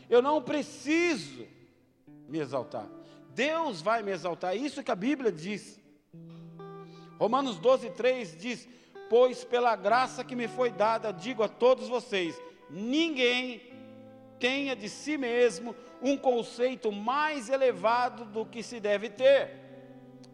Eu 0.08 0.22
não 0.22 0.40
preciso 0.40 1.46
me 2.26 2.38
exaltar. 2.38 2.88
Deus 3.34 3.82
vai 3.82 4.02
me 4.02 4.10
exaltar. 4.10 4.54
É 4.54 4.56
isso 4.56 4.82
que 4.82 4.90
a 4.90 4.96
Bíblia 4.96 5.30
diz. 5.30 5.78
Romanos 7.18 7.58
12, 7.58 7.90
3 7.90 8.38
diz: 8.38 8.66
Pois 9.10 9.44
pela 9.44 9.76
graça 9.76 10.24
que 10.24 10.34
me 10.34 10.48
foi 10.48 10.70
dada, 10.70 11.12
digo 11.12 11.42
a 11.42 11.48
todos 11.48 11.88
vocês: 11.88 12.40
ninguém 12.70 13.60
tenha 14.38 14.74
de 14.74 14.88
si 14.88 15.18
mesmo 15.18 15.76
um 16.02 16.16
conceito 16.16 16.90
mais 16.90 17.48
elevado 17.48 18.24
do 18.24 18.44
que 18.44 18.62
se 18.62 18.80
deve 18.80 19.08
ter, 19.08 19.63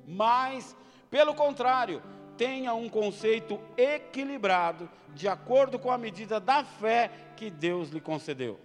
mas, 0.06 0.76
pelo 1.10 1.34
contrário, 1.34 2.02
tenha 2.36 2.74
um 2.74 2.88
conceito 2.88 3.60
equilibrado, 3.76 4.88
de 5.14 5.28
acordo 5.28 5.78
com 5.78 5.90
a 5.90 5.98
medida 5.98 6.40
da 6.40 6.64
fé 6.64 7.10
que 7.36 7.50
Deus 7.50 7.90
lhe 7.90 8.00
concedeu. 8.00 8.58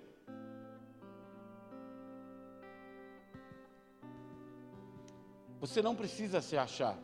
Você 5.59 5.81
não 5.81 5.95
precisa 5.95 6.41
se 6.41 6.57
achar. 6.57 6.97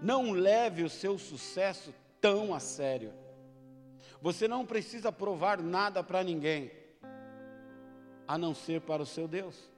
Não 0.00 0.30
leve 0.30 0.84
o 0.84 0.88
seu 0.88 1.18
sucesso 1.18 1.92
tão 2.20 2.54
a 2.54 2.60
sério. 2.60 3.12
Você 4.22 4.48
não 4.48 4.64
precisa 4.64 5.12
provar 5.12 5.60
nada 5.60 6.02
para 6.02 6.22
ninguém, 6.22 6.70
a 8.26 8.38
não 8.38 8.54
ser 8.54 8.80
para 8.80 9.02
o 9.02 9.06
seu 9.06 9.28
Deus. 9.28 9.70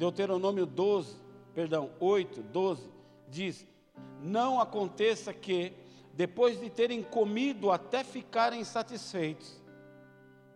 Deuteronômio 0.00 0.64
12, 0.64 1.14
perdão, 1.54 1.90
8, 2.00 2.42
12, 2.44 2.88
diz: 3.28 3.66
Não 4.22 4.58
aconteça 4.58 5.32
que, 5.32 5.74
depois 6.14 6.58
de 6.58 6.70
terem 6.70 7.02
comido 7.02 7.70
até 7.70 8.02
ficarem 8.02 8.64
satisfeitos, 8.64 9.60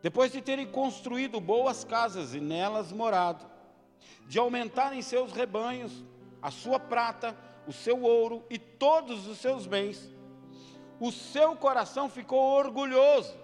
depois 0.01 0.33
de 0.33 0.41
terem 0.41 0.67
construído 0.67 1.41
boas 1.41 1.85
casas 1.85 2.35
e 2.35 2.41
nelas 2.41 2.91
morado, 2.91 3.45
de 4.27 4.39
aumentarem 4.39 5.03
seus 5.03 5.33
rebanhos, 5.33 6.05
a 6.41 6.51
sua 6.51 6.79
prata, 6.79 7.37
o 7.67 7.73
seu 7.73 8.03
ouro 8.03 8.45
e 8.49 8.59
todos 8.59 9.27
os 9.27 9.39
seus 9.39 9.67
bens. 9.67 10.11
O 10.99 11.11
seu 11.11 11.57
coração 11.57 12.09
ficou 12.09 12.39
orgulhoso 12.39 13.35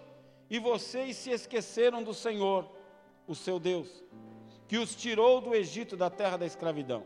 e 0.48 0.58
vocês 0.58 1.16
se 1.16 1.30
esqueceram 1.30 2.02
do 2.02 2.14
Senhor, 2.14 2.66
o 3.26 3.34
seu 3.34 3.58
Deus, 3.58 4.02
que 4.70 4.78
os 4.78 4.94
tirou 4.94 5.40
do 5.40 5.52
Egito, 5.52 5.96
da 5.96 6.08
terra 6.08 6.36
da 6.36 6.46
escravidão. 6.46 7.04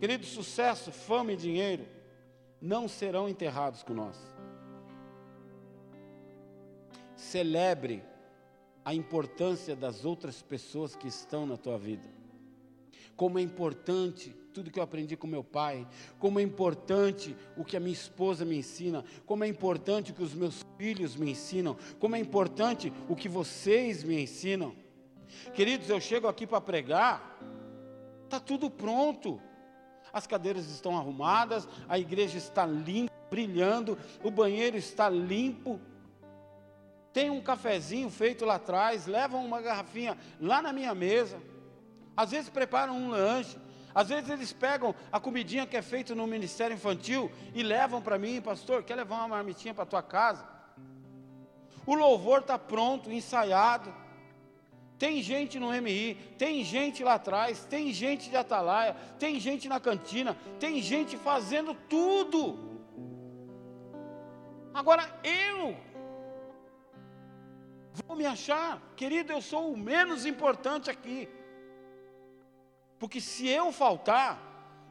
Querido, 0.00 0.26
sucesso, 0.26 0.90
fama 0.90 1.32
e 1.32 1.36
dinheiro 1.36 1.86
não 2.60 2.88
serão 2.88 3.28
enterrados 3.28 3.84
com 3.84 3.94
nós. 3.94 4.16
Celebre 7.14 8.02
a 8.84 8.92
importância 8.92 9.76
das 9.76 10.04
outras 10.04 10.42
pessoas 10.42 10.96
que 10.96 11.06
estão 11.06 11.46
na 11.46 11.56
tua 11.56 11.78
vida. 11.78 12.08
Como 13.14 13.38
é 13.38 13.42
importante 13.42 14.34
tudo 14.52 14.72
que 14.72 14.80
eu 14.80 14.82
aprendi 14.82 15.16
com 15.16 15.28
meu 15.28 15.44
pai, 15.44 15.86
como 16.18 16.40
é 16.40 16.42
importante 16.42 17.36
o 17.56 17.64
que 17.64 17.76
a 17.76 17.80
minha 17.80 17.92
esposa 17.92 18.44
me 18.44 18.56
ensina, 18.58 19.04
como 19.24 19.44
é 19.44 19.46
importante 19.46 20.10
o 20.10 20.14
que 20.16 20.24
os 20.24 20.34
meus 20.34 20.66
filhos 20.76 21.14
me 21.14 21.30
ensinam, 21.30 21.76
como 22.00 22.16
é 22.16 22.18
importante 22.18 22.92
o 23.08 23.14
que 23.14 23.28
vocês 23.28 24.02
me 24.02 24.20
ensinam. 24.20 24.74
Queridos, 25.54 25.88
eu 25.88 26.00
chego 26.00 26.28
aqui 26.28 26.46
para 26.46 26.60
pregar, 26.60 27.38
está 28.24 28.40
tudo 28.40 28.70
pronto. 28.70 29.40
As 30.12 30.26
cadeiras 30.26 30.68
estão 30.68 30.96
arrumadas, 30.96 31.68
a 31.88 31.98
igreja 31.98 32.36
está 32.38 32.66
limpa, 32.66 33.12
brilhando, 33.30 33.98
o 34.22 34.30
banheiro 34.30 34.76
está 34.76 35.08
limpo. 35.08 35.80
Tem 37.12 37.30
um 37.30 37.40
cafezinho 37.40 38.10
feito 38.10 38.44
lá 38.44 38.56
atrás, 38.56 39.06
levam 39.06 39.44
uma 39.44 39.60
garrafinha 39.60 40.16
lá 40.40 40.62
na 40.62 40.72
minha 40.72 40.94
mesa. 40.94 41.40
Às 42.16 42.30
vezes 42.30 42.50
preparam 42.50 42.96
um 42.96 43.10
lanche, 43.10 43.56
às 43.94 44.08
vezes 44.08 44.28
eles 44.30 44.52
pegam 44.52 44.94
a 45.10 45.18
comidinha 45.18 45.66
que 45.66 45.76
é 45.76 45.82
feita 45.82 46.14
no 46.14 46.26
ministério 46.26 46.74
infantil 46.74 47.30
e 47.54 47.62
levam 47.62 48.00
para 48.00 48.18
mim, 48.18 48.40
pastor, 48.40 48.82
quer 48.82 48.94
levar 48.94 49.16
uma 49.16 49.28
marmitinha 49.28 49.74
para 49.74 49.86
tua 49.86 50.02
casa? 50.02 50.44
O 51.86 51.94
louvor 51.94 52.40
está 52.40 52.58
pronto, 52.58 53.10
ensaiado. 53.10 53.92
Tem 55.00 55.22
gente 55.22 55.58
no 55.58 55.72
MI, 55.72 56.14
tem 56.36 56.62
gente 56.62 57.02
lá 57.02 57.14
atrás, 57.14 57.64
tem 57.64 57.90
gente 57.90 58.28
de 58.28 58.36
atalaia, 58.36 58.94
tem 59.18 59.40
gente 59.40 59.66
na 59.66 59.80
cantina, 59.80 60.36
tem 60.58 60.82
gente 60.82 61.16
fazendo 61.16 61.72
tudo. 61.88 62.58
Agora 64.74 65.02
eu 65.24 65.74
vou 68.06 68.14
me 68.14 68.26
achar, 68.26 68.78
querido, 68.94 69.32
eu 69.32 69.40
sou 69.40 69.72
o 69.72 69.76
menos 69.76 70.26
importante 70.26 70.90
aqui. 70.90 71.30
Porque 72.98 73.22
se 73.22 73.48
eu 73.48 73.72
faltar, 73.72 74.38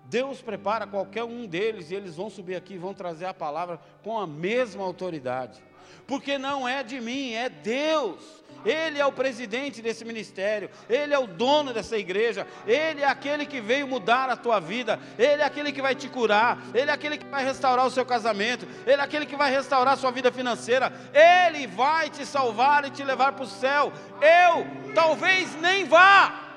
Deus 0.05 0.41
prepara 0.41 0.87
qualquer 0.87 1.23
um 1.23 1.45
deles 1.45 1.91
e 1.91 1.95
eles 1.95 2.15
vão 2.15 2.31
subir 2.31 2.55
aqui 2.55 2.73
e 2.73 2.79
vão 2.79 2.95
trazer 2.95 3.25
a 3.25 3.33
palavra 3.33 3.79
com 4.03 4.17
a 4.17 4.25
mesma 4.25 4.83
autoridade. 4.83 5.68
Porque 6.07 6.37
não 6.37 6.67
é 6.67 6.83
de 6.83 6.99
mim, 6.99 7.33
é 7.33 7.49
Deus. 7.49 8.39
Ele 8.65 8.99
é 8.99 9.05
o 9.05 9.11
presidente 9.11 9.81
desse 9.81 10.03
ministério, 10.03 10.69
Ele 10.89 11.13
é 11.13 11.19
o 11.19 11.27
dono 11.27 11.73
dessa 11.73 11.97
igreja, 11.97 12.45
Ele 12.67 13.01
é 13.01 13.07
aquele 13.07 13.45
que 13.45 13.61
veio 13.61 13.87
mudar 13.87 14.29
a 14.29 14.35
tua 14.35 14.59
vida, 14.59 14.99
Ele 15.17 15.41
é 15.41 15.45
aquele 15.45 15.71
que 15.71 15.81
vai 15.81 15.95
te 15.95 16.09
curar, 16.09 16.57
Ele 16.73 16.91
é 16.91 16.93
aquele 16.93 17.17
que 17.17 17.25
vai 17.25 17.43
restaurar 17.43 17.85
o 17.85 17.91
seu 17.91 18.05
casamento, 18.05 18.67
Ele 18.85 19.01
é 19.01 19.03
aquele 19.03 19.25
que 19.25 19.35
vai 19.35 19.49
restaurar 19.49 19.93
a 19.93 19.97
sua 19.97 20.11
vida 20.11 20.31
financeira, 20.31 20.91
Ele 21.13 21.67
vai 21.67 22.09
te 22.09 22.25
salvar 22.25 22.85
e 22.85 22.89
te 22.89 23.03
levar 23.03 23.31
para 23.33 23.45
o 23.45 23.47
céu. 23.47 23.93
Eu 24.21 24.93
talvez 24.93 25.55
nem 25.61 25.85
vá. 25.85 26.47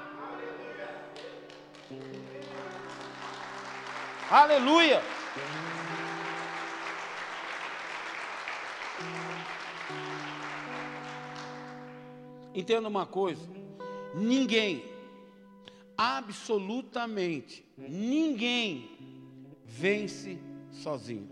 Aleluia. 4.30 5.02
Entenda 12.54 12.88
uma 12.88 13.06
coisa: 13.06 13.48
ninguém, 14.14 14.84
absolutamente 15.96 17.64
ninguém, 17.88 18.90
vence 19.64 20.38
sozinho. 20.70 21.30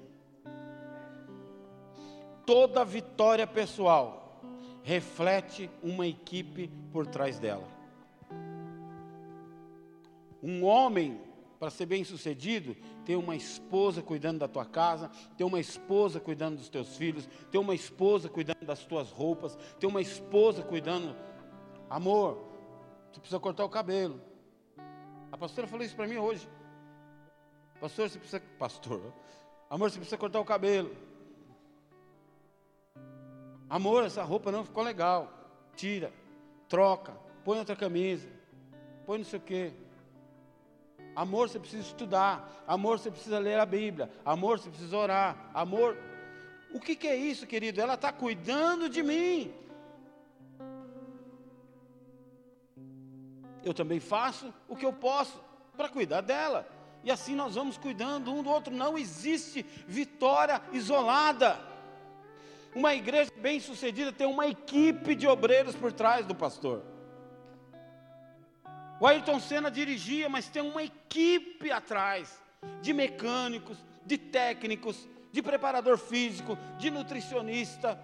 Toda 2.44 2.84
vitória 2.84 3.46
pessoal 3.46 4.40
reflete 4.82 5.70
uma 5.82 6.06
equipe 6.06 6.70
por 6.92 7.06
trás 7.06 7.38
dela. 7.38 7.68
Um 10.42 10.64
homem, 10.64 11.20
para 11.60 11.68
ser 11.68 11.84
bem 11.84 12.02
sucedido, 12.04 12.74
tem 13.04 13.16
uma 13.16 13.36
esposa 13.36 14.00
cuidando 14.00 14.38
da 14.38 14.48
tua 14.48 14.64
casa, 14.64 15.10
tem 15.36 15.46
uma 15.46 15.60
esposa 15.60 16.18
cuidando 16.18 16.56
dos 16.56 16.70
teus 16.70 16.96
filhos, 16.96 17.28
tem 17.50 17.60
uma 17.60 17.74
esposa 17.74 18.30
cuidando 18.30 18.64
das 18.64 18.82
tuas 18.82 19.10
roupas, 19.10 19.58
tem 19.78 19.86
uma 19.86 20.00
esposa 20.00 20.62
cuidando. 20.62 21.14
Amor, 21.90 22.42
você 23.12 23.20
precisa 23.20 23.38
cortar 23.38 23.66
o 23.66 23.68
cabelo. 23.68 24.18
A 25.30 25.36
pastora 25.36 25.66
falou 25.66 25.84
isso 25.84 25.94
para 25.94 26.06
mim 26.06 26.16
hoje. 26.16 26.48
Pastor, 27.78 28.08
você 28.08 28.18
precisa. 28.18 28.42
Pastor, 28.58 29.12
amor, 29.68 29.90
você 29.90 29.98
precisa 29.98 30.16
cortar 30.16 30.40
o 30.40 30.44
cabelo. 30.46 30.96
Amor, 33.68 34.04
essa 34.04 34.22
roupa 34.22 34.50
não 34.50 34.64
ficou 34.64 34.82
legal. 34.82 35.30
Tira, 35.76 36.10
troca, 36.70 37.12
põe 37.44 37.58
outra 37.58 37.76
camisa, 37.76 38.30
põe 39.04 39.18
não 39.18 39.26
sei 39.26 39.38
o 39.38 39.42
quê. 39.42 39.72
Amor, 41.20 41.50
você 41.50 41.58
precisa 41.58 41.82
estudar. 41.82 42.64
Amor, 42.66 42.98
você 42.98 43.10
precisa 43.10 43.38
ler 43.38 43.60
a 43.60 43.66
Bíblia. 43.66 44.10
Amor, 44.24 44.58
você 44.58 44.70
precisa 44.70 44.96
orar. 44.96 45.50
Amor. 45.52 45.94
O 46.72 46.80
que, 46.80 46.96
que 46.96 47.06
é 47.06 47.14
isso, 47.14 47.46
querido? 47.46 47.78
Ela 47.78 47.92
está 47.92 48.10
cuidando 48.10 48.88
de 48.88 49.02
mim. 49.02 49.52
Eu 53.62 53.74
também 53.74 54.00
faço 54.00 54.50
o 54.66 54.74
que 54.74 54.86
eu 54.86 54.94
posso 54.94 55.38
para 55.76 55.90
cuidar 55.90 56.22
dela. 56.22 56.66
E 57.04 57.10
assim 57.10 57.34
nós 57.34 57.54
vamos 57.54 57.76
cuidando 57.76 58.32
um 58.32 58.42
do 58.42 58.48
outro. 58.48 58.74
Não 58.74 58.96
existe 58.96 59.62
vitória 59.86 60.62
isolada. 60.72 61.60
Uma 62.74 62.94
igreja 62.94 63.30
bem 63.36 63.60
sucedida 63.60 64.10
tem 64.10 64.26
uma 64.26 64.46
equipe 64.46 65.14
de 65.14 65.28
obreiros 65.28 65.76
por 65.76 65.92
trás 65.92 66.24
do 66.24 66.34
pastor. 66.34 66.82
O 69.00 69.06
Ayrton 69.06 69.40
Senna 69.40 69.70
dirigia, 69.70 70.28
mas 70.28 70.50
tem 70.50 70.60
uma 70.60 70.82
equipe 70.82 71.72
atrás 71.72 72.38
de 72.82 72.92
mecânicos, 72.92 73.78
de 74.04 74.18
técnicos, 74.18 75.08
de 75.32 75.40
preparador 75.40 75.96
físico, 75.96 76.58
de 76.78 76.90
nutricionista, 76.90 77.98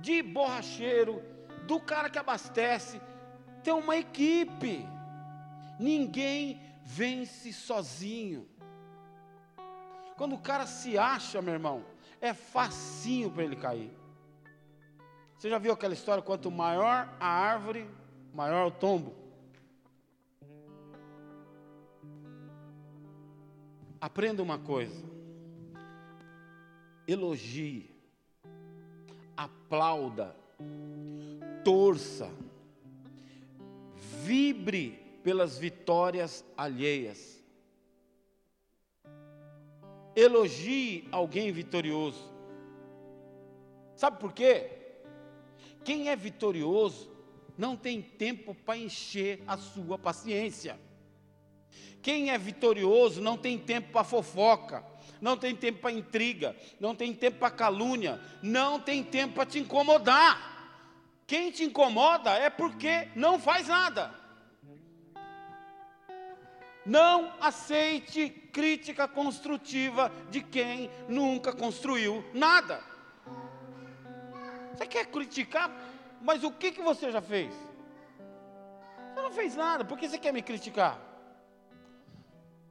de 0.00 0.22
borracheiro, 0.22 1.22
do 1.68 1.78
cara 1.78 2.10
que 2.10 2.18
abastece. 2.18 3.00
Tem 3.62 3.72
uma 3.72 3.96
equipe. 3.96 4.84
Ninguém 5.78 6.60
vence 6.82 7.52
sozinho. 7.52 8.48
Quando 10.16 10.34
o 10.34 10.40
cara 10.40 10.66
se 10.66 10.98
acha, 10.98 11.40
meu 11.40 11.54
irmão, 11.54 11.84
é 12.20 12.34
facinho 12.34 13.30
para 13.30 13.44
ele 13.44 13.54
cair. 13.54 13.96
Você 15.36 15.48
já 15.48 15.58
viu 15.58 15.72
aquela 15.72 15.94
história? 15.94 16.20
Quanto 16.20 16.50
maior 16.50 17.08
a 17.20 17.28
árvore, 17.28 17.88
maior 18.34 18.66
o 18.66 18.70
tombo. 18.72 19.17
Aprenda 24.00 24.42
uma 24.42 24.58
coisa. 24.58 25.02
Elogie, 27.06 27.90
aplauda, 29.36 30.36
torça, 31.64 32.30
vibre 34.22 34.98
pelas 35.24 35.58
vitórias 35.58 36.44
alheias. 36.56 37.42
Elogie 40.14 41.08
alguém 41.10 41.50
vitorioso. 41.50 42.28
Sabe 43.96 44.20
por 44.20 44.32
quê? 44.32 44.70
Quem 45.84 46.08
é 46.08 46.14
vitorioso 46.14 47.10
não 47.56 47.76
tem 47.76 48.00
tempo 48.00 48.54
para 48.54 48.78
encher 48.78 49.42
a 49.46 49.56
sua 49.56 49.98
paciência. 49.98 50.78
Quem 52.02 52.30
é 52.30 52.38
vitorioso 52.38 53.20
não 53.20 53.36
tem 53.36 53.58
tempo 53.58 53.92
para 53.92 54.04
fofoca, 54.04 54.84
não 55.20 55.36
tem 55.36 55.54
tempo 55.54 55.80
para 55.80 55.92
intriga, 55.92 56.56
não 56.78 56.94
tem 56.94 57.12
tempo 57.12 57.38
para 57.38 57.50
calúnia, 57.50 58.20
não 58.42 58.78
tem 58.78 59.02
tempo 59.02 59.34
para 59.34 59.46
te 59.46 59.58
incomodar. 59.58 60.56
Quem 61.26 61.50
te 61.50 61.64
incomoda 61.64 62.30
é 62.30 62.48
porque 62.48 63.08
não 63.14 63.38
faz 63.38 63.68
nada. 63.68 64.14
Não 66.86 67.34
aceite 67.40 68.30
crítica 68.50 69.06
construtiva 69.06 70.10
de 70.30 70.40
quem 70.40 70.90
nunca 71.06 71.52
construiu 71.52 72.24
nada. 72.32 72.82
Você 74.74 74.86
quer 74.86 75.06
criticar, 75.06 75.70
mas 76.22 76.44
o 76.44 76.50
que, 76.50 76.72
que 76.72 76.80
você 76.80 77.10
já 77.10 77.20
fez? 77.20 77.52
Você 79.12 79.20
não 79.20 79.32
fez 79.32 79.54
nada, 79.56 79.84
por 79.84 79.98
que 79.98 80.08
você 80.08 80.18
quer 80.18 80.32
me 80.32 80.40
criticar? 80.40 81.07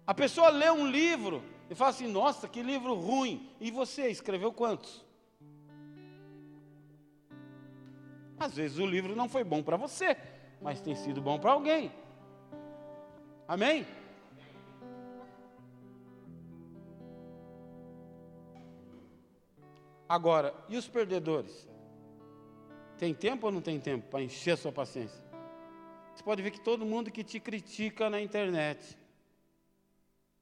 A 0.07 0.13
pessoa 0.13 0.47
lê 0.47 0.71
um 0.71 0.87
livro 0.87 1.43
e 1.69 1.75
fala 1.75 1.89
assim: 1.89 2.07
nossa, 2.07 2.47
que 2.47 2.63
livro 2.63 2.95
ruim. 2.95 3.51
E 3.59 3.69
você 3.69 4.07
escreveu 4.07 4.53
quantos? 4.53 5.05
Às 8.39 8.55
vezes 8.55 8.77
o 8.77 8.85
livro 8.85 9.15
não 9.15 9.27
foi 9.27 9.43
bom 9.43 9.61
para 9.61 9.75
você, 9.75 10.15
mas 10.61 10.79
tem 10.79 10.95
sido 10.95 11.21
bom 11.21 11.37
para 11.37 11.51
alguém. 11.51 11.91
Amém? 13.47 13.85
Agora, 20.07 20.53
e 20.69 20.77
os 20.77 20.87
perdedores? 20.87 21.67
Tem 22.97 23.13
tempo 23.13 23.47
ou 23.47 23.51
não 23.51 23.61
tem 23.61 23.79
tempo 23.79 24.07
para 24.09 24.21
encher 24.21 24.51
a 24.51 24.57
sua 24.57 24.71
paciência? 24.71 25.21
Você 26.15 26.23
pode 26.23 26.41
ver 26.41 26.51
que 26.51 26.61
todo 26.61 26.85
mundo 26.85 27.11
que 27.11 27.23
te 27.23 27.39
critica 27.39 28.09
na 28.09 28.21
internet, 28.21 28.97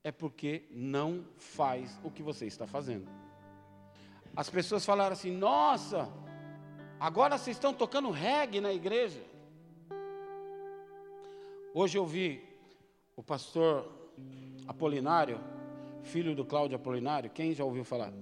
é 0.06 0.12
porque 0.12 0.68
não 0.70 1.26
faz 1.36 2.00
o 2.04 2.12
que 2.12 2.22
você 2.22 2.46
está 2.46 2.68
fazendo. 2.68 3.10
As 4.36 4.48
pessoas 4.52 4.86
falaram 4.86 5.14
assim: 5.14 5.32
nossa, 5.32 6.08
agora 7.00 7.40
vocês 7.40 7.58
estão 7.58 7.74
tocando 7.74 8.12
reggae 8.12 8.62
na 8.62 8.72
igreja. 8.72 9.20
Hoje 11.74 11.98
eu 11.98 12.06
vi 12.06 12.48
o 13.16 13.24
pastor 13.24 13.92
Apolinário, 14.68 15.40
filho 16.04 16.36
do 16.36 16.46
Cláudio 16.46 16.76
Apolinário, 16.76 17.32
quem 17.32 17.56
já 17.56 17.66
ouviu 17.66 17.84
falar? 17.84 18.14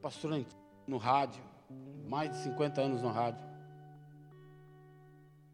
Pastor 0.00 0.42
no 0.86 0.96
rádio, 0.96 1.44
mais 2.08 2.30
de 2.30 2.38
50 2.44 2.80
anos 2.80 3.02
no 3.02 3.10
rádio. 3.10 3.46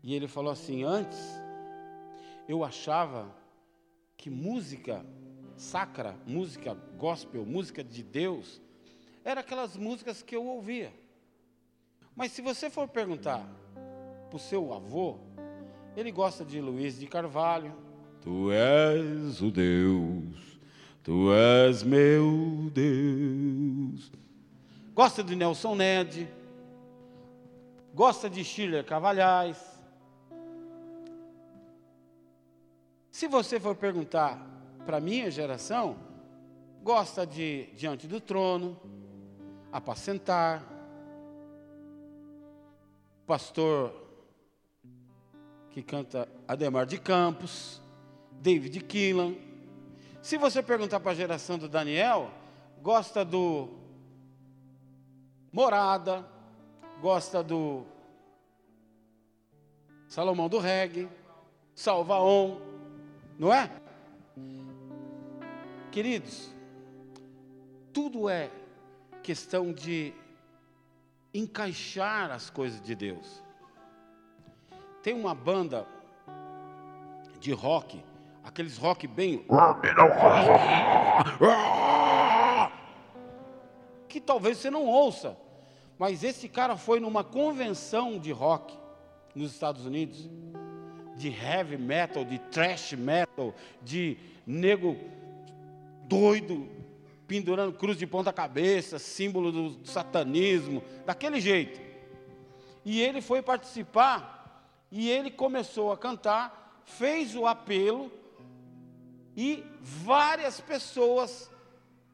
E 0.00 0.14
ele 0.14 0.28
falou 0.28 0.52
assim: 0.52 0.84
antes 0.84 1.18
eu 2.46 2.62
achava 2.62 3.39
que 4.20 4.28
música 4.28 5.02
sacra, 5.56 6.14
música 6.26 6.76
gospel, 6.98 7.46
música 7.46 7.82
de 7.82 8.02
Deus, 8.02 8.60
era 9.24 9.40
aquelas 9.40 9.78
músicas 9.78 10.22
que 10.22 10.36
eu 10.36 10.44
ouvia. 10.44 10.92
Mas 12.14 12.30
se 12.32 12.42
você 12.42 12.68
for 12.68 12.86
perguntar 12.86 13.48
para 14.28 14.36
o 14.36 14.38
seu 14.38 14.74
avô, 14.74 15.16
ele 15.96 16.12
gosta 16.12 16.44
de 16.44 16.60
Luiz 16.60 16.98
de 16.98 17.06
Carvalho. 17.06 17.74
Tu 18.20 18.52
és 18.52 19.40
o 19.40 19.50
Deus, 19.50 20.60
tu 21.02 21.32
és 21.32 21.82
meu 21.82 22.70
Deus. 22.74 24.12
Gosta 24.94 25.24
de 25.24 25.34
Nelson 25.34 25.74
Ned, 25.74 26.28
gosta 27.94 28.28
de 28.28 28.44
Schiller 28.44 28.84
Cavalhais, 28.84 29.58
Se 33.20 33.28
você 33.28 33.60
for 33.60 33.76
perguntar 33.76 34.40
para 34.86 34.96
a 34.96 35.00
minha 35.00 35.30
geração, 35.30 35.98
gosta 36.82 37.26
de 37.26 37.66
diante 37.74 38.06
do 38.06 38.18
trono, 38.18 38.80
apacentar, 39.70 40.64
pastor 43.26 43.94
que 45.68 45.82
canta 45.82 46.26
Ademar 46.48 46.86
de 46.86 46.98
Campos, 46.98 47.82
David 48.40 48.80
Keelan. 48.84 49.34
Se 50.22 50.38
você 50.38 50.62
perguntar 50.62 50.98
para 50.98 51.12
a 51.12 51.14
geração 51.14 51.58
do 51.58 51.68
Daniel, 51.68 52.30
gosta 52.80 53.22
do 53.22 53.68
Morada, 55.52 56.26
gosta 57.02 57.42
do 57.42 57.84
Salomão 60.08 60.48
do 60.48 60.58
Reggae, 60.58 61.06
Salvaon, 61.74 62.69
não 63.40 63.52
é? 63.54 63.70
Queridos, 65.90 66.54
tudo 67.90 68.28
é 68.28 68.50
questão 69.22 69.72
de 69.72 70.12
encaixar 71.32 72.30
as 72.30 72.50
coisas 72.50 72.82
de 72.82 72.94
Deus. 72.94 73.42
Tem 75.02 75.14
uma 75.14 75.34
banda 75.34 75.86
de 77.38 77.50
rock, 77.50 78.04
aqueles 78.44 78.76
rock 78.76 79.06
bem. 79.06 79.42
que 84.06 84.20
talvez 84.20 84.58
você 84.58 84.70
não 84.70 84.84
ouça, 84.84 85.34
mas 85.98 86.22
esse 86.22 86.46
cara 86.46 86.76
foi 86.76 87.00
numa 87.00 87.24
convenção 87.24 88.18
de 88.18 88.32
rock 88.32 88.78
nos 89.34 89.50
Estados 89.52 89.86
Unidos, 89.86 90.28
de 91.20 91.28
heavy 91.28 91.76
metal, 91.76 92.24
de 92.24 92.38
thrash 92.38 92.94
metal, 92.94 93.54
de 93.82 94.16
nego 94.46 94.96
doido, 96.04 96.66
pendurando 97.28 97.76
cruz 97.76 97.98
de 97.98 98.06
ponta 98.06 98.32
cabeça, 98.32 98.98
símbolo 98.98 99.52
do 99.52 99.86
satanismo, 99.86 100.82
daquele 101.04 101.38
jeito. 101.38 101.78
E 102.84 103.02
ele 103.02 103.20
foi 103.20 103.42
participar 103.42 104.64
e 104.90 105.10
ele 105.10 105.30
começou 105.30 105.92
a 105.92 105.98
cantar, 105.98 106.82
fez 106.86 107.36
o 107.36 107.46
apelo 107.46 108.10
e 109.36 109.62
várias 109.80 110.58
pessoas 110.58 111.50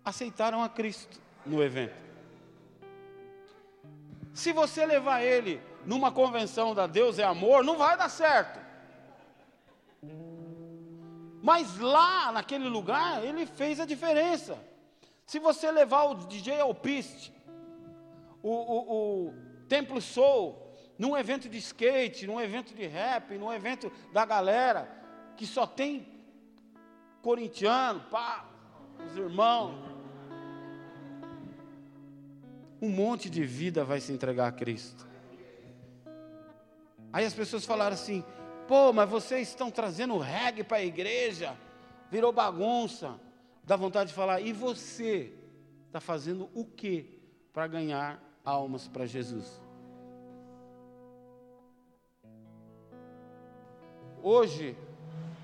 aceitaram 0.05 0.65
a 0.65 0.69
Cristo 0.69 1.21
no 1.47 1.63
evento. 1.63 1.95
Se 4.35 4.53
você 4.53 4.85
levar 4.85 5.23
ele 5.23 5.61
numa 5.87 6.11
convenção 6.11 6.75
da 6.75 6.89
Deus 6.89 7.21
é 7.21 7.25
amor, 7.25 7.63
não 7.63 7.79
vai 7.79 7.97
dar 7.97 8.09
certo. 8.09 8.66
Mas 11.47 11.79
lá, 11.79 12.33
naquele 12.33 12.69
lugar, 12.69 13.25
ele 13.25 13.47
fez 13.47 13.79
a 13.79 13.87
diferença. 13.87 14.59
Se 15.25 15.39
você 15.39 15.71
levar 15.71 16.03
o 16.07 16.15
DJ 16.27 16.59
Alpiste, 16.59 17.33
o, 18.43 18.51
o, 18.51 19.29
o 19.29 19.35
Templo 19.69 20.01
Soul, 20.01 20.61
num 20.99 21.17
evento 21.17 21.49
de 21.49 21.57
skate, 21.59 22.27
num 22.27 22.41
evento 22.41 22.75
de 22.75 22.85
rap, 22.85 23.39
num 23.39 23.53
evento 23.53 23.93
da 24.13 24.25
galera, 24.25 24.91
que 25.37 25.47
só 25.47 25.69
tem 25.69 26.09
corintiano, 27.23 28.01
pá, 28.11 28.45
os 29.07 29.17
irmãos, 29.17 29.79
um 32.83 32.91
monte 32.91 33.31
de 33.31 33.45
vida 33.45 33.85
vai 33.85 34.01
se 34.01 34.13
entregar 34.13 34.49
a 34.49 34.53
Cristo. 34.53 35.07
Aí 37.13 37.25
as 37.25 37.35
pessoas 37.35 37.65
falaram 37.65 37.95
assim: 37.95 38.25
pô, 38.67 38.93
mas 38.93 39.09
vocês 39.09 39.49
estão 39.49 39.71
trazendo 39.71 40.19
reggae 40.19 40.65
para 40.65 40.79
a 40.79 40.85
igreja, 40.85 41.57
virou 42.11 42.33
bagunça. 42.33 43.19
Dá 43.63 43.77
vontade 43.77 44.11
de 44.11 44.15
falar, 44.15 44.41
e 44.41 44.53
você 44.53 45.33
está 45.87 46.01
fazendo 46.01 46.49
o 46.55 46.65
que 46.65 47.21
para 47.53 47.67
ganhar 47.67 48.23
almas 48.45 48.87
para 48.87 49.07
Jesus? 49.07 49.61
Hoje, 54.23 54.77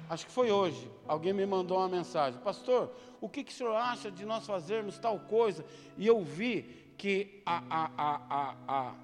acho 0.09 0.27
que 0.27 0.33
foi 0.33 0.51
hoje, 0.51 0.91
alguém 1.07 1.33
me 1.33 1.47
mandou 1.47 1.79
uma 1.79 1.89
mensagem, 1.89 2.41
pastor, 2.41 2.95
o 3.21 3.29
que, 3.29 3.45
que 3.45 3.53
o 3.53 3.55
senhor 3.55 3.75
acha 3.75 4.11
de 4.11 4.25
nós 4.25 4.47
fazermos 4.47 4.99
tal 4.99 5.19
coisa? 5.21 5.65
E 5.97 6.07
eu 6.07 6.23
vi 6.23 6.95
que 6.97 7.43
a, 7.47 7.63
a, 7.71 7.91
a, 7.97 8.57
a, 8.69 8.95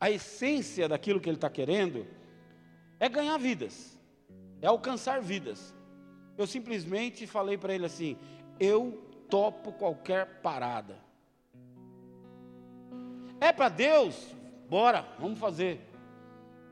a 0.00 0.10
essência 0.10 0.88
daquilo 0.88 1.20
que 1.20 1.28
ele 1.28 1.36
está 1.36 1.50
querendo 1.50 2.06
é 3.02 3.08
ganhar 3.08 3.36
vidas, 3.36 3.98
é 4.60 4.68
alcançar 4.68 5.20
vidas. 5.20 5.74
Eu 6.38 6.46
simplesmente 6.46 7.26
falei 7.26 7.58
para 7.58 7.74
ele 7.74 7.84
assim: 7.84 8.16
eu 8.60 9.04
topo 9.28 9.72
qualquer 9.72 10.40
parada. 10.40 10.96
É 13.40 13.52
para 13.52 13.68
Deus? 13.68 14.14
Bora, 14.68 15.04
vamos 15.18 15.40
fazer. 15.40 15.80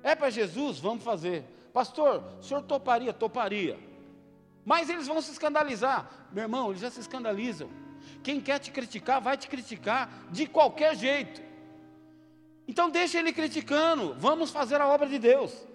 É 0.04 0.14
para 0.14 0.30
Jesus? 0.30 0.78
Vamos 0.78 1.02
fazer. 1.02 1.42
Pastor, 1.72 2.22
o 2.38 2.42
senhor 2.44 2.62
toparia? 2.62 3.12
Toparia. 3.12 3.76
Mas 4.64 4.88
eles 4.88 5.08
vão 5.08 5.20
se 5.20 5.32
escandalizar. 5.32 6.28
Meu 6.30 6.44
irmão, 6.44 6.68
eles 6.68 6.80
já 6.80 6.90
se 6.90 7.00
escandalizam. 7.00 7.68
Quem 8.22 8.40
quer 8.40 8.60
te 8.60 8.70
criticar, 8.70 9.20
vai 9.20 9.36
te 9.36 9.48
criticar 9.48 10.08
de 10.30 10.46
qualquer 10.46 10.94
jeito. 10.94 11.42
Então 12.68 12.88
deixa 12.88 13.18
ele 13.18 13.32
criticando, 13.32 14.14
vamos 14.16 14.52
fazer 14.52 14.80
a 14.80 14.86
obra 14.86 15.08
de 15.08 15.18
Deus. 15.18 15.69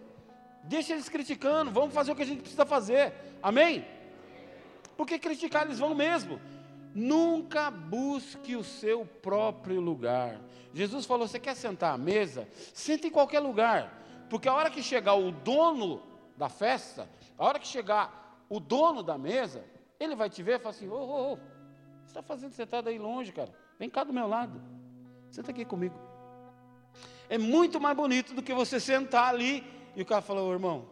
Deixa 0.67 0.93
eles 0.93 1.07
criticando, 1.07 1.71
vamos 1.71 1.93
fazer 1.93 2.11
o 2.11 2.15
que 2.15 2.23
a 2.23 2.25
gente 2.25 2.41
precisa 2.41 2.65
fazer. 2.65 3.13
Amém? 3.41 3.85
Porque 4.97 5.19
criticar 5.19 5.65
eles 5.65 5.79
vão 5.79 5.93
mesmo. 5.93 6.39
Nunca 6.93 7.69
busque 7.69 8.55
o 8.55 8.63
seu 8.63 9.05
próprio 9.05 9.79
lugar. 9.81 10.39
Jesus 10.73 11.05
falou: 11.05 11.27
você 11.27 11.39
quer 11.39 11.55
sentar 11.55 11.93
à 11.93 11.97
mesa? 11.97 12.47
Senta 12.73 13.07
em 13.07 13.11
qualquer 13.11 13.39
lugar. 13.41 14.01
Porque 14.29 14.47
a 14.47 14.53
hora 14.53 14.69
que 14.69 14.81
chegar 14.81 15.13
o 15.13 15.31
dono 15.31 16.01
da 16.37 16.49
festa, 16.49 17.07
a 17.37 17.45
hora 17.45 17.59
que 17.59 17.67
chegar 17.67 18.45
o 18.49 18.59
dono 18.59 19.03
da 19.03 19.17
mesa, 19.17 19.63
ele 19.99 20.15
vai 20.15 20.29
te 20.29 20.41
ver 20.41 20.55
e 20.55 20.59
falar 20.59 20.71
assim: 20.71 20.87
ô, 20.87 20.95
ô, 20.95 21.33
ô, 21.33 21.39
está 22.07 22.21
fazendo 22.23 22.53
sentado 22.53 22.87
aí 22.87 22.97
longe, 22.97 23.31
cara? 23.31 23.51
Vem 23.77 23.89
cá 23.89 24.03
do 24.03 24.13
meu 24.13 24.27
lado. 24.27 24.61
Senta 25.29 25.51
aqui 25.51 25.65
comigo. 25.65 25.99
É 27.27 27.37
muito 27.37 27.79
mais 27.79 27.95
bonito 27.95 28.33
do 28.33 28.41
que 28.41 28.53
você 28.53 28.79
sentar 28.79 29.33
ali 29.33 29.63
e 29.95 30.01
o 30.01 30.05
cara 30.05 30.21
falar, 30.21 30.43
ô 30.43 30.51
irmão, 30.51 30.85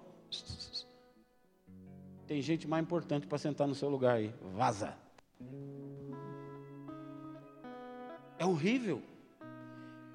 tem 2.26 2.42
gente 2.42 2.68
mais 2.68 2.84
importante 2.84 3.28
para 3.28 3.38
sentar 3.38 3.68
no 3.68 3.76
seu 3.76 3.90
lugar 3.90 4.16
aí. 4.16 4.34
Vaza. 4.54 4.96
É 8.38 8.46
horrível. 8.46 9.02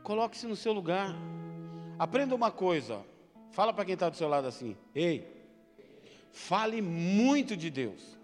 Coloque-se 0.03 0.47
no 0.47 0.57
seu 0.57 0.73
lugar. 0.73 1.15
Aprenda 1.99 2.35
uma 2.35 2.51
coisa. 2.51 3.05
Fala 3.51 3.73
para 3.73 3.85
quem 3.85 3.95
está 3.95 4.09
do 4.09 4.17
seu 4.17 4.29
lado 4.29 4.47
assim: 4.47 4.77
Ei, 4.95 5.27
fale 6.33 6.81
muito 6.81 7.57
de 7.57 7.71
Deus. 7.71 8.17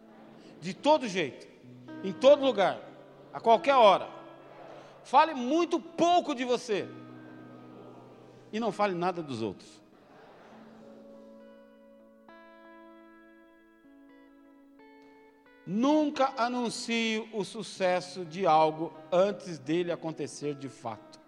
De 0.61 0.73
todo 0.73 1.07
jeito 1.07 1.55
em 2.05 2.13
todo 2.13 2.45
lugar, 2.45 2.79
a 3.33 3.41
qualquer 3.41 3.75
hora. 3.75 4.09
Fale 5.03 5.35
muito 5.35 5.81
pouco 5.81 6.35
de 6.35 6.45
você 6.45 6.87
e 8.53 8.61
não 8.61 8.71
fale 8.71 8.95
nada 8.95 9.23
dos 9.23 9.41
outros. 9.41 9.83
Nunca 15.67 16.35
anuncie 16.37 17.29
o 17.33 17.43
sucesso 17.43 18.25
de 18.25 18.47
algo 18.47 18.93
antes 19.11 19.59
dele 19.59 19.91
acontecer 19.91 20.55
de 20.55 20.69
fato. 20.69 21.21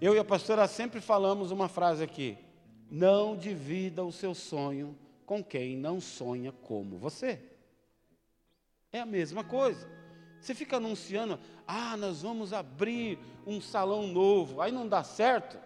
Eu 0.00 0.16
e 0.16 0.18
a 0.18 0.24
pastora 0.24 0.66
sempre 0.66 1.00
falamos 1.00 1.52
uma 1.52 1.68
frase 1.68 2.02
aqui: 2.02 2.36
não 2.90 3.36
divida 3.36 4.04
o 4.04 4.10
seu 4.10 4.34
sonho 4.34 4.98
com 5.24 5.44
quem 5.44 5.76
não 5.76 6.00
sonha 6.00 6.50
como 6.50 6.98
você. 6.98 7.40
É 8.92 9.00
a 9.00 9.06
mesma 9.06 9.44
coisa. 9.44 9.88
Você 10.40 10.56
fica 10.56 10.78
anunciando, 10.78 11.38
ah, 11.66 11.96
nós 11.96 12.22
vamos 12.22 12.52
abrir 12.52 13.16
um 13.46 13.60
salão 13.60 14.08
novo, 14.08 14.60
aí 14.60 14.72
não 14.72 14.88
dá 14.88 15.04
certo, 15.04 15.56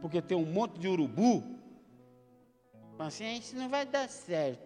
porque 0.00 0.22
tem 0.22 0.38
um 0.38 0.46
monte 0.46 0.78
de 0.78 0.86
urubu. 0.86 1.42
Mas 2.96 3.08
assim, 3.08 3.36
isso 3.36 3.56
não 3.56 3.68
vai 3.68 3.84
dar 3.84 4.08
certo. 4.08 4.63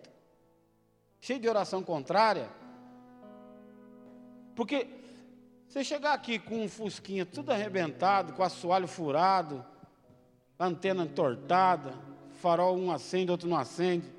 Cheio 1.20 1.40
de 1.40 1.48
oração 1.48 1.82
contrária. 1.82 2.48
Porque 4.54 4.86
você 5.68 5.84
chegar 5.84 6.14
aqui 6.14 6.38
com 6.38 6.64
um 6.64 6.68
fusquinha 6.68 7.26
tudo 7.26 7.52
arrebentado, 7.52 8.32
com 8.32 8.42
assoalho 8.42 8.88
furado, 8.88 9.64
antena 10.58 11.04
entortada, 11.04 11.94
farol 12.32 12.76
um 12.76 12.90
acende, 12.90 13.30
outro 13.30 13.48
não 13.48 13.56
acende. 13.56 14.10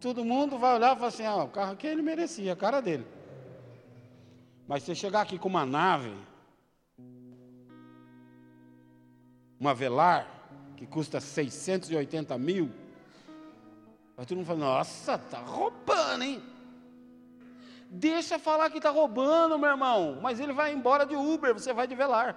Todo 0.00 0.24
mundo 0.24 0.58
vai 0.58 0.74
olhar 0.76 0.92
e 0.94 0.96
falar 0.96 1.08
assim: 1.08 1.24
ah, 1.24 1.44
o 1.44 1.48
carro 1.48 1.72
aqui 1.72 1.86
ele 1.86 2.02
merecia, 2.02 2.52
a 2.52 2.56
cara 2.56 2.80
dele. 2.80 3.06
Mas 4.66 4.82
você 4.82 4.94
chegar 4.94 5.22
aqui 5.22 5.38
com 5.38 5.48
uma 5.48 5.64
nave, 5.64 6.14
uma 9.58 9.74
velar, 9.74 10.28
que 10.76 10.86
custa 10.86 11.18
680 11.20 12.36
mil, 12.38 12.70
Aí 14.18 14.26
todo 14.26 14.38
mundo 14.38 14.46
fala, 14.46 14.58
nossa, 14.58 15.16
tá 15.16 15.38
roubando, 15.38 16.24
hein? 16.24 16.42
Deixa 17.88 18.36
falar 18.36 18.68
que 18.68 18.80
tá 18.80 18.90
roubando, 18.90 19.56
meu 19.56 19.70
irmão. 19.70 20.18
Mas 20.20 20.40
ele 20.40 20.52
vai 20.52 20.72
embora 20.72 21.06
de 21.06 21.14
Uber, 21.14 21.54
você 21.54 21.72
vai 21.72 21.86
de 21.86 21.94
velar. 21.94 22.36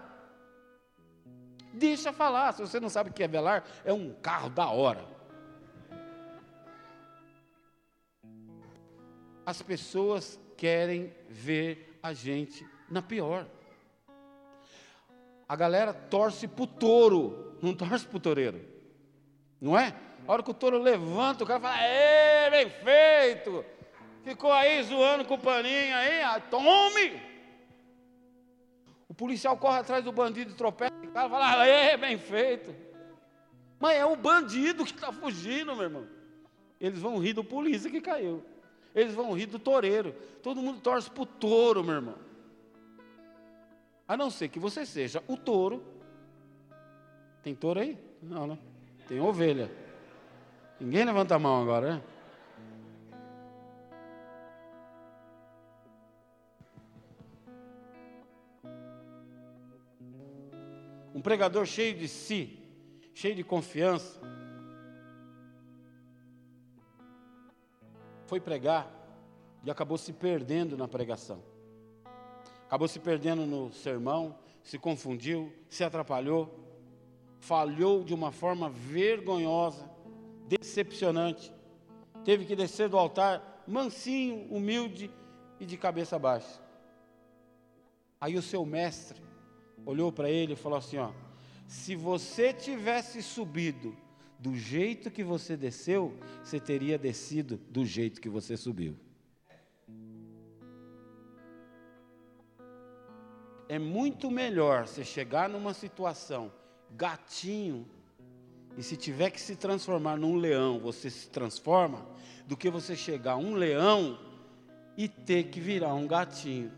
Deixa 1.74 2.14
falar. 2.14 2.54
Se 2.54 2.62
você 2.62 2.80
não 2.80 2.88
sabe 2.88 3.10
o 3.10 3.14
que 3.14 3.24
é 3.24 3.28
velar, 3.28 3.66
é 3.84 3.92
um 3.92 4.14
carro 4.14 4.52
da 4.52 4.68
hora. 4.68 5.04
As 9.44 9.60
pessoas 9.64 10.40
querem 10.56 11.12
ver 11.28 12.00
a 12.04 12.14
gente 12.14 12.64
na 12.88 13.02
pior. 13.02 13.48
A 15.50 15.56
galera 15.56 15.94
torce 15.94 16.48
pro 16.48 16.68
touro, 16.68 17.58
não 17.60 17.74
torce 17.74 18.06
pro 18.06 18.20
toureiro. 18.20 18.64
Não 19.60 19.78
é? 19.78 19.96
A 20.32 20.36
hora 20.36 20.44
que 20.44 20.52
o 20.52 20.54
touro 20.54 20.78
levanta, 20.78 21.44
o 21.44 21.46
cara 21.46 21.60
fala, 21.60 21.76
ê, 21.82 22.50
bem 22.50 22.70
feito. 22.70 23.66
Ficou 24.24 24.50
aí 24.50 24.82
zoando 24.82 25.26
com 25.26 25.34
o 25.34 25.38
paninho 25.38 25.94
aí, 25.94 26.22
ah, 26.22 26.40
tome! 26.40 27.22
O 29.10 29.14
policial 29.14 29.58
corre 29.58 29.80
atrás 29.80 30.06
do 30.06 30.12
bandido 30.14 30.52
e 30.52 30.54
tropeça, 30.54 30.94
o 31.04 31.12
cara 31.12 31.30
fala, 31.30 31.68
ê, 31.68 31.98
bem 31.98 32.18
feito. 32.18 32.74
Mas 33.78 33.98
é 33.98 34.06
o 34.06 34.16
bandido 34.16 34.86
que 34.86 34.94
está 34.94 35.12
fugindo, 35.12 35.76
meu 35.76 35.84
irmão. 35.84 36.08
Eles 36.80 37.00
vão 37.00 37.18
rir 37.18 37.34
do 37.34 37.44
polícia 37.44 37.92
que 37.92 38.00
caiu. 38.00 38.42
Eles 38.96 39.14
vão 39.14 39.34
rir 39.34 39.48
do 39.48 39.60
toureiro. 39.60 40.16
Todo 40.42 40.62
mundo 40.62 40.80
torce 40.80 41.12
para 41.12 41.24
o 41.24 41.26
touro, 41.26 41.84
meu 41.84 41.96
irmão. 41.96 42.16
A 44.08 44.16
não 44.16 44.30
ser 44.30 44.48
que 44.48 44.60
você 44.60 44.86
seja 44.86 45.22
o 45.28 45.36
touro. 45.36 45.84
Tem 47.44 47.54
touro 47.54 47.82
aí? 47.82 47.98
Não, 48.24 48.48
né? 48.48 48.58
Tem 49.10 49.20
ovelha. 49.20 49.81
Ninguém 50.82 51.06
levanta 51.06 51.36
a 51.36 51.40
mão 51.40 51.62
agora, 51.62 51.94
né? 51.94 52.02
Um 61.14 61.22
pregador 61.22 61.68
cheio 61.68 61.96
de 61.96 62.08
si, 62.08 62.58
cheio 63.14 63.36
de 63.36 63.44
confiança, 63.44 64.20
foi 68.26 68.40
pregar 68.40 68.92
e 69.64 69.70
acabou 69.70 70.00
se 70.00 70.12
perdendo 70.12 70.76
na 70.76 70.88
pregação. 70.88 71.44
Acabou 72.66 72.88
se 72.88 73.00
perdendo 73.00 73.46
no 73.46 73.72
sermão, 73.72 74.36
se 74.64 74.80
confundiu, 74.80 75.54
se 75.70 75.84
atrapalhou, 75.84 76.60
falhou 77.40 78.04
de 78.04 78.16
uma 78.16 78.32
forma 78.32 78.68
vergonhosa, 78.68 79.91
decepcionante. 80.58 81.54
Teve 82.26 82.46
que 82.46 82.56
descer 82.56 82.90
do 82.90 82.98
altar 82.98 83.64
mansinho, 83.66 84.48
humilde 84.54 85.10
e 85.60 85.66
de 85.66 85.78
cabeça 85.78 86.20
baixa. 86.20 86.62
Aí 88.20 88.36
o 88.36 88.42
seu 88.42 88.66
mestre 88.66 89.22
olhou 89.86 90.12
para 90.12 90.30
ele 90.30 90.54
e 90.54 90.56
falou 90.56 90.78
assim: 90.78 90.98
ó, 90.98 91.12
se 91.68 91.96
você 91.96 92.54
tivesse 92.54 93.24
subido 93.24 93.96
do 94.38 94.56
jeito 94.56 95.10
que 95.10 95.24
você 95.24 95.56
desceu, 95.56 96.18
você 96.44 96.60
teria 96.60 96.98
descido 96.98 97.58
do 97.70 97.86
jeito 97.86 98.20
que 98.20 98.30
você 98.30 98.58
subiu. 98.58 98.98
É 103.70 103.80
muito 103.80 104.30
melhor 104.30 104.86
você 104.86 105.06
chegar 105.06 105.48
numa 105.48 105.74
situação 105.74 106.52
gatinho 106.92 107.88
e 108.78 108.84
se 108.84 108.96
tiver 108.96 109.30
que 109.30 109.42
se 109.42 109.56
transformar 109.56 110.18
num 110.18 110.36
leão, 110.36 110.80
você 110.80 111.10
se 111.10 111.30
transforma, 111.30 112.06
do 112.48 112.56
que 112.56 112.70
você 112.70 112.96
chegar 112.96 113.38
um 113.38 113.54
leão 113.54 114.18
e 114.98 115.08
ter 115.08 115.46
que 115.46 115.60
virar 115.60 115.94
um 115.94 116.08
gatinho. 116.08 116.72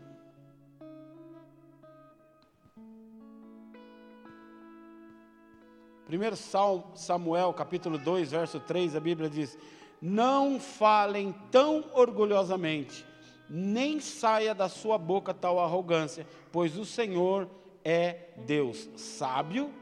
1 6.08 6.96
Samuel 6.96 7.52
capítulo 7.54 7.96
2, 7.96 8.30
verso 8.30 8.60
3, 8.60 8.94
a 8.94 9.00
Bíblia 9.00 9.30
diz: 9.30 9.56
Não 10.00 10.60
falem 10.60 11.34
tão 11.50 11.84
orgulhosamente, 11.94 13.06
nem 13.48 14.00
saia 14.00 14.54
da 14.54 14.68
sua 14.68 14.98
boca 14.98 15.32
tal 15.32 15.58
arrogância, 15.58 16.26
pois 16.52 16.76
o 16.76 16.84
Senhor 16.84 17.48
é 17.82 18.28
Deus 18.46 18.88
sábio 18.96 19.72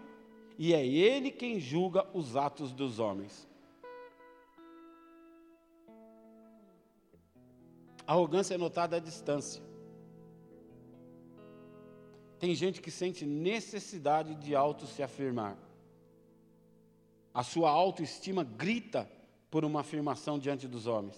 e 0.58 0.74
é 0.74 0.86
Ele 0.86 1.30
quem 1.30 1.58
julga 1.58 2.06
os 2.12 2.36
atos 2.36 2.72
dos 2.72 2.98
homens. 2.98 3.48
arrogância 8.12 8.54
é 8.54 8.58
notada 8.58 8.96
à 8.96 9.00
distância. 9.00 9.62
Tem 12.38 12.54
gente 12.54 12.80
que 12.80 12.90
sente 12.90 13.24
necessidade 13.24 14.34
de 14.34 14.54
auto 14.54 14.86
se 14.86 15.02
afirmar. 15.02 15.56
A 17.32 17.42
sua 17.42 17.70
autoestima 17.70 18.44
grita 18.44 19.10
por 19.50 19.64
uma 19.64 19.80
afirmação 19.80 20.38
diante 20.38 20.66
dos 20.66 20.86
homens. 20.86 21.16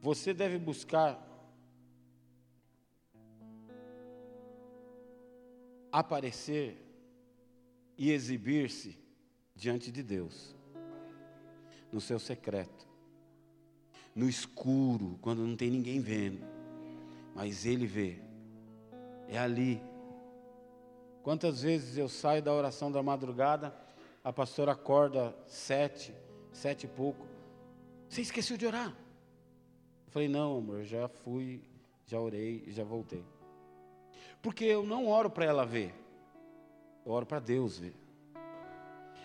Você 0.00 0.32
deve 0.32 0.58
buscar 0.58 1.29
aparecer 5.92 6.76
e 7.96 8.10
exibir-se 8.10 8.98
diante 9.54 9.90
de 9.90 10.02
Deus, 10.02 10.54
no 11.92 12.00
seu 12.00 12.18
secreto, 12.18 12.88
no 14.14 14.28
escuro, 14.28 15.18
quando 15.20 15.46
não 15.46 15.56
tem 15.56 15.70
ninguém 15.70 16.00
vendo, 16.00 16.44
mas 17.34 17.66
Ele 17.66 17.86
vê, 17.86 18.18
é 19.28 19.38
ali 19.38 19.82
Quantas 21.22 21.62
vezes 21.62 21.96
eu 21.98 22.08
saio 22.08 22.42
da 22.42 22.52
oração 22.52 22.90
da 22.90 23.02
madrugada, 23.02 23.74
a 24.24 24.32
pastora 24.32 24.72
acorda 24.72 25.36
sete, 25.46 26.14
sete 26.52 26.84
e 26.84 26.88
pouco. 26.88 27.26
Você 28.08 28.22
esqueceu 28.22 28.56
de 28.56 28.66
orar? 28.66 28.88
Eu 28.88 30.12
falei, 30.12 30.28
não, 30.28 30.58
amor, 30.58 30.82
já 30.84 31.08
fui, 31.08 31.62
já 32.06 32.18
orei, 32.18 32.64
já 32.68 32.84
voltei. 32.84 33.24
Porque 34.42 34.64
eu 34.64 34.84
não 34.84 35.06
oro 35.06 35.30
para 35.30 35.44
ela 35.44 35.66
ver, 35.66 35.94
eu 37.04 37.12
oro 37.12 37.26
para 37.26 37.40
Deus 37.40 37.78
ver. 37.78 37.94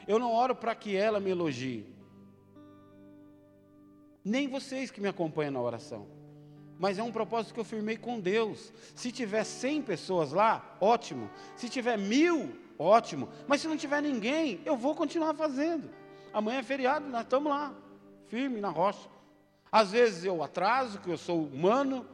Eu 0.07 0.19
não 0.19 0.31
oro 0.31 0.55
para 0.55 0.75
que 0.75 0.95
ela 0.95 1.19
me 1.19 1.31
elogie. 1.31 1.85
Nem 4.23 4.47
vocês 4.47 4.91
que 4.91 5.01
me 5.01 5.07
acompanham 5.07 5.51
na 5.51 5.61
oração 5.61 6.07
mas 6.77 6.97
é 6.97 7.03
um 7.03 7.11
propósito 7.11 7.53
que 7.53 7.59
eu 7.59 7.65
firmei 7.65 7.97
com 7.97 8.19
Deus. 8.19 8.73
Se 8.93 9.11
tiver 9.11 9.43
100 9.43 9.81
pessoas 9.83 10.31
lá, 10.31 10.75
ótimo. 10.79 11.29
Se 11.55 11.69
tiver 11.69 11.97
mil, 11.97 12.53
ótimo. 12.77 13.29
Mas 13.47 13.61
se 13.61 13.67
não 13.67 13.77
tiver 13.77 14.01
ninguém, 14.01 14.59
eu 14.65 14.75
vou 14.75 14.93
continuar 14.93 15.33
fazendo. 15.33 15.89
Amanhã 16.33 16.59
é 16.59 16.63
feriado, 16.63 17.07
nós 17.07 17.21
estamos 17.21 17.49
lá, 17.49 17.73
firme 18.27 18.59
na 18.59 18.69
rocha. 18.69 19.09
Às 19.71 19.91
vezes 19.91 20.25
eu 20.25 20.43
atraso, 20.43 20.99
que 20.99 21.09
eu 21.09 21.17
sou 21.17 21.45
humano, 21.45 22.05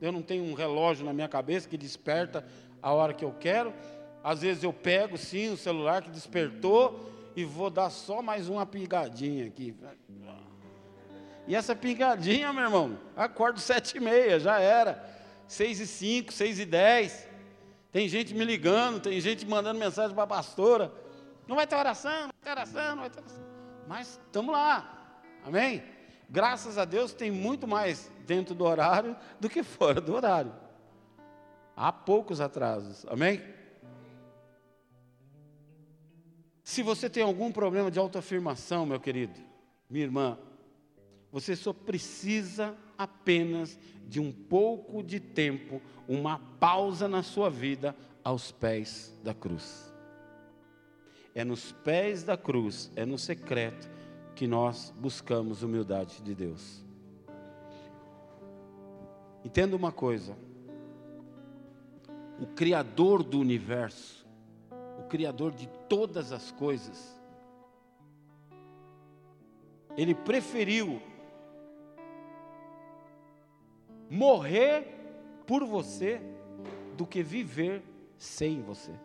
eu 0.00 0.10
não 0.10 0.22
tenho 0.22 0.44
um 0.44 0.54
relógio 0.54 1.04
na 1.04 1.12
minha 1.12 1.28
cabeça 1.28 1.68
que 1.68 1.76
desperta 1.76 2.44
a 2.82 2.92
hora 2.92 3.12
que 3.12 3.24
eu 3.24 3.34
quero. 3.38 3.72
Às 4.22 4.42
vezes 4.42 4.62
eu 4.62 4.72
pego 4.72 5.16
sim 5.16 5.50
o 5.50 5.56
celular 5.56 6.02
que 6.02 6.10
despertou 6.10 7.10
e 7.36 7.44
vou 7.44 7.70
dar 7.70 7.90
só 7.90 8.20
mais 8.22 8.48
uma 8.48 8.66
pigadinha 8.66 9.46
aqui. 9.46 9.74
E 11.46 11.54
essa 11.54 11.74
pingadinha, 11.74 12.52
meu 12.52 12.64
irmão, 12.64 12.98
acordo 13.16 13.60
sete 13.60 13.96
e 13.96 14.00
meia, 14.00 14.38
já 14.38 14.60
era. 14.60 15.04
Seis 15.48 15.80
e 15.80 15.86
cinco, 15.86 16.32
seis 16.32 16.58
e 16.58 16.64
dez. 16.64 17.26
Tem 17.90 18.08
gente 18.08 18.34
me 18.34 18.44
ligando, 18.44 19.00
tem 19.00 19.20
gente 19.20 19.44
mandando 19.46 19.78
mensagem 19.78 20.14
para 20.14 20.24
a 20.24 20.28
pastora. 20.28 20.92
Não 21.48 21.56
vai 21.56 21.66
ter 21.66 21.76
oração, 21.76 22.28
não 22.28 22.28
vai 22.28 22.42
ter 22.44 22.50
oração, 22.50 22.90
não 22.90 23.02
vai 23.02 23.10
ter 23.10 23.18
oração. 23.18 23.44
Mas 23.88 24.20
estamos 24.24 24.52
lá. 24.52 25.18
Amém? 25.44 25.82
Graças 26.30 26.78
a 26.78 26.84
Deus 26.84 27.12
tem 27.12 27.28
muito 27.28 27.66
mais 27.66 28.08
dentro 28.24 28.54
do 28.54 28.64
horário 28.64 29.16
do 29.40 29.50
que 29.50 29.64
fora 29.64 30.00
do 30.00 30.14
horário. 30.14 30.54
Há 31.74 31.90
poucos 31.92 32.40
atrasos. 32.40 33.04
Amém? 33.08 33.42
Se 36.62 36.84
você 36.84 37.10
tem 37.10 37.24
algum 37.24 37.50
problema 37.50 37.90
de 37.90 37.98
autoafirmação, 37.98 38.86
meu 38.86 39.00
querido, 39.00 39.40
minha 39.88 40.04
irmã, 40.04 40.38
você 41.32 41.56
só 41.56 41.72
precisa 41.72 42.76
apenas 42.96 43.76
de 44.06 44.20
um 44.20 44.30
pouco 44.30 45.02
de 45.02 45.18
tempo, 45.18 45.82
uma 46.06 46.38
pausa 46.60 47.08
na 47.08 47.24
sua 47.24 47.50
vida 47.50 47.96
aos 48.22 48.52
pés 48.52 49.12
da 49.24 49.34
cruz. 49.34 49.92
É 51.34 51.44
nos 51.44 51.72
pés 51.72 52.22
da 52.22 52.36
cruz, 52.36 52.92
é 52.94 53.04
no 53.04 53.18
secreto 53.18 53.88
que 54.40 54.46
nós 54.46 54.90
buscamos 54.96 55.62
humildade 55.62 56.22
de 56.22 56.34
Deus. 56.34 56.82
Entenda 59.44 59.76
uma 59.76 59.92
coisa: 59.92 60.34
o 62.40 62.46
Criador 62.46 63.22
do 63.22 63.38
universo, 63.38 64.26
o 64.98 65.02
Criador 65.08 65.52
de 65.52 65.68
todas 65.90 66.32
as 66.32 66.50
coisas, 66.52 67.20
ele 69.94 70.14
preferiu 70.14 71.02
morrer 74.08 74.86
por 75.46 75.66
você 75.66 76.18
do 76.96 77.06
que 77.06 77.22
viver 77.22 77.82
sem 78.16 78.62
você. 78.62 78.98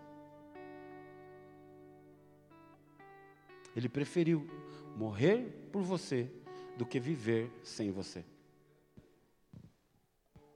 Ele 3.75 3.89
preferiu 3.89 4.47
morrer 4.95 5.69
por 5.71 5.81
você 5.81 6.31
do 6.77 6.85
que 6.85 6.99
viver 6.99 7.51
sem 7.63 7.91
você. 7.91 8.23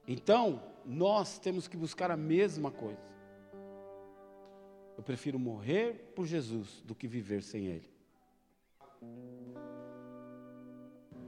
Então, 0.07 0.61
nós 0.85 1.37
temos 1.37 1.67
que 1.67 1.77
buscar 1.77 2.09
a 2.09 2.17
mesma 2.17 2.71
coisa. 2.71 3.09
Eu 4.97 5.03
prefiro 5.03 5.37
morrer 5.37 6.11
por 6.15 6.25
Jesus 6.25 6.81
do 6.83 6.95
que 6.95 7.07
viver 7.07 7.43
sem 7.43 7.67
Ele. 7.67 7.89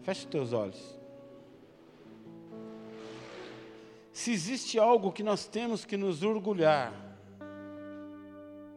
Feche 0.01 0.21
os 0.21 0.31
teus 0.31 0.51
olhos. 0.51 0.99
Se 4.11 4.31
existe 4.31 4.77
algo 4.77 5.11
que 5.11 5.23
nós 5.23 5.47
temos 5.47 5.85
que 5.85 5.95
nos 5.95 6.21
orgulhar, 6.21 6.91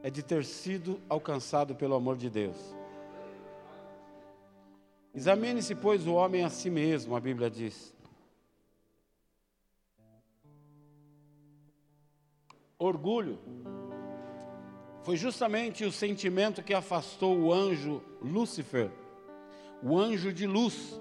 é 0.03 0.11
de 0.11 0.23
ter 0.23 0.45
sido 0.45 1.01
alcançado 1.09 1.75
pelo 1.75 1.95
amor 1.95 2.17
de 2.17 2.29
Deus. 2.29 2.57
Examine-se, 5.15 5.75
pois, 5.77 6.07
o 6.07 6.15
homem 6.15 6.45
a 6.45 6.51
si 6.51 6.69
mesmo, 6.69 7.15
a 7.15 7.21
Bíblia 7.21 7.49
diz. 7.49 7.95
Orgulho 12.77 13.39
foi 15.05 15.17
justamente 15.17 15.85
o 15.85 15.93
sentimento 15.93 16.63
que 16.63 16.75
afastou 16.75 17.39
o 17.39 17.53
anjo 17.53 18.03
Lúcifer, 18.21 18.91
o 19.83 19.99
anjo 19.99 20.33
de 20.33 20.47
luz, 20.47 21.01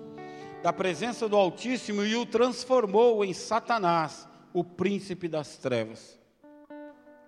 da 0.62 0.72
presença 0.72 1.28
do 1.28 1.36
Altíssimo 1.36 2.06
e 2.06 2.16
o 2.16 2.26
transformou 2.26 3.26
em 3.26 3.34
Satanás, 3.34 4.28
o 4.54 4.64
príncipe 4.64 5.28
das 5.28 5.58
trevas. 5.58 6.20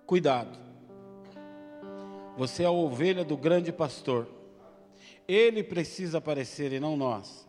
Cuidado, 0.06 0.56
você 2.36 2.62
é 2.62 2.66
a 2.66 2.70
ovelha 2.70 3.24
do 3.24 3.36
grande 3.36 3.72
pastor, 3.72 4.28
ele 5.26 5.62
precisa 5.62 6.18
aparecer 6.18 6.72
e 6.72 6.80
não 6.80 6.96
nós. 6.96 7.46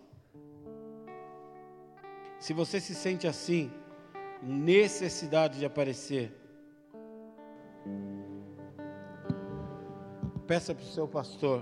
Se 2.40 2.54
você 2.54 2.80
se 2.80 2.94
sente 2.94 3.28
assim, 3.28 3.72
necessidade 4.42 5.60
de 5.60 5.66
aparecer, 5.66 6.32
peça 10.46 10.74
para 10.74 10.84
o 10.84 10.88
seu 10.88 11.08
pastor 11.08 11.62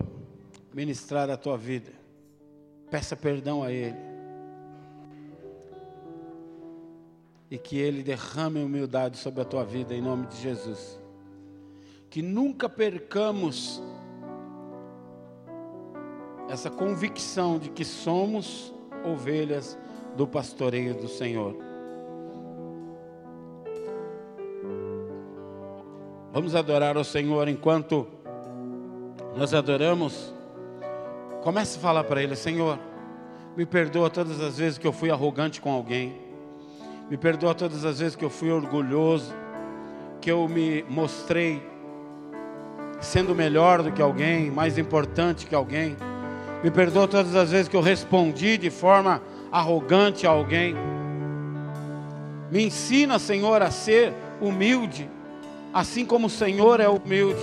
ministrar 0.73 1.29
a 1.29 1.37
tua 1.37 1.57
vida, 1.57 1.91
peça 2.89 3.15
perdão 3.15 3.63
a 3.63 3.71
ele. 3.71 4.15
e 7.49 7.57
que 7.57 7.77
Ele 7.77 8.03
derrame 8.03 8.61
humildade 8.61 9.17
sobre 9.17 9.41
a 9.41 9.45
tua 9.45 9.63
vida 9.63 9.93
em 9.93 10.01
nome 10.01 10.27
de 10.27 10.37
Jesus. 10.37 10.99
Que 12.09 12.21
nunca 12.21 12.67
percamos 12.67 13.81
essa 16.55 16.69
convicção 16.69 17.59
de 17.59 17.69
que 17.69 17.83
somos 17.83 18.73
ovelhas 19.03 19.77
do 20.15 20.25
pastoreio 20.25 20.95
do 20.95 21.07
Senhor. 21.07 21.53
Vamos 26.31 26.55
adorar 26.55 26.95
ao 26.95 27.03
Senhor 27.03 27.49
enquanto 27.49 28.07
nós 29.35 29.53
adoramos. 29.53 30.33
Comece 31.43 31.77
a 31.77 31.81
falar 31.81 32.05
para 32.05 32.23
Ele: 32.23 32.37
Senhor, 32.37 32.79
me 33.55 33.65
perdoa 33.65 34.09
todas 34.09 34.39
as 34.41 34.57
vezes 34.57 34.77
que 34.77 34.87
eu 34.87 34.93
fui 34.93 35.11
arrogante 35.11 35.59
com 35.59 35.71
alguém. 35.71 36.15
Me 37.09 37.17
perdoa 37.17 37.53
todas 37.53 37.83
as 37.83 37.99
vezes 37.99 38.15
que 38.15 38.23
eu 38.23 38.29
fui 38.29 38.49
orgulhoso, 38.49 39.33
que 40.21 40.31
eu 40.31 40.47
me 40.47 40.83
mostrei 40.89 41.61
sendo 43.01 43.35
melhor 43.35 43.83
do 43.83 43.91
que 43.91 44.01
alguém, 44.01 44.49
mais 44.49 44.77
importante 44.77 45.45
que 45.45 45.53
alguém. 45.53 45.97
Me 46.63 46.71
perdoa 46.71 47.07
todas 47.07 47.35
as 47.35 47.51
vezes 47.51 47.67
que 47.67 47.75
eu 47.75 47.81
respondi 47.81 48.57
de 48.57 48.69
forma 48.69 49.21
arrogante 49.51 50.25
a 50.25 50.31
alguém. 50.31 50.75
Me 52.51 52.65
ensina, 52.65 53.19
Senhor, 53.19 53.61
a 53.61 53.71
ser 53.71 54.13
humilde, 54.41 55.09
assim 55.73 56.05
como 56.05 56.27
o 56.27 56.29
Senhor 56.29 56.79
é 56.79 56.87
humilde. 56.87 57.41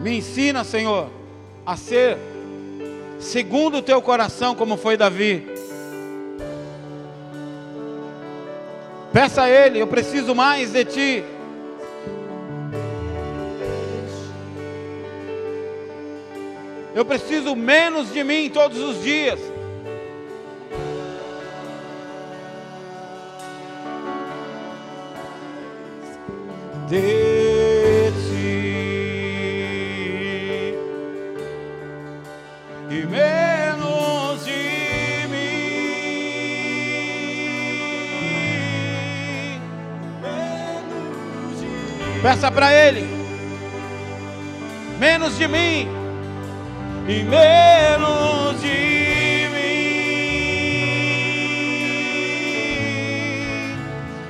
Me 0.00 0.18
ensina, 0.18 0.64
Senhor, 0.64 1.08
a 1.66 1.76
ser 1.76 2.16
segundo 3.18 3.78
o 3.78 3.82
teu 3.82 4.00
coração, 4.00 4.54
como 4.54 4.76
foi 4.76 4.96
Davi. 4.96 5.46
Peça 9.12 9.42
a 9.42 9.50
Ele, 9.50 9.80
eu 9.80 9.86
preciso 9.86 10.34
mais 10.34 10.72
de 10.72 10.84
Ti. 10.84 11.24
Eu 16.98 17.04
preciso 17.04 17.54
menos 17.54 18.12
de 18.12 18.24
mim 18.24 18.50
todos 18.52 18.76
os 18.76 19.00
dias. 19.04 19.38
De 26.88 28.10
ti 28.10 28.74
e 32.90 33.06
menos 33.06 34.44
de 34.44 35.28
mim. 35.28 35.70
Peça 42.20 42.50
para 42.50 42.74
Ele, 42.74 43.06
menos 44.98 45.38
de 45.38 45.46
mim 45.46 45.97
e 47.08 47.24
menos 47.24 48.60
de 48.60 49.48
mim. 49.54 49.88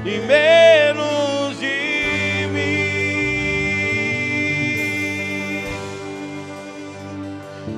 E 0.05 0.21
menos 0.21 1.59
de 1.59 2.47
mim. 2.53 2.85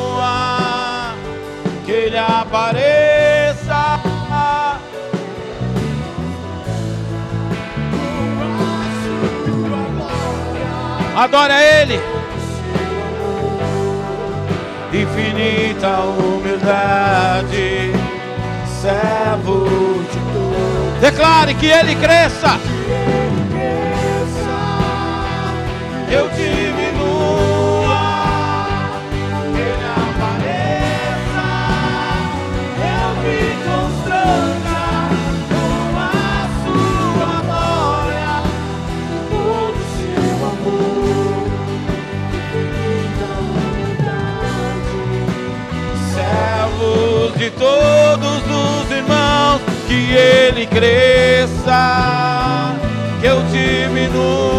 que 1.86 1.92
ele 1.92 2.18
apareça 2.18 2.87
Adora 11.18 11.60
Ele. 11.64 12.00
Infinita 14.94 16.02
humildade, 16.02 17.92
servo 18.80 19.66
de 20.12 20.20
Deus. 20.20 21.02
Declare 21.02 21.56
que 21.56 21.66
Ele 21.66 21.96
cresça. 21.96 22.60
todos 47.58 48.42
os 48.46 48.92
irmãos, 48.92 49.62
que 49.88 50.14
ele 50.14 50.66
cresça, 50.68 51.74
que 53.20 53.28
eu 53.28 53.42
diminua. 53.52 54.57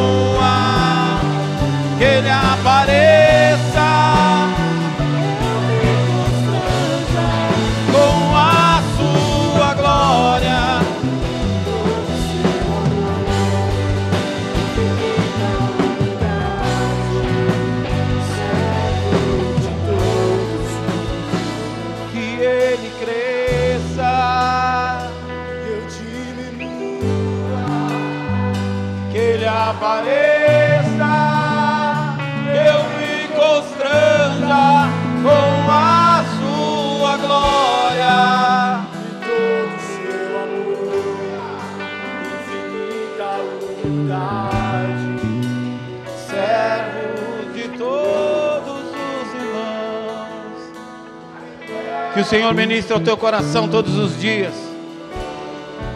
Senhor 52.28 52.52
ministre 52.52 52.92
ao 52.92 53.00
teu 53.00 53.16
coração 53.16 53.66
todos 53.66 53.96
os 53.96 54.20
dias. 54.20 54.52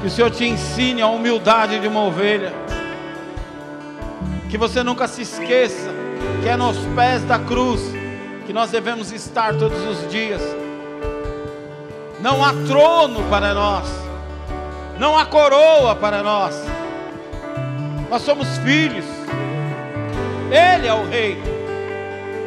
Que 0.01 0.07
o 0.07 0.11
Senhor 0.11 0.31
te 0.31 0.47
ensine 0.47 1.03
a 1.03 1.07
humildade 1.07 1.79
de 1.79 1.87
uma 1.87 2.03
ovelha. 2.05 2.55
Que 4.49 4.57
você 4.57 4.83
nunca 4.83 5.07
se 5.07 5.21
esqueça 5.21 5.91
que 6.43 6.49
é 6.49 6.57
nos 6.57 6.79
pés 6.97 7.23
da 7.25 7.39
cruz 7.39 7.83
que 8.47 8.53
nós 8.53 8.71
devemos 8.71 9.13
estar 9.13 9.55
todos 9.57 9.79
os 9.87 10.11
dias. 10.11 10.41
Não 12.19 12.43
há 12.43 12.55
trono 12.67 13.23
para 13.29 13.53
nós. 13.53 13.87
Não 14.99 15.19
há 15.19 15.27
coroa 15.27 15.95
para 15.95 16.23
nós. 16.23 16.57
Nós 18.09 18.23
somos 18.23 18.49
filhos. 18.59 19.05
Ele 20.51 20.87
é 20.87 20.95
o 20.95 21.07
rei. 21.07 21.37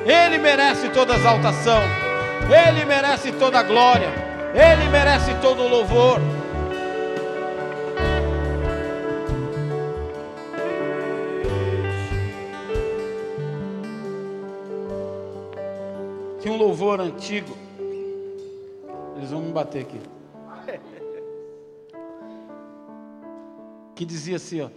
Ele 0.07 0.39
merece 0.39 0.89
toda 0.89 1.13
exaltação. 1.13 2.04
Ele 2.43 2.85
merece 2.85 3.31
toda 3.31 3.59
a 3.59 3.63
glória. 3.63 4.09
Ele 4.53 4.89
merece 4.89 5.33
todo 5.41 5.63
o 5.63 5.67
louvor. 5.67 6.19
Tinha 16.41 16.53
um 16.53 16.57
louvor 16.57 17.01
antigo. 17.01 17.57
Eles 19.17 19.31
vão 19.31 19.41
me 19.41 19.51
bater 19.51 19.81
aqui. 19.81 19.99
Que 23.95 24.03
dizia 24.03 24.35
assim, 24.35 24.59
ó. 24.59 24.69